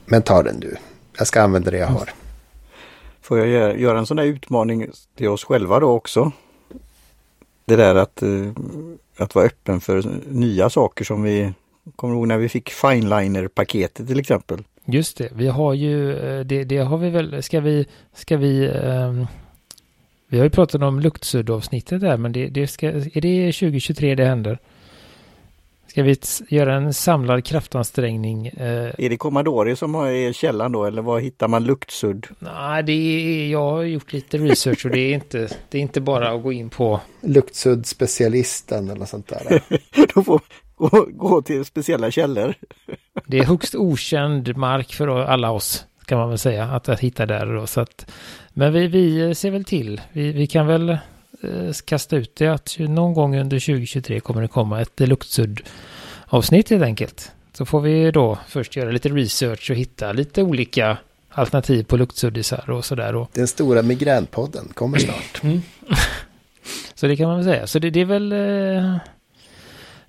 Men 0.07 0.23
ta 0.23 0.43
den 0.43 0.61
du. 0.61 0.77
Jag 1.19 1.27
ska 1.27 1.43
använda 1.43 1.71
det 1.71 1.79
jag 1.79 1.87
har. 1.87 2.11
Får 3.21 3.39
jag 3.39 3.81
göra 3.81 3.99
en 3.99 4.07
sån 4.07 4.17
där 4.17 4.25
utmaning 4.25 4.91
till 5.17 5.29
oss 5.29 5.45
själva 5.45 5.81
då 5.81 5.91
också? 5.91 6.33
Det 7.65 7.77
där 7.77 7.95
att, 7.95 8.23
eh, 8.23 8.53
att 9.17 9.35
vara 9.35 9.47
öppen 9.47 9.81
för 9.81 10.21
nya 10.29 10.71
saker 10.71 11.05
som 11.05 11.23
vi 11.23 11.53
Kommer 11.97 12.15
du 12.15 12.19
ihåg 12.19 12.29
när 12.29 12.39
vi 12.39 12.49
fick 12.49 12.71
Fineliner-paketet 12.71 14.07
till 14.07 14.21
exempel? 14.21 14.63
Just 14.85 15.17
det, 15.17 15.29
vi 15.33 15.49
har 15.49 15.75
ju, 15.75 16.17
eh, 16.17 16.41
det, 16.41 16.65
det 16.65 16.79
har 16.79 16.99
vi 16.99 17.11
väl, 17.11 17.43
ska 17.43 17.61
vi, 17.61 17.87
ska 18.15 18.37
vi, 18.37 18.69
um, 18.69 19.27
vi 20.29 20.39
har 20.39 20.45
ju 20.45 20.51
pratat 20.51 20.83
om 20.83 21.01
luktsudd-avsnittet 21.01 22.01
där, 22.01 22.17
men 22.17 22.33
det, 22.33 22.49
det 22.49 22.67
ska, 22.67 22.89
är 22.89 23.21
det 23.21 23.53
2023 23.53 24.15
det 24.15 24.25
händer? 24.25 24.59
Ska 25.91 26.03
vi 26.03 26.17
göra 26.49 26.75
en 26.75 26.95
samlad 26.95 27.45
kraftansträngning? 27.45 28.47
Eh... 28.47 28.91
Är 28.99 29.09
det 29.09 29.17
Commodore 29.17 29.77
som 29.77 29.95
är 29.95 30.33
källan 30.33 30.73
då 30.73 30.85
eller 30.85 31.03
var 31.03 31.21
hittar 31.21 31.49
man 31.49 31.65
luktsudd? 31.65 32.27
Nej, 32.39 32.83
det 32.83 32.93
är, 32.93 33.51
jag 33.51 33.71
har 33.71 33.83
gjort 33.83 34.13
lite 34.13 34.39
research 34.39 34.87
och 34.87 34.93
det 34.93 35.01
är 35.01 35.15
inte, 35.15 35.49
det 35.69 35.79
är 35.79 35.83
inte 35.83 36.01
bara 36.01 36.31
att 36.31 36.43
gå 36.43 36.53
in 36.53 36.71
på... 36.71 37.01
Luktsudd-specialisten 37.21 38.91
eller 38.91 39.05
sånt 39.05 39.29
där. 39.29 39.63
då 40.15 40.23
får 40.23 40.41
gå, 40.89 41.07
gå 41.11 41.43
till 41.43 41.65
speciella 41.65 42.11
källor. 42.11 42.55
det 43.27 43.39
är 43.39 43.45
högst 43.45 43.75
okänd 43.75 44.57
mark 44.57 44.95
för 44.95 45.09
alla 45.09 45.51
oss 45.51 45.87
kan 46.11 46.19
man 46.19 46.29
väl 46.29 46.39
säga 46.39 46.65
att, 46.65 46.89
att 46.89 47.01
hitta 47.01 47.27
där 47.27 47.47
då. 47.47 47.67
Så 47.67 47.81
att, 47.81 48.11
men 48.53 48.73
vi, 48.73 48.87
vi 48.87 49.35
ser 49.35 49.51
väl 49.51 49.65
till. 49.65 50.01
Vi, 50.13 50.33
vi 50.33 50.47
kan 50.47 50.67
väl 50.67 50.91
eh, 50.91 51.73
kasta 51.85 52.17
ut 52.17 52.37
det 52.37 52.49
att 52.49 52.77
någon 52.79 53.15
gång 53.15 53.39
under 53.39 53.59
2023 53.59 54.21
kommer 54.21 54.43
det 54.43 54.49
komma 54.49 54.81
ett 54.81 55.01
luktsudd 55.01 55.61
avsnitt 56.27 56.71
helt 56.71 56.83
enkelt. 56.83 57.33
Så 57.53 57.67
får 57.67 57.81
vi 57.81 58.11
då 58.11 58.39
först 58.49 58.77
göra 58.77 58.91
lite 58.91 59.09
research 59.09 59.71
och 59.71 59.77
hitta 59.77 60.13
lite 60.13 60.43
olika 60.43 60.97
alternativ 61.29 61.85
på 61.85 61.97
luktsuddisar 61.97 62.71
och 62.71 62.85
sådär. 62.85 63.27
Den 63.33 63.49
stora 63.49 63.83
migränpodden 63.83 64.69
kommer 64.75 64.99
snart. 64.99 65.43
Mm. 65.43 65.63
så 66.95 67.07
det 67.07 67.17
kan 67.17 67.29
man 67.29 67.37
väl 67.37 67.45
säga. 67.45 67.67
Så 67.67 67.79
det, 67.79 67.91
det 67.91 68.01
är 68.01 68.05
väl 68.05 68.33
eh, 68.33 68.97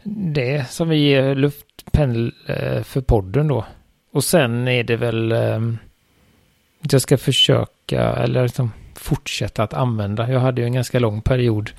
det 0.04 0.70
som 0.70 0.89
vi 0.89 0.97
ger 0.97 1.36
luftpendel 1.36 2.34
eh, 2.47 2.84
för 2.84 3.02
podden 3.02 3.47
då. 3.47 3.66
Och 4.12 4.24
sen 4.24 4.68
är 4.68 4.84
det 4.84 4.95
väl 4.95 5.32
ehm, 5.32 5.78
jag 6.91 7.02
ska 7.02 7.18
försöka 7.18 8.02
eller 8.02 8.43
liksom 8.43 8.72
fortsätta 8.95 9.64
att 9.64 9.74
använda. 9.74 10.32
Jag 10.32 10.39
hade 10.39 10.62
ju 10.62 10.66
en 10.66 10.74
ganska 10.74 10.99
lång 10.99 11.22
period 11.22 11.72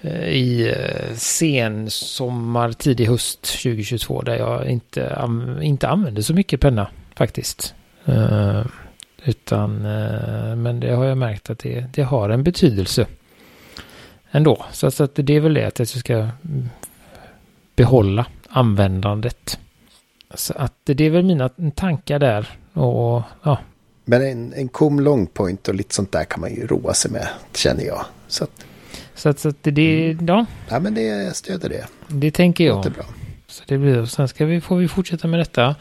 eh, 0.00 0.28
i 0.28 0.74
sen 1.14 1.90
sommar, 1.90 2.72
tidig 2.72 3.06
höst 3.06 3.42
2022 3.62 4.22
där 4.22 4.36
jag 4.36 4.66
inte, 4.66 5.28
inte 5.62 5.88
använde 5.88 6.22
så 6.22 6.34
mycket 6.34 6.60
penna 6.60 6.88
faktiskt. 7.14 7.74
Ehm, 8.04 8.68
utan, 9.24 9.82
men 10.62 10.80
det 10.80 10.94
har 10.94 11.04
jag 11.04 11.18
märkt 11.18 11.50
att 11.50 11.58
det, 11.58 11.84
det 11.94 12.02
har 12.02 12.30
en 12.30 12.42
betydelse 12.42 13.06
ändå. 14.30 14.64
Så, 14.72 14.90
så 14.90 15.04
att 15.04 15.14
det 15.14 15.36
är 15.36 15.40
väl 15.40 15.54
det 15.54 15.64
att 15.64 15.78
jag 15.78 15.88
ska 15.88 16.28
behålla 17.78 18.26
användandet. 18.48 19.58
Så 20.34 20.54
att 20.56 20.74
det 20.84 21.04
är 21.04 21.10
väl 21.10 21.24
mina 21.24 21.48
tankar 21.74 22.18
där. 22.18 22.48
Och 22.72 23.22
ja, 23.42 23.58
men 24.04 24.22
en, 24.22 24.52
en 24.52 24.68
kom 24.68 25.00
longpoint 25.00 25.68
och 25.68 25.74
lite 25.74 25.94
sånt 25.94 26.12
där 26.12 26.24
kan 26.24 26.40
man 26.40 26.54
ju 26.54 26.66
roa 26.66 26.94
sig 26.94 27.10
med, 27.10 27.28
känner 27.54 27.84
jag. 27.84 28.04
Så 28.28 28.44
att, 28.44 28.66
så 29.14 29.28
att, 29.28 29.38
så 29.38 29.48
att 29.48 29.56
det, 29.62 30.16
ja. 30.26 30.46
Ja, 30.68 30.80
men 30.80 30.94
det, 30.94 31.02
jag 31.02 31.36
stöder 31.36 31.68
det. 31.68 31.86
Det 32.08 32.30
tänker 32.30 32.64
jag. 32.64 32.84
Det 32.84 32.90
bra. 32.90 33.04
Så 33.46 33.62
det 33.66 33.78
blir, 33.78 34.04
sen 34.04 34.28
ska 34.28 34.44
vi, 34.44 34.60
får 34.60 34.76
vi 34.76 34.88
fortsätta 34.88 35.28
med 35.28 35.40
detta. 35.40 35.76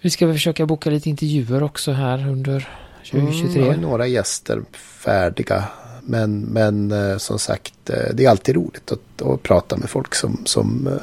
Vi 0.00 0.10
ska 0.10 0.26
väl 0.26 0.34
försöka 0.34 0.66
boka 0.66 0.90
lite 0.90 1.10
intervjuer 1.10 1.62
också 1.62 1.92
här 1.92 2.28
under 2.28 2.68
2023. 3.10 3.62
Mm, 3.62 3.80
några 3.80 4.06
gäster 4.06 4.62
färdiga. 4.72 5.64
Men, 6.04 6.40
men 6.40 6.92
eh, 6.92 7.16
som 7.16 7.38
sagt, 7.38 7.90
eh, 7.90 8.14
det 8.14 8.24
är 8.24 8.30
alltid 8.30 8.54
roligt 8.54 8.92
att, 8.92 9.22
att 9.22 9.42
prata 9.42 9.76
med 9.76 9.90
folk 9.90 10.14
som, 10.14 10.40
som 10.44 10.86
eh, 10.86 11.02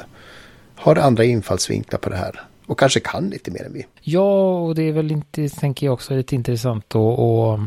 har 0.74 0.96
andra 0.96 1.24
infallsvinklar 1.24 1.98
på 1.98 2.10
det 2.10 2.16
här. 2.16 2.40
Och 2.66 2.78
kanske 2.78 3.00
kan 3.00 3.30
lite 3.30 3.50
mer 3.50 3.64
än 3.66 3.72
vi. 3.72 3.86
Ja, 4.00 4.58
och 4.58 4.74
det 4.74 4.82
är 4.82 4.92
väl 4.92 5.10
inte, 5.10 5.48
tänker 5.48 5.86
jag 5.86 5.92
också, 5.92 6.14
lite 6.14 6.34
intressant 6.34 6.84
att 6.84 6.94
och, 6.96 7.58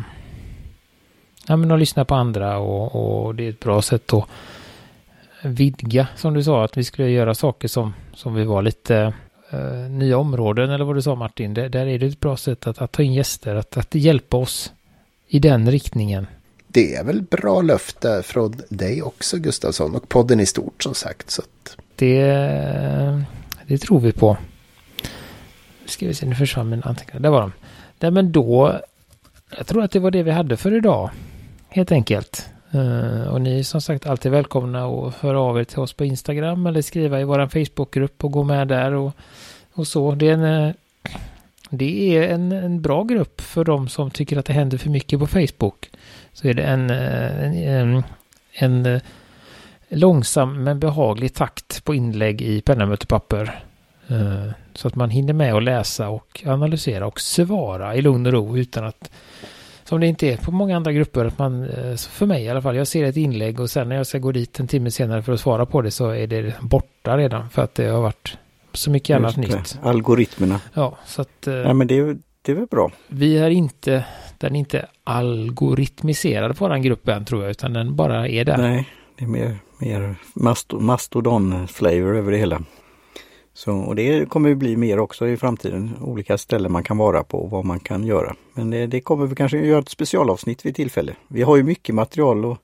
ja, 1.47 1.55
men 1.55 1.71
att 1.71 1.79
lyssna 1.79 2.05
på 2.05 2.15
andra 2.15 2.57
och, 2.57 3.25
och 3.25 3.35
det 3.35 3.45
är 3.45 3.49
ett 3.49 3.59
bra 3.59 3.81
sätt 3.81 4.13
att 4.13 4.25
vidga, 5.43 6.07
som 6.15 6.33
du 6.33 6.43
sa, 6.43 6.63
att 6.63 6.77
vi 6.77 6.83
skulle 6.83 7.09
göra 7.09 7.33
saker 7.33 7.67
som, 7.67 7.93
som 8.13 8.33
vi 8.33 8.43
var 8.43 8.61
lite 8.61 9.13
uh, 9.53 9.89
nya 9.89 10.17
områden, 10.17 10.69
eller 10.69 10.85
vad 10.85 10.95
du 10.95 11.01
sa 11.01 11.15
Martin. 11.15 11.53
Det, 11.53 11.69
där 11.69 11.85
är 11.85 11.99
det 11.99 12.05
ett 12.05 12.19
bra 12.19 12.37
sätt 12.37 12.67
att, 12.67 12.81
att 12.81 12.91
ta 12.91 13.03
in 13.03 13.13
gäster, 13.13 13.55
att, 13.55 13.77
att 13.77 13.95
hjälpa 13.95 14.37
oss 14.37 14.71
i 15.27 15.39
den 15.39 15.71
riktningen. 15.71 16.27
Det 16.73 16.95
är 16.95 17.03
väl 17.03 17.21
bra 17.21 17.61
löfte 17.61 18.23
från 18.23 18.55
dig 18.69 19.01
också 19.01 19.37
Gustavsson 19.37 19.95
och 19.95 20.09
podden 20.09 20.39
i 20.39 20.45
stort 20.45 20.83
som 20.83 20.93
sagt. 20.93 21.31
Så 21.31 21.41
att... 21.41 21.77
det, 21.95 22.23
det 23.67 23.77
tror 23.77 23.99
vi 23.99 24.11
på 24.11 24.37
ska 25.85 26.07
vi 26.07 26.13
se, 26.13 26.25
nu 26.25 26.35
försvann 26.35 26.69
min 26.69 26.83
anteckningar. 26.83 27.19
Där 27.21 27.29
var 27.29 27.41
de. 27.41 27.51
Nej, 27.99 28.11
men 28.11 28.31
då, 28.31 28.79
jag 29.57 29.67
tror 29.67 29.83
att 29.83 29.91
det 29.91 29.99
var 29.99 30.11
det 30.11 30.23
vi 30.23 30.31
hade 30.31 30.57
för 30.57 30.77
idag. 30.77 31.09
Helt 31.69 31.91
enkelt. 31.91 32.49
Eh, 32.71 33.27
och 33.27 33.41
ni 33.41 33.59
är 33.59 33.63
som 33.63 33.81
sagt 33.81 34.05
alltid 34.05 34.31
välkomna 34.31 34.85
att 34.85 35.15
höra 35.15 35.39
av 35.39 35.59
er 35.59 35.63
till 35.63 35.79
oss 35.79 35.93
på 35.93 36.05
Instagram 36.05 36.65
eller 36.65 36.81
skriva 36.81 37.21
i 37.21 37.23
vår 37.23 37.47
Facebookgrupp 37.47 38.23
och 38.23 38.31
gå 38.31 38.43
med 38.43 38.67
där 38.67 38.93
och, 38.93 39.11
och 39.73 39.87
så. 39.87 40.11
Det 40.11 40.29
är, 40.29 40.33
en, 40.33 40.67
eh, 40.67 40.73
det 41.69 42.17
är 42.17 42.33
en, 42.33 42.51
en 42.51 42.81
bra 42.81 43.03
grupp 43.03 43.41
för 43.41 43.63
de 43.63 43.87
som 43.87 44.11
tycker 44.11 44.37
att 44.37 44.45
det 44.45 44.53
händer 44.53 44.77
för 44.77 44.89
mycket 44.89 45.19
på 45.19 45.27
Facebook. 45.27 45.89
Så 46.33 46.47
är 46.47 46.53
det 46.53 46.63
en, 46.63 46.89
eh, 46.89 47.43
en, 47.43 48.03
en, 48.53 48.85
en 48.85 48.99
långsam 49.89 50.63
men 50.63 50.79
behaglig 50.79 51.33
takt 51.33 51.83
på 51.83 51.95
inlägg 51.95 52.41
i 52.41 52.61
pennamötepapper. 52.61 53.63
Uh, 54.11 54.51
så 54.73 54.87
att 54.87 54.95
man 54.95 55.09
hinner 55.09 55.33
med 55.33 55.53
att 55.53 55.63
läsa 55.63 56.09
och 56.09 56.43
analysera 56.45 57.07
och 57.07 57.21
svara 57.21 57.95
i 57.95 58.01
lugn 58.01 58.25
och 58.25 58.31
ro 58.31 58.57
utan 58.57 58.85
att 58.85 59.11
som 59.83 59.99
det 59.99 60.07
inte 60.07 60.27
är 60.27 60.37
på 60.37 60.51
många 60.51 60.75
andra 60.75 60.91
grupper, 60.91 61.25
att 61.25 61.37
man, 61.37 61.69
eh, 61.69 61.95
för 61.95 62.25
mig 62.25 62.43
i 62.43 62.49
alla 62.49 62.61
fall, 62.61 62.75
jag 62.75 62.87
ser 62.87 63.03
ett 63.03 63.17
inlägg 63.17 63.59
och 63.59 63.69
sen 63.69 63.89
när 63.89 63.95
jag 63.95 64.07
ska 64.07 64.17
gå 64.17 64.31
dit 64.31 64.59
en 64.59 64.67
timme 64.67 64.91
senare 64.91 65.21
för 65.21 65.33
att 65.33 65.39
svara 65.39 65.65
på 65.65 65.81
det 65.81 65.91
så 65.91 66.09
är 66.09 66.27
det 66.27 66.53
borta 66.61 67.17
redan 67.17 67.49
för 67.49 67.61
att 67.61 67.75
det 67.75 67.85
har 67.85 68.01
varit 68.01 68.37
så 68.73 68.91
mycket 68.91 69.15
annat 69.15 69.37
nytt. 69.37 69.79
Algoritmerna. 69.83 70.59
Ja, 70.73 70.97
så 71.05 71.21
att... 71.21 71.47
Eh, 71.47 71.53
ja, 71.53 71.73
men 71.73 71.87
det 71.87 71.97
är, 71.97 72.17
det 72.41 72.51
är 72.51 72.55
väl 72.55 72.67
bra. 72.67 72.91
Vi 73.07 73.37
är 73.37 73.49
inte, 73.49 74.05
den 74.43 74.55
är 74.55 74.59
inte 74.59 74.85
algoritmiserad 75.03 76.57
på 76.57 76.67
den 76.67 76.81
gruppen 76.81 77.25
tror 77.25 77.41
jag, 77.41 77.51
utan 77.51 77.73
den 77.73 77.95
bara 77.95 78.27
är 78.27 78.45
där. 78.45 78.57
Nej, 78.57 78.89
det 79.17 79.23
är 79.23 79.27
mer, 79.27 79.57
mer 79.77 80.15
mastodon-flavor 80.79 82.15
över 82.17 82.31
det 82.31 82.37
hela. 82.37 82.63
Så, 83.53 83.73
och 83.73 83.95
det 83.95 84.29
kommer 84.29 84.49
ju 84.49 84.55
bli 84.55 84.77
mer 84.77 84.99
också 84.99 85.27
i 85.27 85.37
framtiden. 85.37 85.91
Olika 86.01 86.37
ställen 86.37 86.71
man 86.71 86.83
kan 86.83 86.97
vara 86.97 87.23
på 87.23 87.37
och 87.37 87.49
vad 87.49 87.65
man 87.65 87.79
kan 87.79 88.03
göra. 88.03 88.35
Men 88.53 88.69
det, 88.69 88.87
det 88.87 89.01
kommer 89.01 89.25
vi 89.25 89.35
kanske 89.35 89.57
göra 89.57 89.79
ett 89.79 89.89
specialavsnitt 89.89 90.65
vid 90.65 90.75
tillfälle. 90.75 91.15
Vi 91.27 91.41
har 91.41 91.57
ju 91.57 91.63
mycket 91.63 91.95
material 91.95 92.51
att 92.51 92.57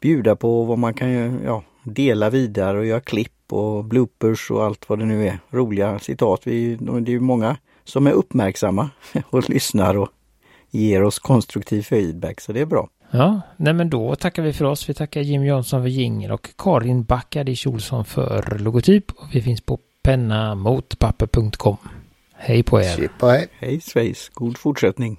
bjuda 0.00 0.36
på 0.36 0.64
vad 0.64 0.78
man 0.78 0.94
kan 0.94 1.40
ja, 1.44 1.62
dela 1.82 2.30
vidare 2.30 2.78
och 2.78 2.86
göra 2.86 3.00
klipp 3.00 3.52
och 3.52 3.84
bloopers 3.84 4.50
och 4.50 4.64
allt 4.64 4.88
vad 4.88 4.98
det 4.98 5.04
nu 5.04 5.26
är. 5.26 5.38
Roliga 5.50 5.98
citat. 5.98 6.40
Vi, 6.44 6.76
det 6.76 7.10
är 7.10 7.14
ju 7.14 7.20
många 7.20 7.56
som 7.84 8.06
är 8.06 8.12
uppmärksamma 8.12 8.90
och 9.30 9.50
lyssnar 9.50 9.96
och 9.96 10.08
ger 10.78 11.02
oss 11.02 11.18
konstruktiv 11.18 11.82
feedback 11.82 12.40
så 12.40 12.52
det 12.52 12.60
är 12.60 12.66
bra. 12.66 12.88
Ja, 13.10 13.40
nej 13.56 13.72
men 13.72 13.90
då 13.90 14.16
tackar 14.16 14.42
vi 14.42 14.52
för 14.52 14.64
oss. 14.64 14.88
Vi 14.88 14.94
tackar 14.94 15.20
Jim 15.20 15.44
Jansson 15.44 15.82
för 15.82 15.88
jingel 15.88 16.32
och 16.32 16.50
Karin 16.58 17.04
Backadic 17.04 17.66
Olsson 17.66 18.04
för 18.04 18.58
logotyp. 18.58 19.10
Och 19.10 19.28
vi 19.32 19.42
finns 19.42 19.60
på 19.60 19.78
penna 20.02 20.54
mot 20.54 20.98
papper.com. 20.98 21.76
Hej 22.34 22.62
på 22.62 22.80
er! 22.80 22.96
Chip, 22.96 23.22
hej! 23.22 23.48
Hej 23.58 23.80
svejs! 23.80 24.30
God 24.34 24.58
fortsättning! 24.58 25.18